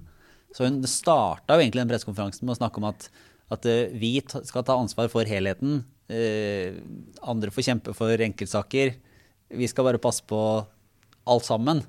Så 0.53 0.67
hun 0.67 0.81
starta 0.83 1.55
jo 1.55 1.63
egentlig 1.63 1.79
den 1.79 1.93
pressekonferansen 1.93 2.43
med 2.43 2.57
å 2.57 2.59
snakke 2.59 2.81
om 2.81 2.89
at, 2.89 3.07
at 3.55 3.65
eh, 3.71 3.93
vi 3.95 4.17
skal 4.19 4.65
ta 4.67 4.75
ansvar 4.75 5.07
for 5.13 5.23
helheten. 5.23 5.85
Eh, 6.11 6.75
andre 7.23 7.53
får 7.55 7.69
kjempe 7.69 7.95
for 7.95 8.25
enkeltsaker. 8.27 8.97
Vi 9.53 9.69
skal 9.71 9.87
bare 9.87 10.03
passe 10.03 10.27
på 10.27 10.41
alt 11.23 11.47
sammen. 11.47 11.81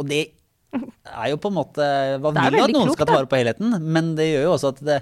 Og 0.00 0.08
det 0.08 0.22
er 0.74 1.30
jo 1.30 1.38
på 1.40 1.50
en 1.52 1.58
måte 1.58 1.84
er 1.84 2.18
vil 2.18 2.32
at 2.32 2.72
noen 2.72 2.88
klokt, 2.88 2.96
skal 2.96 3.08
ta 3.08 3.18
vare 3.18 3.30
på 3.30 3.38
helheten, 3.38 3.76
men 3.84 4.14
det 4.18 4.30
gjør 4.30 4.48
jo 4.48 4.54
også 4.56 4.72
at 4.74 4.80
det, 4.88 5.00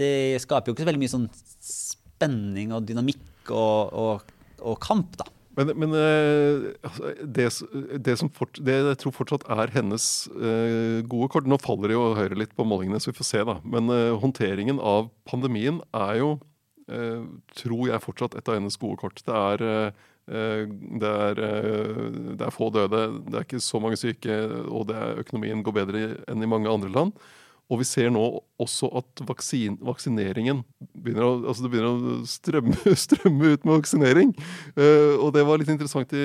det 0.00 0.12
skaper 0.44 0.70
jo 0.70 0.76
ikke 0.76 0.84
så 0.84 0.90
veldig 0.90 1.02
mye 1.02 1.12
sånn 1.12 1.26
spenning 1.60 2.72
og 2.76 2.86
dynamikk 2.88 3.52
og, 3.52 3.92
og, 3.92 4.36
og 4.60 4.80
kamp, 4.84 5.16
da. 5.20 5.28
Men, 5.58 5.72
men 5.82 5.94
eh, 5.98 6.68
altså, 6.86 7.10
det, 7.26 7.46
det 8.06 8.14
som 8.20 8.30
fort, 8.32 8.60
det 8.62 8.76
jeg 8.76 8.98
tror 9.02 9.14
fortsatt 9.16 9.46
er 9.50 9.72
hennes 9.74 10.04
eh, 10.30 11.00
gode 11.10 11.30
kort 11.32 11.48
Nå 11.50 11.58
faller 11.60 11.90
det 11.90 11.96
jo 11.96 12.04
Høyre 12.16 12.38
litt 12.38 12.54
på 12.56 12.66
målingene, 12.68 13.00
så 13.02 13.10
vi 13.10 13.18
får 13.18 13.28
se, 13.28 13.42
da. 13.48 13.58
Men 13.66 13.90
eh, 13.92 14.12
håndteringen 14.22 14.78
av 14.78 15.10
pandemien 15.28 15.82
er 15.96 16.20
jo, 16.22 16.38
tror 17.54 17.84
jeg, 17.86 18.02
fortsatt 18.02 18.32
et 18.34 18.48
av 18.50 18.56
hennes 18.56 18.74
gode 18.82 18.98
kort. 18.98 19.20
Det 19.22 19.30
er, 19.30 19.60
det, 20.26 21.10
er, 21.10 21.40
det 22.34 22.42
er 22.42 22.50
få 22.50 22.66
døde, 22.74 23.04
det 23.28 23.36
er 23.38 23.44
ikke 23.46 23.60
så 23.62 23.78
mange 23.78 24.00
syke, 24.00 24.38
og 24.66 24.88
det 24.88 24.96
er, 24.98 25.20
økonomien 25.22 25.62
går 25.62 25.76
bedre 25.76 26.00
enn 26.26 26.42
i 26.42 26.48
mange 26.50 26.66
andre 26.72 26.90
land. 26.90 27.14
Og 27.70 27.78
vi 27.84 27.86
ser 27.86 28.10
nå 28.10 28.24
også 28.58 28.90
at 28.98 29.22
vaksin, 29.28 29.78
vaksineringen 29.86 30.64
begynner 31.04 31.26
å, 31.26 31.32
altså 31.50 31.64
det 31.64 31.70
begynner 31.72 31.92
å 31.92 32.16
strømme, 32.28 32.94
strømme 33.06 33.52
ut 33.54 33.66
med 33.66 33.76
vaksinering. 33.76 34.32
Uh, 34.76 35.16
og 35.20 35.32
det 35.36 35.44
var 35.48 35.60
litt 35.60 35.72
interessant 35.72 36.12
i 36.16 36.24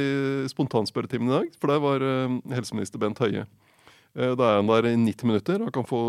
spontanspørretimen 0.52 1.32
i 1.32 1.36
dag, 1.36 1.54
for 1.60 1.72
der 1.72 1.84
var 1.84 2.06
uh, 2.06 2.40
helseminister 2.54 3.02
Bent 3.02 3.22
Høie. 3.24 3.46
Uh, 4.16 4.34
da 4.38 4.50
er 4.50 4.60
han 4.62 4.72
der 4.72 4.90
i 4.92 4.96
90 5.00 5.32
minutter. 5.32 5.64
og 5.66 5.74
kan 5.76 5.88
få, 5.88 6.00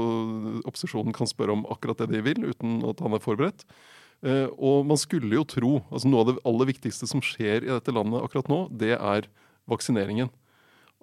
opposisjonen 0.68 1.16
kan 1.16 1.30
spørre 1.30 1.56
om 1.56 1.66
akkurat 1.72 2.04
det 2.04 2.10
de 2.14 2.24
vil, 2.26 2.48
uten 2.50 2.80
at 2.88 3.02
han 3.04 3.16
er 3.16 3.24
forberedt. 3.24 3.68
Og 4.56 4.86
man 4.88 4.96
skulle 4.96 5.36
jo 5.36 5.42
tro 5.44 5.70
altså 5.92 6.08
Noe 6.08 6.22
av 6.22 6.28
det 6.30 6.40
aller 6.48 6.66
viktigste 6.70 7.04
som 7.06 7.20
skjer 7.22 7.66
i 7.66 7.68
dette 7.68 7.92
landet 7.92 8.24
akkurat 8.24 8.48
nå, 8.48 8.62
det 8.72 8.94
er 8.96 9.26
vaksineringen. 9.68 10.30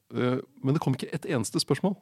Men 0.10 0.73
det 0.73 0.82
kom 0.82 0.97
ikke 0.97 1.12
et 1.13 1.28
eneste 1.30 1.62
spørsmål. 1.62 1.93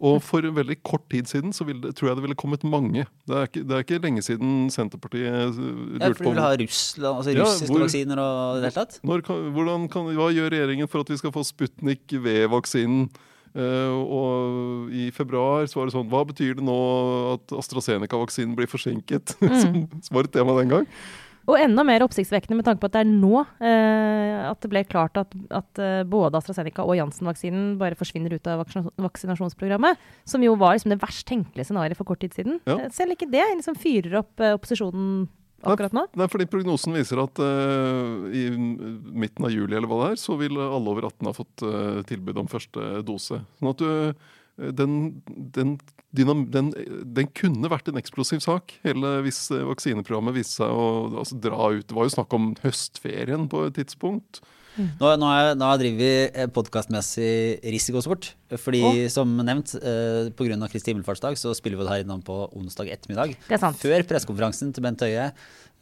Og 0.00 0.22
for 0.22 0.40
veldig 0.42 0.76
kort 0.82 1.04
tid 1.10 1.28
siden 1.30 1.52
så 1.54 1.64
ville, 1.64 1.92
tror 1.92 2.08
jeg 2.08 2.16
det 2.18 2.22
ville 2.24 2.34
kommet 2.38 2.64
mange. 2.64 3.04
Det 3.28 3.36
er 3.36 3.46
ikke, 3.46 3.62
det 3.68 3.76
er 3.76 3.84
ikke 3.84 4.00
lenge 4.02 4.22
siden 4.22 4.70
Senterpartiet 4.74 5.54
lurte 5.58 5.98
på 5.98 6.00
Ja, 6.00 6.08
for 6.08 6.24
de 6.24 6.24
du 6.24 6.30
vil 6.32 6.42
ha 6.42 6.54
Russland, 6.58 7.16
altså 7.18 7.34
Ja, 7.36 7.42
russiske 7.44 7.70
hvor- 7.70 7.84
vaksiner 7.84 8.18
og 8.18 8.56
i 8.56 8.60
det 8.62 8.72
hele 8.72 8.86
tatt? 8.86 9.00
når 9.04 9.20
hvordan 9.52 9.88
kan, 9.92 10.04
Hva 10.16 10.30
gjør 10.34 10.50
regjeringen 10.50 10.88
for 10.88 11.00
at 11.00 11.08
vi 11.08 11.16
skal 11.16 11.30
få 11.32 11.44
Sputnik 11.44 12.00
V-vaksinen 12.10 13.10
Uh, 13.52 13.92
og 14.08 14.92
i 14.96 15.10
februar 15.12 15.66
så 15.68 15.76
var 15.76 15.84
det 15.84 15.92
sånn 15.92 16.08
Hva 16.08 16.22
betyr 16.24 16.54
det 16.56 16.64
nå 16.64 16.76
at 17.34 17.52
AstraZeneca-vaksinen 17.52 18.54
blir 18.56 18.64
forsinket? 18.64 19.34
som 19.60 20.16
var 20.16 20.24
et 20.24 20.32
tema 20.32 20.54
den 20.56 20.70
gang. 20.72 20.86
Og 21.50 21.58
enda 21.58 21.82
mer 21.86 22.04
oppsiktsvekkende 22.04 22.58
med 22.60 22.66
tanke 22.68 22.82
på 22.82 22.90
at 22.90 22.94
det 22.96 23.02
er 23.02 23.10
nå 23.10 23.42
eh, 23.42 24.42
at 24.46 24.62
det 24.62 24.70
ble 24.70 24.82
klart 24.86 25.18
at, 25.18 25.34
at 25.50 25.80
eh, 25.82 26.02
både 26.08 26.38
AstraZeneca 26.38 26.84
og 26.86 26.96
Janssen-vaksinen 26.98 27.76
bare 27.80 27.98
forsvinner 27.98 28.34
ut 28.36 28.48
av 28.50 28.62
vaksinasjonsprogrammet. 29.02 30.00
Som 30.28 30.44
jo 30.46 30.54
var 30.60 30.76
liksom 30.76 30.94
det 30.94 31.00
verst 31.02 31.26
tenkelige 31.28 31.68
scenarioet 31.68 31.98
for 31.98 32.08
kort 32.08 32.22
tid 32.22 32.36
siden. 32.36 32.60
Ja. 32.68 32.78
Eh, 32.84 32.90
Selv 32.94 33.16
ikke 33.16 33.30
det 33.32 33.44
liksom 33.56 33.78
fyrer 33.78 34.20
opp 34.22 34.42
eh, 34.42 34.54
opposisjonen 34.56 35.24
akkurat 35.62 35.94
nå. 35.94 36.06
Nei, 36.18 36.26
fordi 36.30 36.48
Prognosen 36.50 36.94
viser 36.96 37.22
at 37.22 37.38
eh, 37.42 38.38
i 38.38 38.44
midten 38.52 39.46
av 39.46 39.54
juli 39.54 39.76
eller 39.78 39.90
hva 39.90 40.00
det 40.04 40.12
er, 40.14 40.22
så 40.22 40.38
vil 40.40 40.58
alle 40.58 40.94
over 40.94 41.06
18 41.10 41.30
ha 41.30 41.34
fått 41.36 41.66
eh, 41.66 42.00
tilbud 42.08 42.40
om 42.42 42.50
første 42.50 43.02
dose. 43.06 43.42
Sånn 43.58 43.70
at 43.70 43.82
du, 43.82 44.14
den, 44.56 45.22
den, 45.26 45.76
den, 46.12 46.72
den 47.16 47.28
kunne 47.38 47.70
vært 47.72 47.88
en 47.88 48.00
eksplosiv 48.00 48.42
sak 48.44 48.74
hele 48.84 49.14
hvis 49.24 49.46
eh, 49.54 49.64
vaksineprogrammet 49.64 50.36
viste 50.36 50.60
seg 50.60 50.72
å 50.72 50.88
altså, 51.22 51.38
dra 51.40 51.70
ut. 51.72 51.86
Det 51.88 51.96
var 51.96 52.08
jo 52.08 52.16
snakk 52.16 52.36
om 52.36 52.50
høstferien 52.64 53.48
på 53.52 53.64
et 53.68 53.78
tidspunkt. 53.80 54.42
Nå, 54.78 55.08
nå, 55.20 55.28
er, 55.36 55.54
nå 55.58 55.70
driver 55.80 55.98
vi 56.00 56.46
podkastmessig 56.54 57.32
risikosport. 57.74 58.32
Fordi 58.60 59.08
som 59.12 59.32
nevnt, 59.44 59.74
eh, 59.80 60.30
pga. 60.36 60.68
Kristi 60.72 60.92
himmelfartsdag 60.92 61.36
så 61.40 61.52
spiller 61.56 61.80
vi 61.80 61.84
det 61.88 61.92
her 61.96 62.04
innom 62.06 62.22
på 62.24 62.36
onsdag 62.56 62.88
ettermiddag. 62.92 63.34
Det 63.48 63.56
er 63.58 63.62
sant. 63.62 63.80
Før 63.80 64.04
pressekonferansen 64.08 64.72
til 64.72 64.84
Bent 64.84 65.00
Høie. 65.04 65.30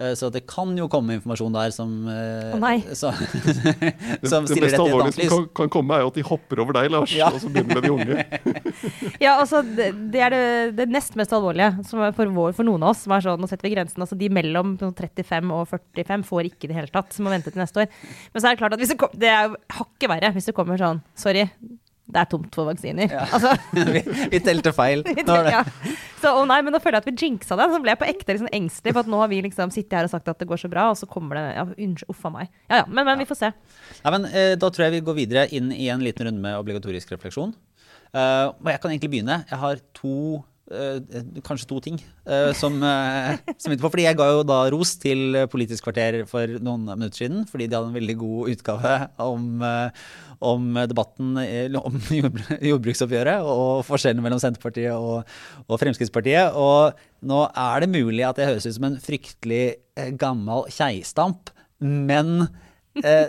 Eh, 0.01 0.15
så 0.17 0.31
det 0.33 0.47
kan 0.49 0.71
jo 0.79 0.87
komme 0.89 1.13
informasjon 1.19 1.53
der 1.53 1.73
som, 1.77 1.91
eh, 2.09 2.55
Å 2.57 2.61
nei. 2.63 2.79
som, 2.97 3.13
Det, 3.21 4.31
som 4.31 4.47
det 4.49 4.57
mest 4.63 4.79
alvorlige 4.81 5.13
som 5.29 5.29
kan, 5.29 5.49
kan 5.61 5.73
komme, 5.75 5.99
er 5.99 6.07
jo 6.07 6.13
at 6.13 6.17
de 6.17 6.25
hopper 6.25 6.63
over 6.65 6.79
deg, 6.79 6.89
Lars, 6.95 7.13
Ja. 7.13 7.29
og 7.29 7.43
så 7.43 7.51
begynner 7.53 7.77
med 7.77 7.85
de 7.85 7.93
unge. 7.93 8.25
Ja, 9.21 9.35
altså, 9.43 9.61
det, 9.61 9.91
det 10.15 10.23
er 10.25 10.33
det, 10.33 10.45
det 10.79 10.87
nest 10.89 11.13
mest 11.21 11.35
alvorlige 11.37 11.83
som 11.85 12.01
er 12.07 12.15
for, 12.17 12.31
vår, 12.33 12.55
for 12.57 12.65
noen 12.65 12.87
av 12.87 12.95
oss. 12.95 13.03
som 13.05 13.13
er 13.13 13.27
sånn, 13.27 13.43
Nå 13.43 13.49
setter 13.51 13.69
vi 13.69 13.75
grensen. 13.75 14.01
altså 14.01 14.17
De 14.17 14.31
mellom 14.33 14.73
sånn 14.81 14.95
35 14.97 15.53
og 15.53 15.67
45 15.69 16.25
får 16.31 16.49
ikke 16.49 16.65
i 16.65 16.71
det 16.73 16.79
hele 16.79 16.93
tatt. 16.95 17.13
som 17.13 17.27
må 17.29 17.35
vente 17.35 17.53
til 17.53 17.61
neste 17.61 17.85
år. 17.85 17.91
Men 18.33 18.41
så 18.41 18.49
er 18.49 18.57
det 18.57 18.63
klart 18.63 18.79
at 18.79 18.80
hvis 18.81 18.95
det, 18.95 18.99
kom, 19.01 19.13
det 19.21 19.31
er 19.31 19.55
hakket 19.77 20.11
verre 20.11 20.33
hvis 20.35 20.51
det 20.51 20.57
kommer 20.57 20.81
sånn 20.81 21.03
Sorry, 21.19 21.45
det 22.11 22.19
er 22.19 22.29
tomt 22.31 22.55
for 22.57 22.69
vaksiner. 22.69 23.11
Ja. 23.13 23.27
Altså, 23.31 23.53
vi, 23.95 24.03
vi 24.33 24.41
telte 24.45 24.73
feil. 24.75 25.05
Er 25.11 25.47
det. 25.47 25.53
ja. 25.55 25.63
Så 26.21 26.33
å 26.37 26.43
nei, 26.49 26.59
men 26.67 26.75
nå 26.75 26.81
føler 26.83 26.99
jeg 26.99 27.07
at 27.07 27.09
vi 27.11 27.27
jinxa 27.29 27.57
det. 27.59 27.69
Så 27.73 27.81
ble 27.83 27.95
jeg 27.95 28.01
på 28.03 28.09
ekte 28.11 28.35
liksom 28.35 28.51
engstelig 28.57 28.95
for 28.97 29.05
at 29.05 29.11
nå 29.13 29.23
har 29.23 29.31
vi 29.33 29.41
liksom 29.47 29.73
sittet 29.75 29.99
her 30.01 30.09
og 30.09 30.13
sagt 30.13 30.29
at 30.33 30.43
det 30.43 30.49
går 30.51 30.61
så 30.61 30.71
bra, 30.73 30.91
og 30.93 30.99
så 30.99 31.09
kommer 31.11 31.39
det 31.39 31.47
ja, 31.55 31.65
Unnskyld, 31.71 32.11
uff 32.13 32.27
a 32.27 32.35
meg. 32.35 32.53
Ja 32.73 32.83
ja, 32.83 32.89
men, 32.91 33.07
men 33.09 33.23
vi 33.23 33.29
får 33.31 33.41
se. 33.41 33.53
Nei, 34.03 34.15
men, 34.17 34.29
eh, 34.33 34.53
da 34.61 34.73
tror 34.73 34.89
jeg 34.89 34.99
vi 34.99 35.05
går 35.07 35.19
videre 35.23 35.47
inn 35.57 35.71
i 35.73 35.89
en 35.93 36.05
liten 36.05 36.29
runde 36.29 36.43
med 36.43 36.59
obligatorisk 36.59 37.15
refleksjon. 37.15 37.55
Uh, 38.11 38.51
og 38.59 38.73
jeg 38.73 38.83
kan 38.83 38.91
egentlig 38.91 39.13
begynne. 39.13 39.43
Jeg 39.47 39.63
har 39.63 39.83
to 39.95 40.41
kanskje 41.47 41.67
to 41.67 41.81
ting 41.83 41.97
eh, 42.31 42.51
som, 42.55 42.77
som 43.59 43.73
ikke 43.73 43.83
på, 43.83 43.91
Fordi 43.97 44.07
jeg 44.07 44.19
ga 44.21 44.29
jo 44.31 44.43
da 44.47 44.63
ros 44.71 44.95
til 45.03 45.39
Politisk 45.51 45.89
kvarter 45.89 46.23
for 46.31 46.59
noen 46.63 46.87
minutter 46.93 47.25
siden. 47.25 47.45
Fordi 47.51 47.67
de 47.67 47.77
hadde 47.79 47.91
en 47.91 47.99
veldig 47.99 48.17
god 48.21 48.53
utgave 48.55 48.97
om, 49.25 49.47
eh, 49.67 50.09
om 50.41 50.81
debatten 50.91 51.37
eh, 51.43 51.79
om 51.81 51.99
jordbruksoppgjøret 52.71 53.47
og 53.47 53.85
forskjellene 53.89 54.25
mellom 54.25 54.41
Senterpartiet 54.43 54.95
og, 54.97 55.29
og 55.67 55.81
Fremskrittspartiet. 55.83 56.57
Og 56.57 56.97
nå 57.27 57.45
er 57.51 57.85
det 57.85 57.93
mulig 57.93 58.25
at 58.27 58.41
jeg 58.41 58.53
høres 58.53 58.69
ut 58.69 58.77
som 58.79 58.89
en 58.91 59.01
fryktelig 59.03 59.65
eh, 59.99 60.13
gammel 60.21 60.69
keistamp, 60.73 61.53
men 61.81 62.47
eh, 63.05 63.29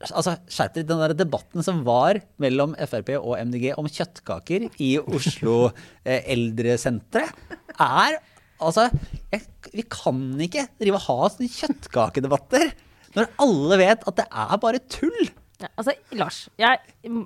Altså, 0.00 0.34
skjerp 0.48 0.76
dere. 0.78 0.88
Den 0.88 1.02
der 1.02 1.14
debatten 1.16 1.64
som 1.64 1.82
var 1.84 2.20
mellom 2.40 2.72
Frp 2.88 3.12
og 3.18 3.34
MDG 3.36 3.74
om 3.76 3.88
kjøttkaker 3.90 4.68
i 4.80 4.94
Oslo 5.00 5.56
eh, 6.04 6.22
eldresenteret, 6.32 7.36
er 7.80 8.16
altså 8.60 8.88
jeg, 9.32 9.44
Vi 9.72 9.84
kan 9.92 10.22
ikke 10.40 10.66
drive 10.80 10.98
og 10.98 11.04
ha 11.06 11.30
sånne 11.32 11.52
kjøttkakedebatter 11.52 12.72
når 13.16 13.28
alle 13.42 13.78
vet 13.80 14.04
at 14.08 14.18
det 14.20 14.26
er 14.28 14.58
bare 14.62 14.80
tull. 14.92 15.30
Ja, 15.60 15.68
altså, 15.74 15.94
Lars, 16.16 16.44
jeg, 16.60 16.80
mm, 17.04 17.24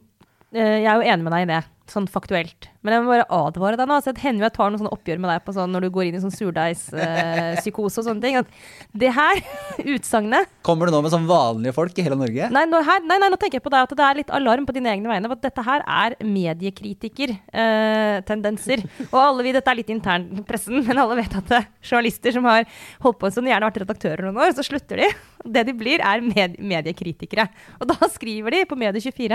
eh, 0.56 0.78
jeg 0.82 0.90
er 0.90 0.98
jo 0.98 1.10
enig 1.14 1.26
med 1.26 1.34
deg 1.36 1.46
i 1.46 1.50
det, 1.52 1.60
sånn 1.92 2.10
faktuelt. 2.10 2.70
Men 2.84 2.94
jeg 2.94 3.00
må 3.02 3.08
bare 3.14 3.32
advare 3.32 3.76
deg 3.80 3.86
nå. 3.88 3.94
Altså, 3.96 4.12
det 4.12 4.24
hender 4.24 4.40
jo 4.44 4.48
jeg 4.50 4.56
tar 4.58 4.68
noen 4.68 4.80
sånne 4.82 4.94
oppgjør 4.94 5.20
med 5.24 5.30
deg 5.32 5.38
på 5.46 5.52
sånn, 5.56 5.72
når 5.72 5.80
du 5.86 5.90
går 5.94 6.04
inn 6.08 6.18
i 6.18 6.22
sånn 6.22 6.34
surdeigspsykose 6.34 7.96
og 8.02 8.06
sånne 8.10 8.22
ting. 8.24 8.34
At 8.40 8.48
det 8.92 9.10
her 9.16 9.36
utsagnet 9.94 10.44
Kommer 10.66 10.84
du 10.86 10.90
nå 10.94 11.00
med 11.04 11.12
sånn 11.14 11.28
vanlige 11.28 11.76
folk 11.76 11.94
i 11.96 12.04
hele 12.04 12.18
Norge? 12.20 12.44
Nei, 12.52 12.64
nå, 12.68 12.76
her, 12.84 13.00
nei, 13.08 13.18
nei, 13.22 13.30
nå 13.32 13.38
tenker 13.40 13.56
jeg 13.58 13.66
på 13.66 13.72
deg 13.72 13.82
at 13.88 13.94
det 13.96 14.06
er 14.06 14.20
litt 14.20 14.34
alarm 14.36 14.64
på 14.68 14.76
dine 14.76 14.90
egne 14.92 15.08
vegne. 15.10 15.28
For 15.30 15.38
at 15.40 15.46
dette 15.48 15.62
her 15.64 15.80
er 15.84 16.10
mediekritikertendenser. 16.20 18.78
og 19.10 19.20
alle 19.22 19.42
vi, 19.46 19.56
dette 19.56 19.70
er 19.72 19.80
litt 19.80 19.94
intern 19.94 20.22
pressen, 20.48 20.76
men 20.84 20.96
alle 21.00 21.20
vet 21.22 21.34
at 21.40 21.48
er 21.56 21.64
journalister 21.80 22.30
som 22.36 22.44
har 22.50 22.62
holdt 23.04 23.20
på 23.20 23.26
som 23.32 23.48
gjerne 23.48 23.68
vært 23.70 23.82
redaktører 23.84 24.22
noen 24.26 24.42
år, 24.44 24.50
så 24.56 24.62
slutter 24.66 24.96
de. 25.00 25.08
Det 25.44 25.62
de 25.68 25.74
blir, 25.76 25.98
er 26.04 26.18
med, 26.24 26.56
mediekritikere. 26.60 27.44
Og 27.80 27.86
da 27.90 27.96
skriver 28.12 28.48
de 28.54 28.60
på 28.68 28.78
Medie24 28.80 29.34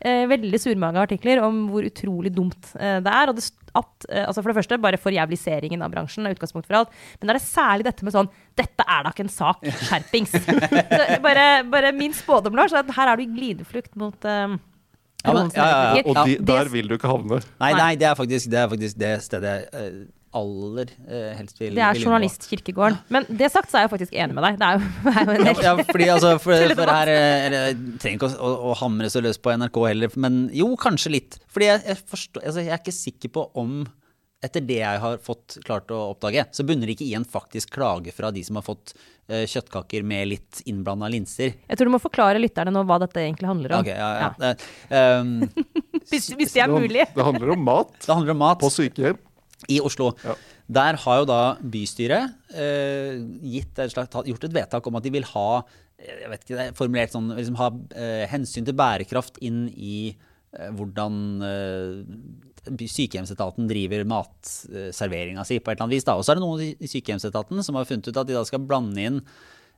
eh, 0.00 0.24
veldig 0.28 0.60
surmaga 0.60 1.04
artikler 1.06 1.40
om 1.44 1.66
hvor 1.72 1.86
utrolig 1.88 2.32
dumt 2.34 2.72
eh, 2.78 2.85
det 3.04 3.12
er. 3.12 3.32
Og 3.32 3.38
det, 3.38 3.44
at, 3.76 4.06
eh, 4.08 4.24
altså 4.24 4.42
for 4.42 4.52
det 4.52 4.56
første, 4.60 4.78
bare 4.82 5.00
forjævliseringen 5.00 5.82
av 5.84 5.92
bransjen 5.92 6.26
er 6.28 6.36
utgangspunkt 6.36 6.68
for 6.68 6.78
alt. 6.80 6.94
Men 7.20 7.28
da 7.28 7.34
er 7.34 7.40
det 7.40 7.46
særlig 7.48 7.88
dette 7.88 8.06
med 8.06 8.14
sånn 8.16 8.30
Dette 8.56 8.86
er 8.88 9.04
da 9.04 9.12
ikke 9.12 9.26
en 9.26 9.32
sak. 9.34 9.66
Skjerpings. 9.88 10.32
Så 10.32 11.20
bare, 11.24 11.46
bare 11.72 11.92
min 11.96 12.14
spådom, 12.16 12.56
Lars, 12.56 12.72
er 12.72 12.84
at 12.84 12.94
her 12.96 13.12
er 13.12 13.20
du 13.20 13.26
i 13.26 13.30
glideflukt 13.36 13.92
mot 14.00 14.24
eh, 14.24 14.56
Ja, 15.26 15.32
men- 15.34 15.50
ja, 15.56 15.66
ja, 15.66 15.94
ja. 15.98 16.02
Og 16.06 16.20
de, 16.28 16.36
der 16.52 16.68
vil 16.72 16.88
du 16.88 16.94
ikke 16.96 17.10
havne. 17.10 17.40
Nei, 17.60 17.72
Nei. 17.76 17.94
det 18.00 18.06
er 18.08 18.14
faktisk 18.18 18.50
det, 18.52 18.60
er 18.62 18.68
faktisk 18.72 19.00
det 19.02 19.14
stedet 19.26 19.54
jeg 19.56 19.68
eh, 19.74 19.96
aller 20.36 20.90
eh, 21.08 21.34
helst 21.38 21.60
vil 21.60 21.76
Det 21.76 21.84
er 21.84 22.00
journalistkirkegården. 22.00 22.98
Men 23.14 23.26
det 23.28 23.50
sagt, 23.52 23.70
så 23.70 23.80
er 23.80 23.86
jeg 23.86 23.92
faktisk 23.94 24.16
enig 24.16 24.36
med 24.36 24.44
deg. 24.46 24.58
Det 24.60 24.68
er 24.68 24.78
jo, 24.78 24.88
er 25.12 25.20
jo 25.20 25.36
en 25.36 25.46
Ja, 25.46 25.52
del 25.52 25.68
ja, 25.68 25.74
fordi 25.90 26.08
altså, 26.16 26.32
for, 26.42 26.66
for 26.80 26.94
her 26.96 27.12
eh, 27.12 27.46
eller, 27.46 27.68
Jeg 27.70 28.00
trenger 28.02 28.18
ikke 28.18 28.32
å, 28.32 28.48
å, 28.48 28.72
å 28.72 28.78
hamre 28.82 29.12
så 29.12 29.22
løs 29.24 29.40
på 29.42 29.54
NRK 29.56 29.78
heller, 29.86 30.18
men 30.26 30.42
jo, 30.56 30.72
kanskje 30.80 31.14
litt. 31.14 31.38
Fordi 31.52 31.70
jeg, 31.70 31.84
jeg, 31.92 32.02
forstår, 32.10 32.44
altså, 32.44 32.66
jeg 32.66 32.74
er 32.74 32.82
ikke 32.82 32.98
sikker 32.98 33.34
på 33.38 33.48
om 33.62 33.78
etter 34.44 34.64
det 34.68 34.78
jeg 34.82 35.00
har 35.02 35.20
fått 35.24 35.56
klart 35.64 35.90
å 35.94 35.98
oppdage, 36.12 36.44
så 36.52 36.64
bunner 36.66 36.88
det 36.88 36.96
ikke 36.96 37.06
i 37.08 37.14
en 37.18 37.24
faktisk 37.26 37.72
klage 37.74 38.12
fra 38.14 38.30
de 38.34 38.42
som 38.46 38.58
har 38.58 38.66
fått 38.66 38.92
uh, 39.32 39.44
kjøttkaker 39.48 40.04
med 40.06 40.28
litt 40.34 40.60
innblanda 40.68 41.08
linser. 41.12 41.54
Jeg 41.66 41.78
tror 41.78 41.88
du 41.88 41.94
må 41.96 42.02
forklare 42.02 42.42
lytterne 42.42 42.74
nå 42.74 42.84
hva 42.86 43.00
dette 43.02 43.22
egentlig 43.22 43.48
handler 43.50 43.78
om. 43.78 43.86
Ok, 43.86 43.90
ja, 43.90 44.10
ja. 44.20 44.52
Eh, 44.52 45.20
um, 45.22 45.40
Hvis, 46.06 46.28
hvis 46.38 46.52
det 46.54 46.60
er 46.62 46.70
mulig. 46.70 47.02
Det 47.16 47.24
handler 47.26 47.50
om 47.56 47.64
mat 47.66 47.96
det 47.98 48.12
handler 48.12 48.36
om 48.36 48.38
mat. 48.38 48.60
på 48.60 48.68
sykehjem. 48.70 49.16
I 49.72 49.80
Oslo. 49.84 50.12
Ja. 50.24 50.36
Der 50.78 50.98
har 51.02 51.18
jo 51.20 51.26
da 51.28 51.40
bystyret 51.62 52.54
eh, 52.54 53.18
gitt 53.42 53.78
et 53.82 53.92
slags, 53.94 54.14
gjort 54.26 54.46
et 54.48 54.56
vedtak 54.56 54.86
om 54.86 54.98
at 54.98 55.06
de 55.06 55.12
vil 55.14 55.26
ha 55.32 55.48
eh, 55.98 56.22
jeg 56.24 56.30
vet 56.32 56.44
ikke, 56.44 56.54
det 56.56 56.64
er 56.64 56.78
formulert 56.78 57.14
sånn, 57.14 57.34
liksom 57.38 57.58
ha 57.60 57.70
eh, 57.98 58.24
hensyn 58.32 58.66
til 58.66 58.76
bærekraft 58.78 59.40
inn 59.46 59.66
i 59.72 59.98
eh, 60.12 60.70
hvordan 60.76 61.20
eh, 61.46 62.00
sykehjemsetaten 62.66 63.68
driver 63.70 64.02
matserveringa 64.10 65.44
si 65.46 65.60
på 65.60 65.70
et 65.70 65.76
eller 65.76 65.86
annet 65.86 65.98
vis. 66.00 66.08
Da. 66.08 66.16
Og 66.18 66.26
så 66.26 66.34
er 66.34 66.40
det 66.40 66.46
noen 66.46 66.64
i 66.66 66.90
sykehjemsetaten 66.90 67.62
som 67.62 67.78
har 67.78 67.86
funnet 67.86 68.10
ut 68.10 68.18
at 68.18 68.26
de 68.26 68.34
da 68.34 68.42
skal 68.48 68.66
blande 68.66 69.06
inn 69.10 69.22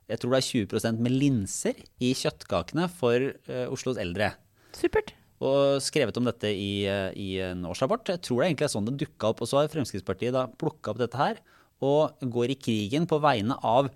jeg 0.09 0.21
tror 0.21 0.33
det 0.33 0.39
er 0.41 0.47
20% 0.47 1.01
med 1.05 1.13
linser 1.13 1.81
i 2.01 2.15
kjøttkakene 2.17 2.87
for 2.89 3.29
eh, 3.29 3.65
Oslos 3.69 3.99
eldre 4.01 4.33
Supert. 4.73 5.13
Og 5.39 5.79
skrevet 5.83 6.17
om 6.19 6.25
dette 6.27 6.49
i, 6.51 6.83
eh, 6.89 7.11
i 7.15 7.29
en 7.43 7.63
årsrapport. 7.69 8.11
Jeg 8.11 8.21
tror 8.25 8.41
det 8.41 8.49
egentlig 8.49 8.67
er 8.67 8.75
sånn 8.75 8.89
det 8.89 8.99
dukka 8.99 9.31
opp. 9.31 9.41
Og 9.41 9.47
så 9.47 9.61
har 9.61 9.71
Fremskrittspartiet 9.71 10.35
da 10.35 10.47
plukka 10.47 10.91
opp 10.91 10.99
dette 10.99 11.17
her 11.19 11.39
og 11.79 12.11
går 12.19 12.51
i 12.51 12.59
krigen 12.59 13.07
på 13.07 13.21
vegne 13.23 13.55
av 13.63 13.87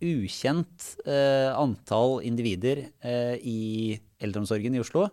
ukjent 0.00 0.96
eh, 1.04 1.50
antall 1.54 2.20
individer 2.26 2.88
eh, 3.04 3.36
i 3.38 4.00
eldreomsorgen 4.20 4.74
i 4.74 4.80
Oslo. 4.82 5.08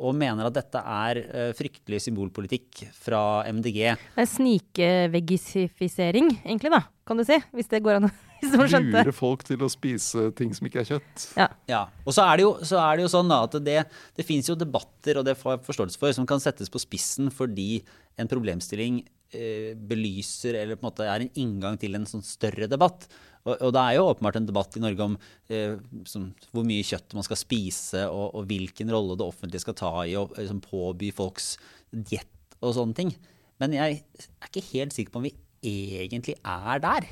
Og 0.00 0.14
mener 0.16 0.46
at 0.46 0.54
dette 0.56 0.80
er 0.80 1.16
eh, 1.20 1.52
fryktelig 1.58 2.00
symbolpolitikk 2.06 2.86
fra 2.96 3.44
MDG. 3.50 3.80
Det 4.14 4.22
er 4.24 4.34
Snikvegisifisering, 4.36 6.26
egentlig, 6.46 6.70
da, 6.72 6.82
kan 7.04 7.16
du 7.20 7.24
si. 7.26 7.36
Hvis 7.52 7.68
det 7.72 7.84
går 7.84 7.94
an 7.98 8.08
å 8.08 8.14
hvis 8.40 8.54
noen 8.56 8.70
skjønte. 8.72 9.04
Lure 9.06 9.14
folk 9.16 9.44
til 9.46 9.62
å 9.64 9.70
spise 9.72 10.26
ting 10.38 10.52
som 10.56 10.66
ikke 10.68 10.82
er 10.82 10.90
kjøtt. 10.94 11.28
Ja. 11.38 11.48
Ja, 11.70 11.84
og 12.04 12.16
så 12.16 12.26
er 12.26 12.40
det 12.40 12.46
jo, 12.46 12.52
så 12.66 12.80
er 12.82 12.98
det 12.98 13.06
jo 13.06 13.12
sånn 13.12 13.30
da, 13.30 13.42
at 13.46 13.56
det, 13.64 13.78
det 14.16 14.26
finnes 14.26 14.48
jo 14.50 14.58
debatter, 14.58 15.20
og 15.20 15.26
det 15.28 15.36
får 15.38 15.56
jeg 15.56 15.64
forståelse 15.68 16.00
for, 16.00 16.16
som 16.16 16.28
kan 16.28 16.42
settes 16.42 16.72
på 16.72 16.82
spissen 16.82 17.30
fordi 17.34 17.82
en 18.20 18.30
problemstilling 18.30 19.02
eh, 19.36 19.72
belyser 19.74 20.58
eller 20.60 20.78
på 20.78 20.84
en 20.84 20.90
måte 20.90 21.08
er 21.08 21.24
en 21.24 21.34
inngang 21.40 21.78
til 21.80 21.96
en 21.96 22.08
sånn 22.08 22.24
større 22.26 22.68
debatt. 22.70 23.06
Og, 23.46 23.54
og 23.54 23.72
det 23.72 23.82
er 23.82 23.96
jo 23.96 24.08
åpenbart 24.10 24.36
en 24.40 24.48
debatt 24.50 24.76
i 24.76 24.82
Norge 24.84 25.06
om 25.06 25.16
eh, 25.48 25.76
som, 26.08 26.28
hvor 26.52 26.66
mye 26.68 26.84
kjøtt 26.86 27.16
man 27.16 27.26
skal 27.26 27.40
spise, 27.40 28.04
og, 28.08 28.34
og 28.36 28.48
hvilken 28.50 28.92
rolle 28.92 29.16
det 29.20 29.26
offentlige 29.26 29.64
skal 29.64 29.78
ta 29.80 29.92
i 30.04 30.16
å 30.20 30.26
liksom, 30.34 30.60
påby 30.66 31.12
folks 31.16 31.54
diett 31.90 32.58
og 32.60 32.76
sånne 32.76 32.98
ting. 32.98 33.14
Men 33.60 33.76
jeg 33.76 34.02
er 34.02 34.50
ikke 34.50 34.66
helt 34.74 34.96
sikker 34.96 35.14
på 35.14 35.22
om 35.22 35.28
vi 35.28 35.34
egentlig 35.64 36.36
er 36.40 36.82
der. 36.82 37.08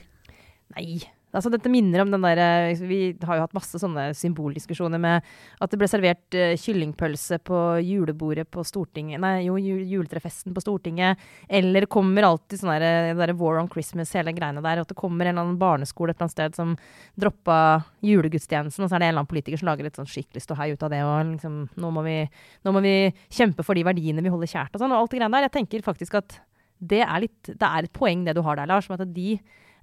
Nei. 0.77 1.01
Altså, 1.29 1.51
dette 1.53 1.69
minner 1.69 2.01
om 2.01 2.11
den 2.11 2.25
der, 2.25 2.39
eh, 2.41 2.81
Vi 2.89 3.17
har 3.21 3.37
jo 3.37 3.45
hatt 3.45 3.57
masse 3.57 3.77
sånne 3.77 4.15
symboldiskusjoner 4.17 4.99
med 4.99 5.27
at 5.61 5.71
det 5.71 5.79
ble 5.79 5.89
servert 5.91 6.35
uh, 6.35 6.57
kyllingpølse 6.57 7.39
på 7.45 7.59
julebordet 7.85 8.47
på 8.49 8.65
Stortinget 8.65 9.21
Nei, 9.21 9.45
jo, 9.45 9.59
juletrefesten 9.59 10.55
på 10.57 10.63
Stortinget. 10.65 11.21
Eller 11.49 11.87
kommer 11.87 12.25
alltid 12.25 12.63
sånn 12.63 12.73
der, 12.81 13.13
der 13.19 13.35
War 13.37 13.61
on 13.61 13.69
Christmas, 13.69 14.15
hele 14.17 14.33
greiene 14.33 14.65
der. 14.65 14.81
At 14.81 14.89
det 14.89 14.97
kommer 14.97 15.27
en 15.27 15.37
eller 15.37 15.45
annen 15.45 15.61
barneskole 15.61 16.15
et 16.15 16.17
eller 16.17 16.29
annet 16.29 16.37
sted 16.37 16.57
som 16.57 16.75
droppa 17.21 17.85
julegudstjenesten, 18.01 18.87
og 18.87 18.89
så 18.89 18.97
er 18.97 19.05
det 19.05 19.11
en 19.11 19.13
eller 19.13 19.25
annen 19.25 19.33
politiker 19.35 19.61
som 19.61 19.69
lager 19.69 19.85
litt 19.85 20.01
sånn 20.01 20.09
skikkelig 20.09 20.47
ståhei 20.47 20.73
ut 20.73 20.85
av 20.87 20.95
det. 20.95 21.05
Og 21.05 21.35
liksom, 21.35 21.63
nå 21.77 21.93
må, 21.93 22.07
vi, 22.09 22.19
nå 22.65 22.73
må 22.73 22.85
vi 22.85 22.97
kjempe 23.29 23.67
for 23.67 23.77
de 23.77 23.85
verdiene 23.85 24.25
vi 24.25 24.33
holder 24.33 24.55
kjært 24.55 24.77
og 24.77 24.85
sånn. 24.85 24.97
Og 24.97 25.05
alt 25.05 25.13
det 25.13 25.21
greiene 25.21 25.37
der. 25.37 25.51
Jeg 25.51 25.57
tenker 25.61 25.89
faktisk 25.93 26.21
at 26.23 26.41
det 26.79 27.03
er, 27.03 27.17
litt, 27.25 27.41
det 27.49 27.69
er 27.69 27.85
et 27.87 27.93
poeng, 27.93 28.23
det 28.25 28.37
du 28.39 28.45
har 28.47 28.57
der, 28.57 28.71
Lars. 28.71 28.87
Som 28.87 28.97
at 28.97 29.09
de 29.13 29.33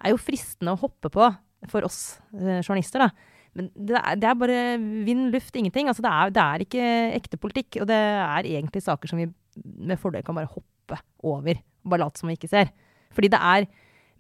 er 0.06 0.14
jo 0.14 0.22
fristende 0.22 0.76
å 0.76 0.82
hoppe 0.82 1.12
på 1.14 1.30
for 1.72 1.88
oss 1.88 2.18
eh, 2.38 2.62
journalister. 2.62 3.06
da. 3.06 3.10
Men 3.56 3.70
det 3.74 3.96
er, 3.96 4.18
det 4.20 4.28
er, 4.30 4.38
bare 4.38 4.60
vind, 5.08 5.30
luft, 5.34 5.56
ingenting. 5.56 5.90
Altså, 5.90 6.04
det, 6.06 6.12
er, 6.12 6.34
det, 6.36 6.44
er, 6.44 6.66
ikke 6.66 6.90
ekte 7.16 7.40
politikk. 7.42 7.80
Og 7.82 7.90
det 7.90 7.98
er 7.98 8.50
egentlig 8.52 8.84
saker 8.84 9.12
som 9.12 9.22
vi 9.22 9.30
med 9.64 10.00
fordel 10.02 10.26
kan 10.28 10.36
bare 10.38 10.52
hoppe 10.52 11.00
over. 11.26 11.62
Bare 11.88 12.04
late 12.04 12.22
som 12.22 12.30
vi 12.30 12.36
ikke 12.38 12.52
ser. 12.52 12.74
Fordi 13.16 13.32
det 13.32 13.40
er 13.40 13.70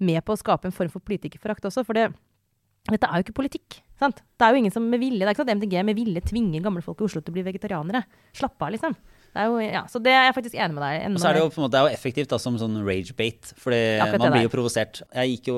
med 0.05 0.23
på 0.25 0.35
å 0.35 0.39
skape 0.39 0.69
en 0.69 0.75
form 0.75 0.91
for 0.93 1.03
politikerforakt 1.03 1.67
også. 1.67 1.83
For 1.87 1.97
det, 1.97 2.07
dette 2.87 3.09
er 3.09 3.19
jo 3.19 3.27
ikke 3.27 3.39
politikk. 3.41 3.81
Sant? 3.99 4.23
Det 4.23 4.47
er 4.47 4.55
jo 4.55 4.63
ingen 4.63 4.73
som 4.73 4.87
med 4.91 4.99
vilje, 4.99 5.21
det 5.21 5.29
er 5.29 5.35
ikke 5.35 5.43
sånn 5.43 5.53
at 5.53 5.59
MDG 5.61 5.75
med 5.87 5.99
vilje 5.99 6.23
tvinger 6.27 6.63
gamle 6.63 6.83
folk 6.83 6.99
i 6.99 7.05
Oslo 7.07 7.21
til 7.23 7.31
å 7.31 7.37
bli 7.37 7.45
vegetarianere. 7.47 8.01
Slapp 8.35 8.59
av, 8.59 8.73
liksom. 8.75 8.95
Det 9.35 9.43
jo, 9.49 9.55
ja, 9.59 9.81
så 9.91 9.99
det 9.99 10.13
er 10.15 10.29
jeg 10.29 10.35
faktisk 10.37 10.53
enig 10.55 10.77
med 10.77 10.83
deg 10.85 11.09
Og 11.09 11.19
så 11.19 11.27
er 11.27 11.35
det 11.35 11.41
jo 11.41 11.49
på 11.51 11.59
en 11.59 11.65
måte, 11.65 11.79
er 11.79 11.89
jo 11.89 11.97
effektivt 11.97 12.31
da, 12.31 12.37
som 12.39 12.55
sånn 12.59 12.77
rage-bate, 12.87 13.55
fordi 13.59 13.79
man 14.13 14.31
blir 14.31 14.45
jo 14.45 14.51
provosert. 14.53 15.01
Jeg 15.11 15.33
gikk 15.33 15.49
jo 15.51 15.57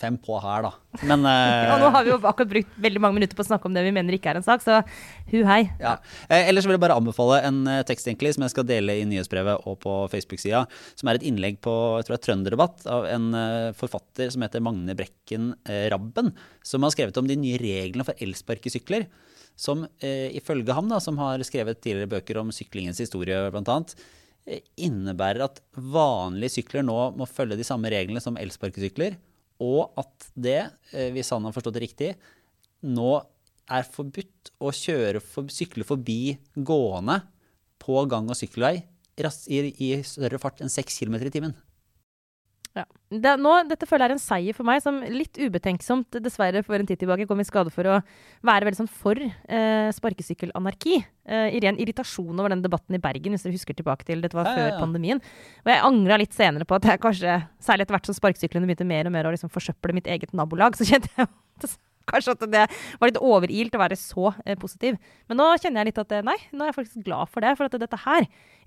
fem 0.00 0.16
på 0.16 0.38
her, 0.40 0.64
da. 0.64 1.02
Men 1.04 1.26
uh, 1.28 1.74
Og 1.74 1.82
nå 1.82 1.90
har 1.92 2.06
vi 2.06 2.12
jo 2.14 2.16
akkurat 2.22 2.50
brukt 2.54 2.78
veldig 2.86 3.02
mange 3.04 3.18
minutter 3.18 3.36
på 3.36 3.44
å 3.44 3.48
snakke 3.50 3.68
om 3.68 3.76
det 3.76 3.82
vi 3.84 3.92
mener 3.92 4.16
ikke 4.16 4.32
er 4.32 4.40
en 4.40 4.46
sak, 4.46 4.64
så 4.64 4.80
hu 5.28 5.42
hei. 5.44 5.60
Ja. 5.82 5.98
Eh, 6.30 6.48
ellers 6.48 6.64
vil 6.64 6.78
jeg 6.78 6.84
bare 6.86 6.96
anbefale 6.96 7.42
en 7.44 7.60
eh, 7.68 7.82
tekst 7.84 8.08
egentlig, 8.08 8.32
som 8.38 8.46
jeg 8.46 8.54
skal 8.54 8.68
dele 8.70 8.96
i 9.02 9.04
nyhetsbrevet 9.10 9.68
og 9.68 9.76
på 9.84 9.98
Facebook-sida, 10.14 10.64
som 10.96 11.12
er 11.12 11.20
et 11.20 11.28
innlegg 11.28 11.60
på 11.64 11.74
jeg 11.98 12.08
tror 12.08 12.16
det 12.16 12.20
er 12.22 12.24
Trønderdebatt 12.24 12.88
av 12.88 13.04
en 13.10 13.28
uh, 13.36 13.74
forfatter 13.76 14.32
som 14.32 14.46
heter 14.46 14.64
Magne 14.64 14.96
Brekken 14.96 15.52
Rabben, 15.92 16.32
som 16.64 16.84
har 16.86 16.94
skrevet 16.94 17.20
om 17.20 17.28
de 17.28 17.36
nye 17.36 17.60
reglene 17.60 18.06
for 18.06 18.16
elsparkesykler 18.24 19.04
som 19.56 19.84
eh, 20.02 20.34
ifølge 20.34 20.74
ham, 20.74 20.88
da, 20.90 20.98
som 21.02 21.18
har 21.22 21.42
skrevet 21.46 21.80
tidligere 21.82 22.10
bøker 22.16 22.40
om 22.40 22.50
syklingens 22.54 23.00
historie 23.02 23.38
bl.a., 23.54 23.76
eh, 24.46 24.64
innebærer 24.86 25.46
at 25.46 25.60
vanlige 25.74 26.56
sykler 26.58 26.86
nå 26.86 26.98
må 27.18 27.28
følge 27.30 27.58
de 27.60 27.66
samme 27.66 27.92
reglene 27.92 28.22
som 28.22 28.38
elsparkesykler, 28.40 29.18
og 29.62 29.94
at 30.00 30.30
det, 30.34 30.60
eh, 30.92 31.12
hvis 31.14 31.30
han 31.34 31.46
har 31.46 31.54
forstått 31.54 31.78
det 31.78 31.84
riktig, 31.86 32.10
nå 32.84 33.12
er 33.70 33.86
forbudt 33.88 34.50
å 34.60 34.72
kjøre 34.74 35.22
for, 35.24 35.48
sykle 35.52 35.86
forbi 35.88 36.34
gående 36.56 37.22
på 37.80 38.02
gang- 38.10 38.28
og 38.28 38.36
sykkelvei 38.38 38.76
i, 39.16 39.60
i 39.86 39.90
større 40.04 40.40
fart 40.42 40.60
enn 40.60 40.72
6 40.72 40.98
km 41.00 41.20
i 41.22 41.32
timen. 41.32 41.54
Ja. 42.74 42.82
Det, 43.14 43.32
nå, 43.38 43.50
dette 43.70 43.86
føler 43.86 44.08
jeg 44.08 44.10
er 44.10 44.16
en 44.16 44.22
seier 44.22 44.56
for 44.56 44.66
meg, 44.66 44.80
som 44.82 44.96
litt 45.06 45.38
ubetenksomt 45.38 46.16
dessverre 46.24 46.64
for 46.66 46.74
en 46.74 46.88
tid 46.88 46.98
tilbake 46.98 47.28
kom 47.30 47.38
i 47.38 47.46
skade 47.46 47.70
for 47.70 47.86
å 47.86 48.00
være 48.46 48.66
veldig 48.66 48.80
sånn 48.80 48.90
for 48.90 49.20
eh, 49.22 49.90
sparkesykkelanarki. 49.94 50.98
Eh, 51.30 51.54
I 51.54 51.62
ren 51.62 51.78
irritasjon 51.78 52.34
over 52.34 52.50
den 52.50 52.64
debatten 52.64 52.98
i 52.98 53.02
Bergen, 53.02 53.36
hvis 53.36 53.46
dere 53.46 53.54
husker 53.54 53.78
tilbake 53.78 54.08
til 54.08 54.24
dette 54.24 54.34
var 54.34 54.50
ja, 54.50 54.56
før 54.58 54.68
ja, 54.72 54.82
pandemien. 54.82 55.22
Og 55.62 55.70
jeg 55.70 55.86
angra 55.86 56.18
litt 56.18 56.34
senere 56.34 56.66
på 56.66 56.80
at 56.80 56.90
jeg 56.90 57.02
kanskje, 57.06 57.38
særlig 57.62 57.86
etter 57.86 57.98
hvert 57.98 58.10
som 58.10 58.18
sparkesyklene 58.18 58.66
begynte 58.66 58.90
mer 58.90 59.06
og 59.06 59.14
mer 59.14 59.30
å 59.30 59.34
liksom 59.36 59.54
forsøple 59.54 59.94
mitt 59.94 60.10
eget 60.10 60.34
nabolag, 60.34 60.74
så 60.74 60.88
kjente 60.88 61.14
jeg 61.14 61.30
Kanskje 62.10 62.34
at 62.36 62.42
det 62.52 62.64
var 63.00 63.10
litt 63.10 63.20
overilt 63.22 63.76
å 63.76 63.80
være 63.80 63.96
så 63.98 64.32
eh, 64.44 64.56
positiv. 64.60 64.98
Men 65.30 65.40
nå 65.40 65.46
kjenner 65.56 65.82
jeg 65.82 65.92
litt 65.92 66.00
at 66.02 66.12
eh, 66.12 66.24
nei, 66.26 66.36
nå 66.52 66.64
er 66.64 66.70
jeg 66.70 66.76
faktisk 66.76 67.06
glad 67.06 67.30
for 67.32 67.44
det. 67.44 67.54
For 67.56 67.68
at 67.68 67.76
dette 67.80 68.00
her, 68.04 68.26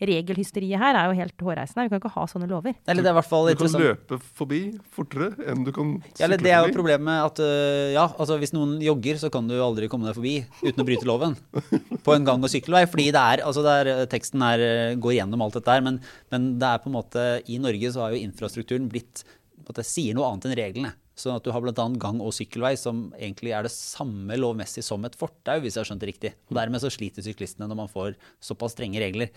regelhysteriet 0.09 0.81
her, 0.81 0.97
er 0.97 1.11
jo 1.11 1.17
helt 1.19 1.45
hårreisende. 1.47 1.85
Vi 1.85 1.93
kan 1.93 2.01
ikke 2.01 2.13
ha 2.15 2.25
sånne 2.31 2.49
lover. 2.49 2.73
Eller 2.89 3.05
det 3.05 3.11
er 3.11 3.17
hvert 3.19 3.29
fall 3.29 3.51
Du 3.51 3.61
kan 3.61 3.77
løpe 3.83 4.19
forbi 4.39 4.61
fortere 4.93 5.47
enn 5.51 5.65
du 5.67 5.71
kan 5.75 5.95
sykle 5.99 6.19
ja, 6.19 6.27
eller 6.27 6.41
Det 6.41 6.53
er 6.53 6.65
jo 6.65 6.75
problemet 6.75 7.23
at 7.27 7.41
uh, 7.41 7.93
ja, 7.93 8.05
altså 8.09 8.37
hvis 8.41 8.53
noen 8.55 8.77
jogger, 8.83 9.21
så 9.21 9.31
kan 9.33 9.49
du 9.49 9.55
aldri 9.61 9.89
komme 9.91 10.09
deg 10.09 10.17
forbi 10.17 10.35
uten 10.63 10.83
å 10.83 10.87
bryte 10.87 11.09
loven. 11.09 11.37
På 12.05 12.17
en 12.17 12.27
gang- 12.27 12.41
og 12.41 12.53
sykkelvei. 12.53 12.85
Fordi 12.89 13.09
det 13.13 13.23
er, 13.23 13.45
altså 13.45 13.65
det 13.65 13.79
er, 13.83 14.05
teksten 14.09 14.45
her 14.45 14.65
går 15.01 15.19
gjennom 15.19 15.45
alt 15.45 15.57
dette 15.59 15.77
her, 15.77 15.85
men, 15.85 16.01
men 16.33 16.53
det 16.61 16.69
er 16.69 16.81
på 16.81 16.89
en 16.89 16.97
måte 16.97 17.25
I 17.45 17.61
Norge 17.61 17.93
så 17.93 18.05
har 18.05 18.15
jo 18.15 18.23
infrastrukturen 18.25 18.89
blitt 18.89 19.25
at 19.67 19.81
det 19.81 19.85
sier 19.87 20.15
noe 20.15 20.29
annet 20.29 20.47
enn 20.47 20.57
reglene. 20.57 20.93
Sånn 21.17 21.33
at 21.33 21.45
du 21.45 21.49
har 21.53 21.63
bl.a. 21.63 21.73
gang- 21.73 22.21
og 22.21 22.35
sykkelvei, 22.35 22.75
som 22.77 23.07
egentlig 23.17 23.55
er 23.57 23.65
det 23.65 23.73
samme 23.73 24.37
lovmessig 24.37 24.83
som 24.85 25.05
et 25.07 25.17
fortau, 25.17 25.57
hvis 25.63 25.73
jeg 25.73 25.81
har 25.81 25.89
skjønt 25.89 26.03
det 26.03 26.11
riktig. 26.11 26.33
Og 26.51 26.59
Dermed 26.59 26.83
så 26.83 26.91
sliter 26.93 27.25
syklistene 27.25 27.65
når 27.69 27.79
man 27.79 27.89
får 27.89 28.13
såpass 28.43 28.75
strenge 28.77 29.01
regler. 29.01 29.33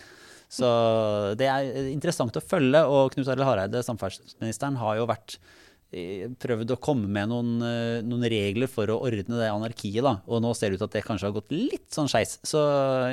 Så 0.51 0.69
det 1.41 1.49
er 1.49 1.89
interessant 1.89 2.37
å 2.37 2.45
følge. 2.45 2.83
Og 2.85 3.15
Knut 3.15 3.31
Arild 3.33 3.49
Hareide, 3.49 3.85
samferdselsministeren, 3.87 4.77
har 4.83 4.99
jo 4.99 5.09
vært 5.09 5.39
prøvd 5.91 6.71
å 6.71 6.79
komme 6.79 7.09
med 7.11 7.31
noen, 7.33 7.55
eh, 7.67 8.03
noen, 8.07 8.27
regler 8.31 8.71
for 8.71 8.87
å 8.87 9.01
ordne 9.03 9.41
det 9.41 9.49
anarkiet. 9.51 10.03
da, 10.03 10.21
Og 10.27 10.43
nå 10.43 10.55
ser 10.55 10.71
det 10.71 10.79
ut 10.79 10.81
til 10.85 10.89
at 10.89 10.93
det 10.93 11.05
kanskje 11.05 11.27
har 11.27 11.35
gått 11.35 11.51
litt 11.51 11.91
sånn 11.91 12.09
skeis. 12.09 12.39
Så 12.47 12.61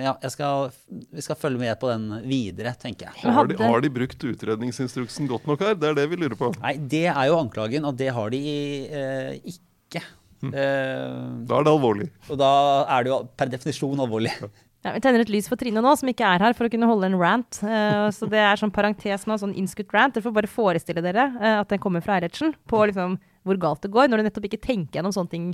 ja, 0.03 0.13
skal, 0.29 0.69
vi 0.87 1.21
skal 1.25 1.39
følge 1.39 1.59
med 1.59 1.79
på 1.79 1.89
den 1.89 2.21
videre, 2.27 2.75
tenker 2.77 3.09
jeg. 3.09 3.33
Har 3.33 3.47
de, 3.47 3.57
har 3.57 3.81
de, 3.81 3.89
brukt 3.89 4.21
utredningsinstruksen 4.21 5.27
godt 5.27 5.47
nok 5.49 5.65
her? 5.65 5.73
Det 5.73 5.89
er 5.89 5.97
det 5.97 6.07
vi 6.11 6.21
lurer 6.21 6.37
på. 6.37 6.51
Nei, 6.61 6.77
det 6.77 7.07
er 7.09 7.25
jo 7.31 7.41
anklagen, 7.41 7.87
og 7.89 7.97
det 7.97 8.13
har 8.13 8.29
de 8.29 8.43
eh, 8.85 9.33
ikke. 9.41 10.03
Hm. 10.45 10.53
Eh, 10.53 11.17
da 11.49 11.57
er 11.57 11.65
det 11.65 11.73
alvorlig. 11.73 12.11
Og 12.29 12.37
da 12.37 12.53
er 12.93 13.03
det 13.03 13.13
jo 13.13 13.23
per 13.33 13.49
definisjon 13.49 14.05
alvorlig. 14.05 14.35
Ja. 14.37 14.53
Ja, 14.87 14.93
vi 14.95 15.01
tenner 15.03 15.19
et 15.19 15.31
lys 15.31 15.49
for 15.51 15.59
Trine 15.59 15.81
nå, 15.83 15.91
som 15.99 16.07
ikke 16.07 16.23
er 16.23 16.43
her, 16.45 16.53
for 16.55 16.67
å 16.67 16.71
kunne 16.71 16.87
holde 16.87 17.09
en 17.09 17.17
rant. 17.19 17.57
Uh, 17.59 18.07
så 18.15 18.27
det 18.31 18.39
er 18.39 18.59
sånn 18.59 18.71
parentes 18.71 19.25
nå, 19.27 19.35
sånn 19.41 19.55
innskutt 19.59 19.91
rant. 19.91 20.15
Dere 20.15 20.23
får 20.23 20.35
bare 20.37 20.51
forestille 20.51 21.03
dere 21.03 21.25
uh, 21.33 21.57
at 21.59 21.73
den 21.73 21.81
kommer 21.83 22.03
fra 22.05 22.15
Eilertsen, 22.15 22.53
på 22.71 22.85
liksom, 22.87 23.17
hvor 23.47 23.59
galt 23.59 23.83
det 23.83 23.91
går, 23.91 24.07
når 24.07 24.21
du 24.21 24.27
nettopp 24.29 24.47
ikke 24.47 24.61
tenker 24.63 25.01
gjennom 25.01 25.15
sånne 25.15 25.33
ting. 25.33 25.49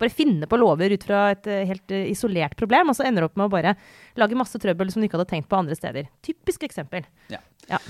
Bare 0.00 0.14
finne 0.14 0.46
på 0.48 0.56
lover 0.56 0.94
ut 0.94 1.04
fra 1.04 1.26
et 1.34 1.50
uh, 1.50 1.58
helt 1.68 1.92
isolert 1.98 2.56
problem, 2.56 2.88
og 2.88 2.96
så 2.96 3.04
ender 3.04 3.26
du 3.26 3.28
opp 3.28 3.36
med 3.36 3.50
å 3.50 3.52
bare 3.58 3.74
lage 4.16 4.38
masse 4.40 4.60
trøbbel 4.62 4.94
som 4.94 5.04
du 5.04 5.08
ikke 5.08 5.18
hadde 5.20 5.28
tenkt 5.34 5.50
på 5.52 5.58
andre 5.58 5.76
steder. 5.76 6.08
Typisk 6.24 6.64
eksempel. 6.64 7.04
Ja. 7.34 7.42
ja. 7.68 7.82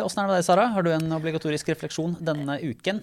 Åssen 0.00 0.22
er 0.22 0.24
det 0.24 0.30
med 0.30 0.36
deg, 0.38 0.46
Sara? 0.48 0.70
Har 0.72 0.86
du 0.86 0.92
en 0.94 1.18
obligatorisk 1.18 1.68
refleksjon 1.74 2.16
denne 2.24 2.56
uken? 2.64 3.02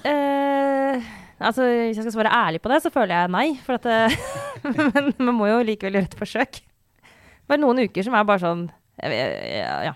altså, 1.38 1.70
Hvis 1.70 2.00
jeg 2.00 2.08
skal 2.08 2.16
svare 2.18 2.34
ærlig 2.48 2.64
på 2.66 2.74
det, 2.74 2.82
så 2.82 2.94
føler 2.94 3.14
jeg 3.14 3.34
nei. 3.36 3.48
For 3.68 3.78
at, 3.78 4.18
men 4.74 5.14
man 5.20 5.38
må 5.38 5.52
jo 5.52 5.62
likevel 5.68 6.00
gjøre 6.00 6.10
et 6.10 6.18
forsøk. 6.18 6.64
Var 7.48 7.62
noen 7.62 7.84
uker 7.88 8.08
som 8.08 8.18
er 8.18 8.28
bare 8.28 8.44
sånn 8.44 8.68
Ja. 8.98 9.94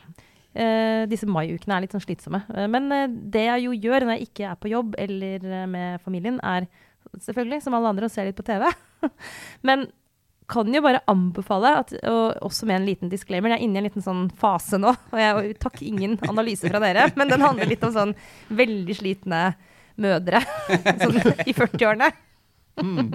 Uh, 0.52 1.08
disse 1.08 1.24
maiukene 1.32 1.78
er 1.78 1.86
litt 1.86 1.94
sånn 1.96 2.04
slitsomme. 2.04 2.42
Uh, 2.52 2.68
men 2.68 2.92
uh, 2.92 3.06
det 3.08 3.46
jeg 3.46 3.70
jo 3.70 3.78
gjør 3.88 4.04
når 4.04 4.18
jeg 4.18 4.28
ikke 4.28 4.50
er 4.50 4.58
på 4.60 4.72
jobb 4.74 4.98
eller 5.00 5.46
med 5.72 6.04
familien, 6.04 6.42
er 6.44 6.68
selvfølgelig, 7.16 7.62
som 7.64 7.78
alle 7.78 7.94
andre, 7.94 8.10
å 8.10 8.12
se 8.12 8.26
litt 8.28 8.36
på 8.36 8.44
TV. 8.48 8.68
men 9.68 9.88
kan 10.52 10.68
jo 10.76 10.82
bare 10.84 11.00
anbefale, 11.08 11.72
at, 11.80 11.94
og 12.10 12.42
også 12.44 12.68
med 12.68 12.82
en 12.82 12.88
liten 12.90 13.12
disclaimer, 13.12 13.54
jeg 13.54 13.62
er 13.62 13.66
inne 13.68 13.80
i 13.80 13.82
en 13.82 13.88
liten 13.88 14.04
sånn 14.04 14.26
fase 14.40 14.80
nå, 14.82 14.92
og 14.92 15.22
jeg 15.22 15.56
takk 15.64 15.80
ingen 15.86 16.18
analyse 16.28 16.68
fra 16.68 16.82
dere, 16.84 17.08
men 17.16 17.32
den 17.32 17.44
handler 17.46 17.70
litt 17.70 17.86
om 17.88 17.94
sånn 17.96 18.12
veldig 18.52 18.98
slitne 18.98 19.42
mødre 20.02 20.42
sånn 21.04 21.22
i 21.48 21.56
40-årene. 21.56 22.12
Mm. 22.80 23.12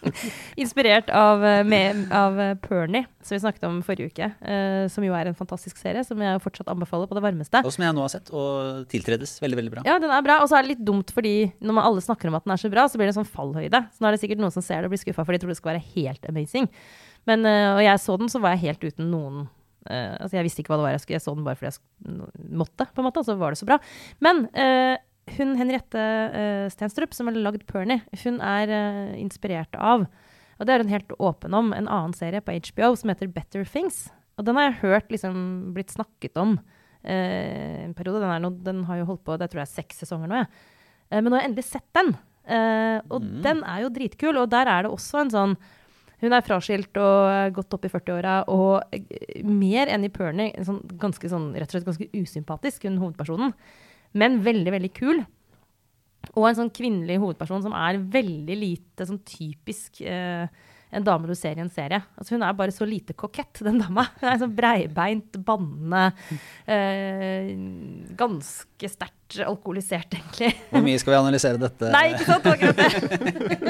Inspirert 0.62 1.10
av, 1.10 1.44
eh, 1.44 1.64
med, 1.64 2.04
av 2.14 2.40
eh, 2.40 2.54
Pernie, 2.62 3.06
som 3.22 3.34
vi 3.34 3.40
snakket 3.40 3.66
om 3.68 3.80
forrige 3.86 4.12
uke. 4.12 4.28
Uh, 4.42 4.88
som 4.92 5.04
jo 5.04 5.14
er 5.16 5.30
en 5.30 5.38
fantastisk 5.38 5.80
serie, 5.80 6.04
som 6.06 6.20
jeg 6.22 6.42
fortsatt 6.44 6.70
anbefaler 6.72 7.10
på 7.10 7.16
det 7.18 7.24
varmeste. 7.24 7.62
Og 7.66 7.74
som 7.74 7.84
jeg 7.86 7.96
nå 7.96 8.04
har 8.04 8.12
sett, 8.12 8.32
og 8.34 8.84
tiltredes 8.92 9.36
veldig 9.42 9.58
veldig 9.60 9.74
bra. 9.76 9.86
Ja, 9.88 9.98
den 10.02 10.12
er 10.14 10.26
bra. 10.26 10.40
Og 10.42 10.50
så 10.50 10.58
er 10.58 10.66
det 10.66 10.74
litt 10.74 10.84
dumt, 10.86 11.12
fordi 11.14 11.52
når 11.60 11.78
man 11.78 11.88
alle 11.88 12.04
snakker 12.04 12.30
om 12.30 12.38
at 12.38 12.46
den 12.46 12.54
er 12.54 12.62
så 12.62 12.72
bra, 12.72 12.86
så 12.90 13.00
blir 13.00 13.08
det 13.08 13.14
en 13.16 13.22
sånn 13.22 13.32
fallhøyde. 13.32 13.84
Så 13.92 14.02
nå 14.02 14.10
er 14.10 14.16
det 14.16 14.22
sikkert 14.24 14.42
noen 14.42 14.54
som 14.54 14.66
ser 14.66 14.82
det 14.82 14.90
og 14.90 14.94
blir 14.94 15.02
skuffa, 15.02 15.26
for 15.26 15.34
de 15.34 15.42
tror 15.42 15.54
det 15.54 15.58
skal 15.60 15.74
være 15.74 15.86
helt 15.94 16.30
amazing. 16.30 16.70
Men, 17.30 17.46
uh, 17.46 17.78
og 17.78 17.82
jeg 17.84 18.02
så 18.02 18.18
den, 18.20 18.32
så 18.32 18.42
var 18.42 18.56
jeg 18.56 18.66
helt 18.66 18.90
uten 18.90 19.10
noen 19.12 19.44
uh, 19.46 20.14
Altså, 20.18 20.34
jeg 20.38 20.46
visste 20.48 20.62
ikke 20.64 20.74
hva 20.74 20.80
det 20.80 20.88
var 20.88 20.96
jeg 20.96 21.04
skulle, 21.04 21.20
jeg 21.20 21.26
så 21.26 21.36
den 21.36 21.46
bare 21.46 21.60
fordi 21.60 21.70
jeg 21.70 22.54
måtte, 22.62 22.88
på 22.90 23.02
en 23.02 23.06
måte, 23.06 23.22
og 23.22 23.28
så 23.28 23.38
var 23.38 23.54
det 23.54 23.62
så 23.62 23.68
bra. 23.68 23.78
Men 24.24 24.46
hun 25.30 25.54
Henriette 25.58 26.02
uh, 26.34 26.66
Stenstrup, 26.72 27.14
som 27.14 27.28
har 27.28 27.38
lagd 27.38 27.64
Pernie, 27.68 28.02
hun 28.24 28.40
er 28.42 28.72
uh, 28.72 29.14
inspirert 29.20 29.74
av 29.78 30.06
Og 30.58 30.66
det 30.66 30.74
er 30.74 30.84
hun 30.84 30.92
helt 30.92 31.14
åpen 31.18 31.54
om, 31.54 31.72
en 31.72 31.88
annen 31.88 32.14
serie 32.16 32.42
på 32.42 32.54
HBO 32.70 32.94
som 32.98 33.12
heter 33.12 33.30
Better 33.30 33.64
Things. 33.68 34.08
Og 34.38 34.46
den 34.48 34.58
har 34.58 34.70
jeg 34.70 34.80
hørt 34.82 35.12
liksom 35.12 35.36
blitt 35.76 35.94
snakket 35.94 36.38
om 36.40 36.56
uh, 36.58 37.78
en 37.86 37.94
periode. 37.94 38.24
Den, 38.24 38.46
no, 38.46 38.50
den, 38.66 38.82
har 38.88 39.02
jo 39.02 39.10
holdt 39.12 39.24
på 39.26 39.38
det 39.38 39.52
tror 39.52 39.62
jeg 39.62 39.70
er 39.70 39.76
seks 39.76 40.02
sesonger 40.02 40.32
nå. 40.32 40.42
Ja. 40.42 41.20
men 41.20 41.30
nå 41.30 41.36
har 41.36 41.44
jeg 41.44 41.52
endelig 41.52 41.68
sett 41.68 41.88
den. 41.94 42.14
og 43.12 43.22
mm. 43.22 43.30
den 43.44 43.62
er 43.68 43.84
jo 43.84 43.94
dritkul. 43.94 44.42
Og 44.42 44.50
der 44.50 44.70
er 44.70 44.84
det 44.84 44.92
også 44.92 45.22
en 45.22 45.32
sånn 45.34 45.56
hun 46.22 46.30
er 46.30 46.44
fraskilt 46.46 46.98
og 47.02 47.56
gått 47.56 47.74
opp 47.74 47.86
i 47.88 47.90
40-åra, 47.90 48.34
og 48.46 49.42
mer 49.42 49.90
enn 49.90 50.04
i 50.06 50.10
Pernie 50.14 50.52
sånn, 50.62 50.78
ganske 51.02 51.26
sånn, 51.26 51.48
rett 51.56 51.66
og 51.66 51.74
slett 51.74 51.88
ganske 51.88 52.06
usympatisk, 52.14 52.86
hun 52.86 53.00
hovedpersonen 53.02 53.50
men 54.18 54.40
veldig, 54.44 54.74
veldig 54.74 54.92
kul. 54.96 55.22
Og 56.32 56.44
en 56.48 56.58
sånn 56.58 56.74
kvinnelig 56.74 57.18
hovedperson 57.22 57.64
som 57.64 57.74
er 57.76 58.00
veldig 58.12 58.58
lite 58.58 59.06
sånn 59.08 59.20
typisk 59.26 60.00
eh, 60.06 60.46
en 60.92 61.04
dame 61.04 61.28
du 61.28 61.32
ser 61.36 61.56
i 61.56 61.62
en 61.64 61.72
serie. 61.72 62.02
Altså 62.20 62.34
Hun 62.34 62.44
er 62.44 62.56
bare 62.56 62.74
så 62.74 62.84
lite 62.88 63.14
kokett, 63.16 63.62
den 63.64 63.80
dama. 63.80 64.04
Hun 64.20 64.28
er 64.28 64.40
sånn 64.42 64.52
breibeint, 64.56 65.38
bannende, 65.46 66.02
eh, 66.68 67.48
ganske 68.18 68.90
sterkt 68.92 69.40
alkoholisert, 69.40 70.12
egentlig. 70.18 70.52
Hvor 70.68 70.84
mye 70.84 71.00
skal 71.00 71.14
vi 71.14 71.20
analysere 71.22 71.60
dette? 71.62 71.88
Nei, 71.94 72.04
ikke 72.12 72.28
sant? 72.28 72.50
Akkurat 72.52 72.76
det. 72.76 72.92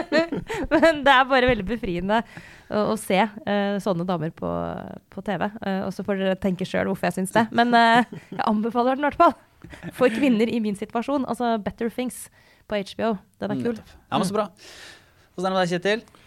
Men 0.74 1.04
det 1.06 1.14
er 1.14 1.30
bare 1.30 1.52
veldig 1.52 1.68
befriende 1.68 2.18
å, 2.66 2.88
å 2.90 2.98
se 2.98 3.20
eh, 3.22 3.78
sånne 3.84 4.06
damer 4.08 4.34
på, 4.34 4.50
på 5.14 5.22
TV. 5.22 5.46
Eh, 5.62 5.80
og 5.86 5.94
så 5.94 6.02
får 6.06 6.18
dere 6.24 6.42
tenke 6.42 6.66
sjøl 6.66 6.90
hvorfor 6.90 7.12
jeg 7.12 7.20
syns 7.20 7.38
det. 7.38 7.46
Men 7.54 7.70
eh, 7.78 8.18
jeg 8.34 8.42
anbefaler 8.50 8.98
den 8.98 9.06
i 9.06 9.10
hvert 9.12 9.22
fall. 9.22 9.38
For 9.98 10.08
kvinner 10.12 10.48
i 10.50 10.58
min 10.64 10.76
situasjon. 10.78 11.24
Altså 11.28 11.54
Better 11.62 11.88
Things 11.92 12.26
på 12.70 12.78
HBO. 12.80 13.14
Den 13.42 13.54
er 13.56 13.62
kul. 13.62 13.78
Ja, 13.78 14.18
men 14.18 14.26
Så 14.28 14.34
bra. 14.36 14.48
Hvordan 15.36 15.52
er 15.52 15.54
det 15.54 15.56
med 15.56 15.62
deg, 15.64 15.72
Kjetil? 15.78 16.18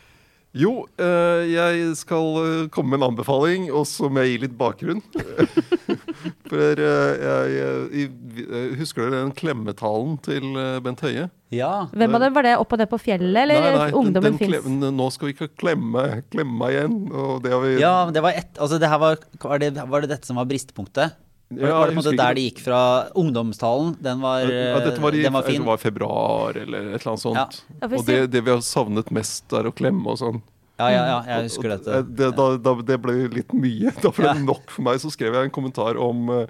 Jo, 0.55 0.69
eh, 1.03 1.41
jeg 1.51 1.89
skal 1.99 2.37
eh, 2.39 2.67
komme 2.71 2.93
med 2.95 3.01
en 3.01 3.09
anbefaling, 3.09 3.65
og 3.75 3.83
så 3.91 4.07
må 4.07 4.23
jeg 4.23 4.29
gi 4.37 4.43
litt 4.45 4.53
bakgrunn. 4.55 5.01
For 6.47 6.79
eh, 6.79 7.09
jeg, 7.19 7.49
jeg, 7.51 8.05
jeg 8.39 8.77
Husker 8.79 9.09
dere 9.09 9.25
den 9.25 9.33
klemmetalen 9.35 10.15
til 10.23 10.55
Bent 10.85 11.03
Høie? 11.03 11.27
Ja. 11.53 11.73
Hvem 11.91 12.15
av 12.17 12.23
dem 12.23 12.37
var 12.37 12.47
det? 12.47 12.53
Opp 12.61 12.71
og 12.75 12.79
ned 12.81 12.89
på 12.91 12.99
fjellet, 13.03 13.35
eller 13.43 13.59
Nei, 13.65 13.73
nei, 13.81 13.89
Ungdommen 13.99 14.31
den 14.31 14.39
fins? 14.39 14.55
klem- 14.63 14.95
Nå 14.95 15.09
skal 15.13 15.29
vi 15.29 15.35
ikke 15.35 15.49
klemme, 15.59 16.05
klemme 16.33 16.71
igjen. 16.71 16.97
Og 17.11 17.43
det 17.43 17.51
har 17.51 17.63
vi 17.65 17.75
ja, 17.81 17.93
men 18.07 18.15
det 18.15 18.23
var 18.25 18.39
ett 18.39 18.55
Altså, 18.61 18.79
det 18.81 18.89
var 18.95 19.19
Var 19.45 19.63
det, 19.65 19.73
var 19.91 20.05
det 20.05 20.11
dette 20.15 20.29
som 20.31 20.39
var 20.39 20.47
bristpunktet? 20.49 21.19
Var, 21.49 21.67
Ja, 21.69 21.77
var 21.79 21.85
det 21.87 21.93
på 21.93 21.99
en 21.99 22.03
måte 22.03 22.17
der 22.17 22.33
det 22.35 22.41
gikk 22.47 22.59
fra 22.65 22.79
ungdomstalen? 23.15 23.95
Den 24.01 24.21
var, 24.23 24.41
Ja, 24.49 24.79
dette 24.81 24.99
var 25.03 25.13
i 25.13 25.21
den 25.21 25.33
var 25.33 25.43
fin. 25.45 25.61
det 25.61 25.67
var 25.67 25.77
februar 25.77 26.57
eller 26.57 26.87
et 26.95 27.01
eller 27.01 27.11
annet 27.13 27.21
sånt. 27.21 27.59
Ja. 27.81 27.87
Og 27.91 28.05
det, 28.07 28.17
det 28.33 28.41
vi 28.41 28.51
har 28.51 28.63
savnet 28.65 29.11
mest, 29.13 29.45
er 29.53 29.69
å 29.69 29.73
klemme 29.75 30.07
og 30.09 30.17
sånn. 30.17 30.41
Ja, 30.79 30.89
ja, 30.91 31.03
ja, 31.07 31.19
jeg 31.29 31.43
husker 31.49 31.69
Og- 31.71 31.77
dette. 31.85 32.15
Det, 32.17 32.31
da, 32.35 32.47
da, 32.57 32.73
det 32.81 32.97
ble 33.01 33.13
litt 33.31 33.53
mye. 33.53 33.93
Da 34.01 34.09
ble 34.11 34.25
Ja. 34.25 34.33
det 34.33 34.43
nok 34.43 34.69
for 34.73 34.81
meg. 34.81 34.97
Så 34.99 35.11
skrev 35.13 35.33
jeg 35.37 35.43
en 35.45 35.53
kommentar 35.53 35.95
om, 36.01 36.29
eh, 36.29 36.47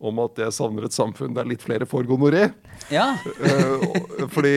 om 0.00 0.18
at 0.20 0.36
jeg 0.40 0.54
savner 0.56 0.84
et 0.86 0.92
samfunn 0.96 1.34
der 1.34 1.44
litt 1.44 1.60
flere 1.60 1.84
får 1.84 2.06
gonoré. 2.08 2.52
Ja. 2.88 3.18
Eh, 3.44 4.24
fordi 4.32 4.54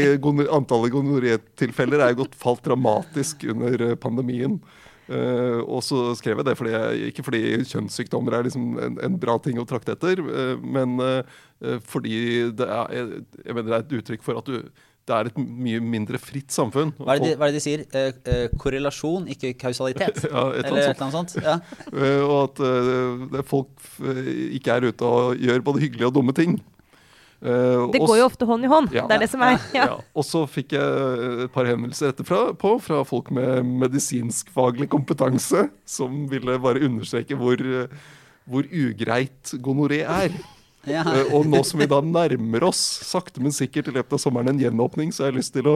antallet 0.47 0.93
gonorétilfeller 0.93 1.99
er 1.99 2.13
jo 2.13 2.21
gått 2.23 2.35
falt 2.39 2.61
dramatisk 2.63 3.43
under 3.51 3.89
eh, 3.89 3.95
pandemien. 3.95 4.61
Eh, 5.13 5.59
og 5.61 5.83
så 5.85 6.05
skrev 6.17 6.41
jeg 6.41 6.47
det 6.47 6.55
fordi 6.59 6.73
jeg, 6.73 7.11
ikke 7.11 7.25
fordi 7.27 7.43
kjønnssykdommer 7.69 8.37
er 8.37 8.47
liksom 8.47 8.79
en, 8.81 8.97
en 9.05 9.19
bra 9.21 9.37
ting 9.43 9.59
å 9.61 9.67
trakte 9.69 9.93
etter, 9.97 10.23
eh, 10.23 10.55
men 10.63 10.97
eh, 11.03 11.77
fordi 11.89 12.17
det 12.55 12.67
er, 12.67 12.97
jeg, 12.97 13.53
mener 13.53 13.69
det 13.69 13.77
er 13.77 13.85
et 13.85 13.95
uttrykk 13.99 14.25
for 14.25 14.41
at 14.41 14.49
du, 14.49 14.83
det 15.03 15.15
er 15.15 15.29
et 15.29 15.39
mye 15.39 15.79
mindre 15.83 16.19
fritt 16.21 16.53
samfunn. 16.55 16.93
Hva 16.95 17.17
er 17.17 17.21
det 17.21 17.31
de, 17.33 17.35
er 17.35 17.51
det 17.51 17.57
de 17.57 17.63
sier? 17.63 17.83
Eh, 17.91 18.19
eh, 18.31 18.45
korrelasjon, 18.59 19.27
ikke 19.35 19.53
kausalitet? 19.59 20.21
Ja, 20.33 20.47
et 20.55 20.63
eller 20.63 20.69
Eller 20.69 20.69
annet 20.71 20.85
et 20.85 20.93
eller 20.93 21.07
annet 21.07 21.17
sånt? 21.17 21.33
Ja. 21.43 21.57
Og 22.23 22.37
at 22.37 22.61
eh, 22.69 23.25
det 23.33 23.43
folk 23.49 23.89
ikke 24.59 24.77
er 24.77 24.87
ute 24.87 25.09
og 25.09 25.43
gjør 25.43 25.65
både 25.67 25.83
hyggelige 25.83 26.09
og 26.09 26.15
dumme 26.15 26.35
ting. 26.37 26.55
Eh, 27.43 27.91
Det 27.91 27.99
går 27.99 28.17
jo 28.21 28.25
ofte 28.25 28.45
hånd 28.47 28.63
i 28.63 28.71
hånd. 28.71 28.91
Ja. 28.95 29.03
Det 29.09 29.17
er 29.17 29.23
det 29.25 29.29
som 29.33 29.41
er. 29.43 29.57
ja. 29.75 29.85
Ja. 29.91 29.97
Og 30.15 30.23
så 30.23 30.45
fikk 30.47 30.75
jeg 30.77 31.43
et 31.47 31.51
par 31.53 31.67
henvendelser 31.67 32.13
etterfra 32.13 32.53
på 32.55 32.77
fra 32.81 33.01
folk 33.07 33.31
med 33.35 33.65
medisinskfaglig 33.83 34.87
kompetanse, 34.93 35.65
som 35.85 36.23
ville 36.31 36.55
bare 36.63 36.83
understreke 36.87 37.35
hvor, 37.39 37.59
eh, 37.59 37.87
hvor 38.47 38.63
ugreit 38.71 39.53
gonoré 39.63 40.01
er. 40.07 40.31
Ja. 40.89 41.03
Eh, 41.07 41.29
Og 41.35 41.45
nå 41.47 41.61
som 41.67 41.79
vi 41.79 41.87
da 41.87 41.99
nærmer 42.03 42.65
oss 42.67 42.81
sakte, 43.07 43.41
men 43.43 43.55
sikkert 43.55 43.87
i 43.87 43.93
løpet 43.95 44.17
av 44.17 44.21
sommeren 44.21 44.51
en 44.51 44.59
gjenåpning, 44.59 45.13
så 45.15 45.23
har 45.23 45.31
jeg 45.31 45.39
lyst 45.39 45.53
til 45.55 45.69
å 45.71 45.75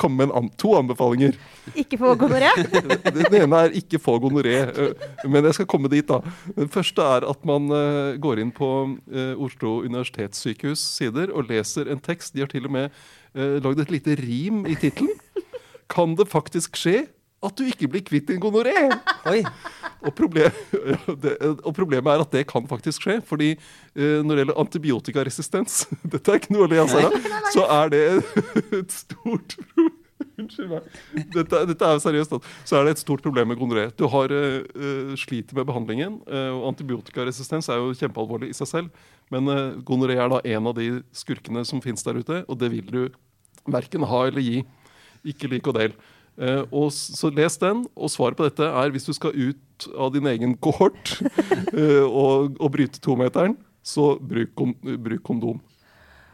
komme 0.00 0.20
med 0.20 0.28
en 0.28 0.34
an 0.42 0.50
to 0.60 0.74
anbefalinger. 0.76 1.38
Ikke 1.78 1.98
få 2.00 2.12
gonoré. 2.20 2.50
Den 3.16 3.38
ene 3.40 3.62
er 3.66 3.78
ikke 3.80 4.00
få 4.02 4.18
gonoré, 4.22 4.58
eh, 4.68 5.08
men 5.24 5.48
jeg 5.48 5.56
skal 5.60 5.70
komme 5.72 5.90
dit, 5.92 6.04
da. 6.08 6.20
Den 6.58 6.68
første 6.72 7.06
er 7.16 7.28
at 7.30 7.48
man 7.48 7.70
eh, 7.72 8.20
går 8.22 8.42
inn 8.44 8.52
på 8.52 8.70
Oslo 9.42 9.78
universitetssykehus 9.86 10.80
sider 10.98 11.32
og 11.32 11.48
leser 11.50 11.88
en 11.92 12.00
tekst. 12.02 12.34
De 12.34 12.44
har 12.44 12.50
til 12.52 12.66
og 12.68 12.74
med 12.74 13.02
lagd 13.34 13.80
et 13.80 13.92
lite 13.94 14.14
rim 14.20 14.62
i 14.68 14.74
tittelen. 14.76 15.12
Kan 15.92 16.14
det 16.18 16.28
faktisk 16.28 16.76
skje 16.80 17.06
at 17.42 17.58
du 17.58 17.64
ikke 17.66 17.88
blir 17.90 18.04
kvitt 18.06 18.28
din 18.30 18.40
gonoré? 18.42 18.74
Og, 20.02 20.12
problem, 20.18 20.54
og 21.62 21.72
problemet 21.74 22.12
er 22.12 22.22
at 22.24 22.34
det 22.34 22.44
kan 22.50 22.66
faktisk 22.70 23.06
skje. 23.06 23.20
fordi 23.26 23.52
eh, 23.52 24.20
når 24.22 24.28
det 24.30 24.42
gjelder 24.42 24.60
antibiotikaresistens 24.64 25.82
Dette 26.12 26.30
er 26.30 26.40
ikke 26.40 26.54
noe 26.54 26.66
å 26.66 26.70
le 26.70 26.82
av, 26.82 26.90
Sara. 26.90 27.10
Så 27.54 27.66
er 27.66 27.92
det 27.92 28.04
et 28.82 28.94
stort 28.94 29.58
Unnskyld 30.40 30.70
meg. 30.70 30.86
Dette, 31.34 31.62
dette 31.68 31.86
er 31.86 31.96
jo 31.96 32.02
seriøst. 32.02 32.36
Så 32.68 32.78
er 32.78 32.86
det 32.86 32.94
et 32.96 33.02
stort 33.02 33.22
problem 33.24 33.50
med 33.52 33.58
gonoré. 33.60 33.88
Du 33.98 34.06
har 34.10 34.32
eh, 34.32 34.62
eh, 34.62 35.12
sliter 35.20 35.58
med 35.58 35.68
behandlingen. 35.68 36.20
Uh, 36.26 36.54
og 36.56 36.70
Antibiotikaresistens 36.72 37.68
er 37.70 37.80
jo 37.80 37.92
kjempealvorlig 37.98 38.52
i 38.52 38.56
seg 38.56 38.70
selv. 38.70 39.02
Men 39.32 39.50
uh, 39.50 39.76
gonoré 39.86 40.16
er 40.18 40.30
da 40.32 40.40
en 40.54 40.70
av 40.70 40.76
de 40.78 40.88
skurkene 41.16 41.64
som 41.68 41.82
fins 41.84 42.04
der 42.06 42.20
ute, 42.22 42.42
og 42.46 42.58
det 42.60 42.72
vil 42.72 42.88
du 42.88 43.02
verken 43.70 44.06
ha 44.08 44.24
eller 44.30 44.44
gi. 44.44 44.62
Ikke 45.34 45.50
lik 45.50 45.68
og 45.70 45.76
del. 45.78 45.94
Eh, 46.40 46.62
og 46.72 46.88
så 46.94 47.28
les 47.34 47.58
den, 47.60 47.84
og 47.92 48.12
svaret 48.12 48.38
på 48.38 48.46
dette 48.46 48.64
er 48.64 48.94
hvis 48.94 49.04
du 49.08 49.12
skal 49.16 49.36
ut 49.36 49.88
av 49.98 50.14
din 50.14 50.28
egen 50.30 50.54
kohort 50.62 51.18
eh, 51.76 52.00
og, 52.06 52.56
og 52.56 52.72
bryte 52.72 53.02
tometeren, 53.04 53.58
så 53.84 54.14
bruk, 54.16 54.54
kon 54.56 54.72
bruk 54.80 55.22
kondom. 55.26 55.60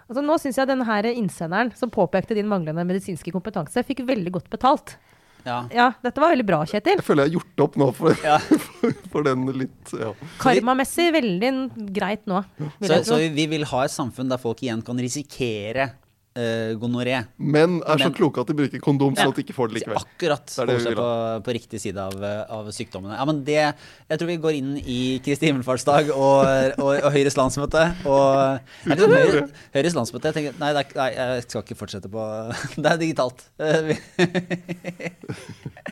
Altså, 0.09 0.23
nå 0.25 0.39
syns 0.41 0.57
jeg 0.61 0.71
denne 0.71 1.13
innsenderen 1.13 1.75
som 1.77 1.91
påpekte 1.93 2.37
din 2.37 2.49
manglende 2.49 2.85
medisinske 2.89 3.33
kompetanse, 3.35 3.83
fikk 3.85 4.07
veldig 4.09 4.33
godt 4.39 4.51
betalt. 4.53 4.97
Ja. 5.45 5.59
Ja, 5.73 5.87
dette 6.03 6.21
var 6.21 6.33
veldig 6.33 6.47
bra, 6.49 6.63
Kjetil. 6.69 6.99
Jeg 6.99 7.07
føler 7.07 7.27
jeg 7.27 7.31
har 7.31 7.37
gjort 7.39 7.63
opp 7.65 7.77
nå 7.81 7.89
for, 7.97 8.17
Ja. 8.25 8.39
for, 8.79 8.97
for 9.13 9.27
den 9.27 9.47
litt 9.57 9.95
ja. 9.97 10.13
Karmamessig 10.43 11.11
veldig 11.15 11.53
greit 11.95 12.27
nå, 12.29 12.43
vil 12.59 12.93
Så, 12.93 13.01
så 13.13 13.21
vi 13.35 13.47
vil 13.51 13.67
ha 13.71 13.85
et 13.87 13.95
samfunn 13.95 14.31
der 14.31 14.41
folk 14.43 14.63
igjen 14.65 14.85
kan 14.85 15.01
risikere 15.01 15.93
uh, 16.39 16.73
gonoré. 16.81 17.19
Men 17.37 17.81
er 17.83 17.99
så 18.01 18.09
kloke 18.15 18.41
at 18.45 18.49
de 18.53 18.57
bruker 18.63 18.81
kondom, 18.85 19.17
sånn 19.19 19.33
at 19.35 19.41
de 19.41 19.45
ikke 19.45 19.57
får 19.57 19.73
det 19.73 19.81
likevel. 19.81 19.99
Akkurat 20.01 20.55
Det 20.55 20.77
det 20.87 20.95
på, 20.97 21.09
på 21.49 21.55
riktig 21.59 21.81
side 21.83 21.99
av, 22.01 22.15
av 22.55 22.71
sykdommene. 22.75 23.19
Ja, 23.19 23.27
men 23.29 23.43
det, 23.45 23.59
Jeg 24.09 24.21
tror 24.23 24.31
vi 24.31 24.39
går 24.47 24.59
inn 24.61 24.71
i 24.81 24.99
Kristi 25.27 25.51
himmelfartsdag 25.51 26.13
og, 26.15 26.47
og, 26.79 26.93
og 27.03 27.11
Høyres 27.15 27.37
landsmøte. 27.39 27.83
Og, 28.09 28.63
er 28.87 29.03
det 29.03 29.11
Høyre, 29.13 29.45
Høyres 29.77 29.99
landsmøte? 29.99 30.31
Jeg 30.31 30.39
tenker, 30.39 30.59
nei, 30.63 30.71
det 30.77 30.85
er, 30.87 30.97
nei, 31.03 31.09
jeg 31.19 31.47
skal 31.49 31.67
ikke 31.67 31.79
fortsette 31.83 32.13
på 32.13 32.25
Det 32.83 32.93
er 32.95 33.03
digitalt. 33.03 33.45
Eh, 33.59 33.81
vi- 33.91 34.01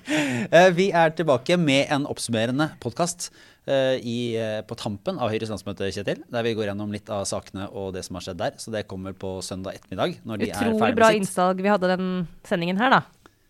Eh, 0.06 0.70
Vi 0.76 0.90
er 0.94 1.10
tilbake 1.18 1.56
med 1.58 1.88
en 1.90 2.04
oppsummerende 2.06 2.68
podkast 2.82 3.30
på 3.66 4.76
tampen 4.78 5.18
av 5.18 5.32
Høyres 5.32 5.50
landsmøte, 5.50 5.88
Kjetil. 5.90 6.20
Der 6.30 6.46
vi 6.46 6.54
går 6.54 6.68
gjennom 6.70 6.92
litt 6.94 7.10
av 7.10 7.24
sakene 7.26 7.66
og 7.72 7.92
det 7.96 8.04
som 8.06 8.18
har 8.18 8.26
skjedd 8.28 8.38
der. 8.38 8.54
Så 8.62 8.70
det 8.74 8.84
kommer 8.86 9.16
på 9.18 9.36
søndag 9.42 9.74
ettermiddag. 9.80 10.20
Når 10.22 10.38
de 10.42 10.50
er 10.50 10.54
Utrolig 10.54 10.80
ferdig 10.84 11.00
bra 11.00 11.10
innsalg 11.18 11.62
vi 11.64 11.72
hadde 11.72 11.90
den 11.96 12.08
sendingen 12.46 12.78
her, 12.78 12.94
da. 12.94 13.02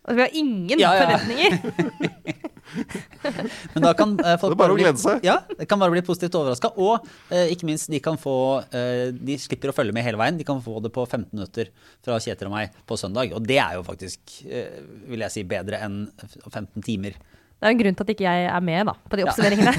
Altså, 0.06 0.16
vi 0.16 0.22
har 0.24 0.36
ingen 0.38 0.78
Ja, 0.80 0.94
ja, 0.94 1.18
forventninger. 1.18 2.42
Men 3.74 3.84
da 3.84 3.92
kan 3.96 4.14
eh, 4.20 4.36
folk 4.40 4.52
Det 4.52 4.56
er 4.56 4.60
bare 4.60 4.74
å 4.74 4.78
bli- 4.78 4.84
glede 4.86 5.02
seg. 5.02 5.24
Ja, 5.26 5.36
det 5.58 5.66
kan 5.70 5.80
bare 5.82 5.94
bli 5.94 6.02
positivt 6.06 6.36
overraska. 6.38 6.72
Og 6.82 7.06
eh, 7.30 7.52
ikke 7.54 7.68
minst, 7.68 7.90
de 7.92 8.00
kan 8.02 8.18
få 8.20 8.34
eh, 8.74 9.12
De 9.14 9.36
slipper 9.40 9.72
å 9.72 9.76
følge 9.76 9.94
med 9.96 10.06
hele 10.06 10.20
veien. 10.20 10.38
De 10.38 10.46
kan 10.46 10.62
få 10.64 10.78
det 10.84 10.92
på 10.94 11.04
15 11.06 11.30
minutter 11.34 11.70
fra 12.04 12.18
Kjetil 12.22 12.50
og 12.50 12.56
meg 12.56 12.76
på 12.88 12.98
søndag. 13.00 13.34
Og 13.36 13.46
det 13.46 13.58
er 13.62 13.78
jo 13.78 13.86
faktisk, 13.86 14.38
eh, 14.46 14.80
vil 15.10 15.24
jeg 15.26 15.34
si, 15.36 15.46
bedre 15.48 15.82
enn 15.86 16.04
15 16.50 16.82
timer. 16.86 17.18
Det 17.56 17.64
er 17.64 17.72
en 17.72 17.80
grunn 17.80 17.96
til 17.96 18.04
at 18.04 18.12
ikke 18.12 18.26
jeg 18.26 18.48
er 18.52 18.64
med 18.64 18.90
da, 18.90 18.94
på 19.08 19.16
de 19.16 19.24
oppsummeringene. 19.24 19.72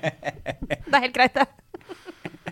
det 0.90 0.98
er 0.98 1.04
helt 1.06 1.16
greit, 1.16 1.38
det. 1.38 1.46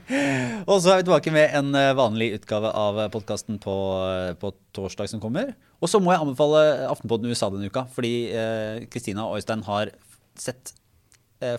Og 0.70 0.78
så 0.80 0.94
er 0.94 1.00
vi 1.00 1.06
tilbake 1.06 1.32
med 1.34 1.54
en 1.58 1.74
eh, 1.76 1.94
vanlig 1.96 2.30
utgave 2.38 2.70
av 2.72 3.00
podkasten 3.12 3.58
på, 3.60 3.76
eh, 4.08 4.32
på 4.40 4.52
torsdag 4.76 5.10
som 5.12 5.20
kommer. 5.20 5.52
Og 5.82 5.92
så 5.92 6.00
må 6.00 6.14
jeg 6.14 6.24
anbefale 6.24 6.62
Aftenpodden 6.88 7.28
USA 7.28 7.50
denne 7.52 7.68
uka, 7.68 7.84
fordi 7.92 8.14
eh, 8.32 8.86
Kristina 8.92 9.28
og 9.28 9.38
Øystein 9.38 9.66
har 9.68 9.92
sett 10.38 10.72
eh, 10.72 10.77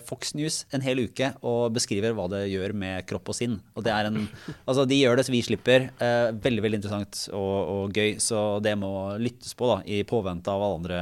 Fox 0.06 0.34
News 0.36 0.64
en 0.74 0.84
hel 0.84 1.02
uke 1.06 1.32
og 1.46 1.72
beskriver 1.76 2.14
hva 2.16 2.26
det 2.32 2.42
gjør 2.52 2.74
med 2.76 3.06
kropp 3.08 3.32
og 3.32 3.36
sinn. 3.36 3.58
Og 3.78 3.86
en, 3.90 4.26
altså 4.66 4.86
De 4.88 4.98
gjør 4.98 5.18
det 5.18 5.26
så 5.26 5.34
vi 5.34 5.42
slipper. 5.46 5.88
Eh, 6.02 6.28
veldig 6.44 6.64
veldig 6.66 6.80
interessant 6.82 7.22
og, 7.32 7.56
og 7.74 7.96
gøy, 7.96 8.18
så 8.22 8.60
det 8.64 8.76
må 8.80 8.92
lyttes 9.20 9.56
på 9.56 9.70
da, 9.70 9.80
i 9.86 10.02
påvente 10.08 10.52
av 10.52 10.64
alle 10.66 10.80
andre, 10.82 11.00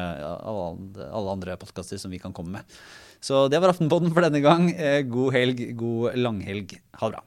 alle 1.08 1.36
andre 1.36 1.58
podkaster 1.60 2.00
som 2.00 2.14
vi 2.14 2.22
kan 2.22 2.34
komme 2.36 2.58
med. 2.58 2.78
Så 3.24 3.48
det 3.50 3.58
var 3.58 3.72
Aftenpodden 3.72 4.14
for 4.14 4.22
denne 4.24 4.42
gang. 4.44 4.70
Eh, 4.74 5.02
god 5.08 5.34
helg, 5.34 5.64
god 5.78 6.18
langhelg. 6.18 6.78
Ha 7.00 7.10
det 7.10 7.18
bra. 7.18 7.24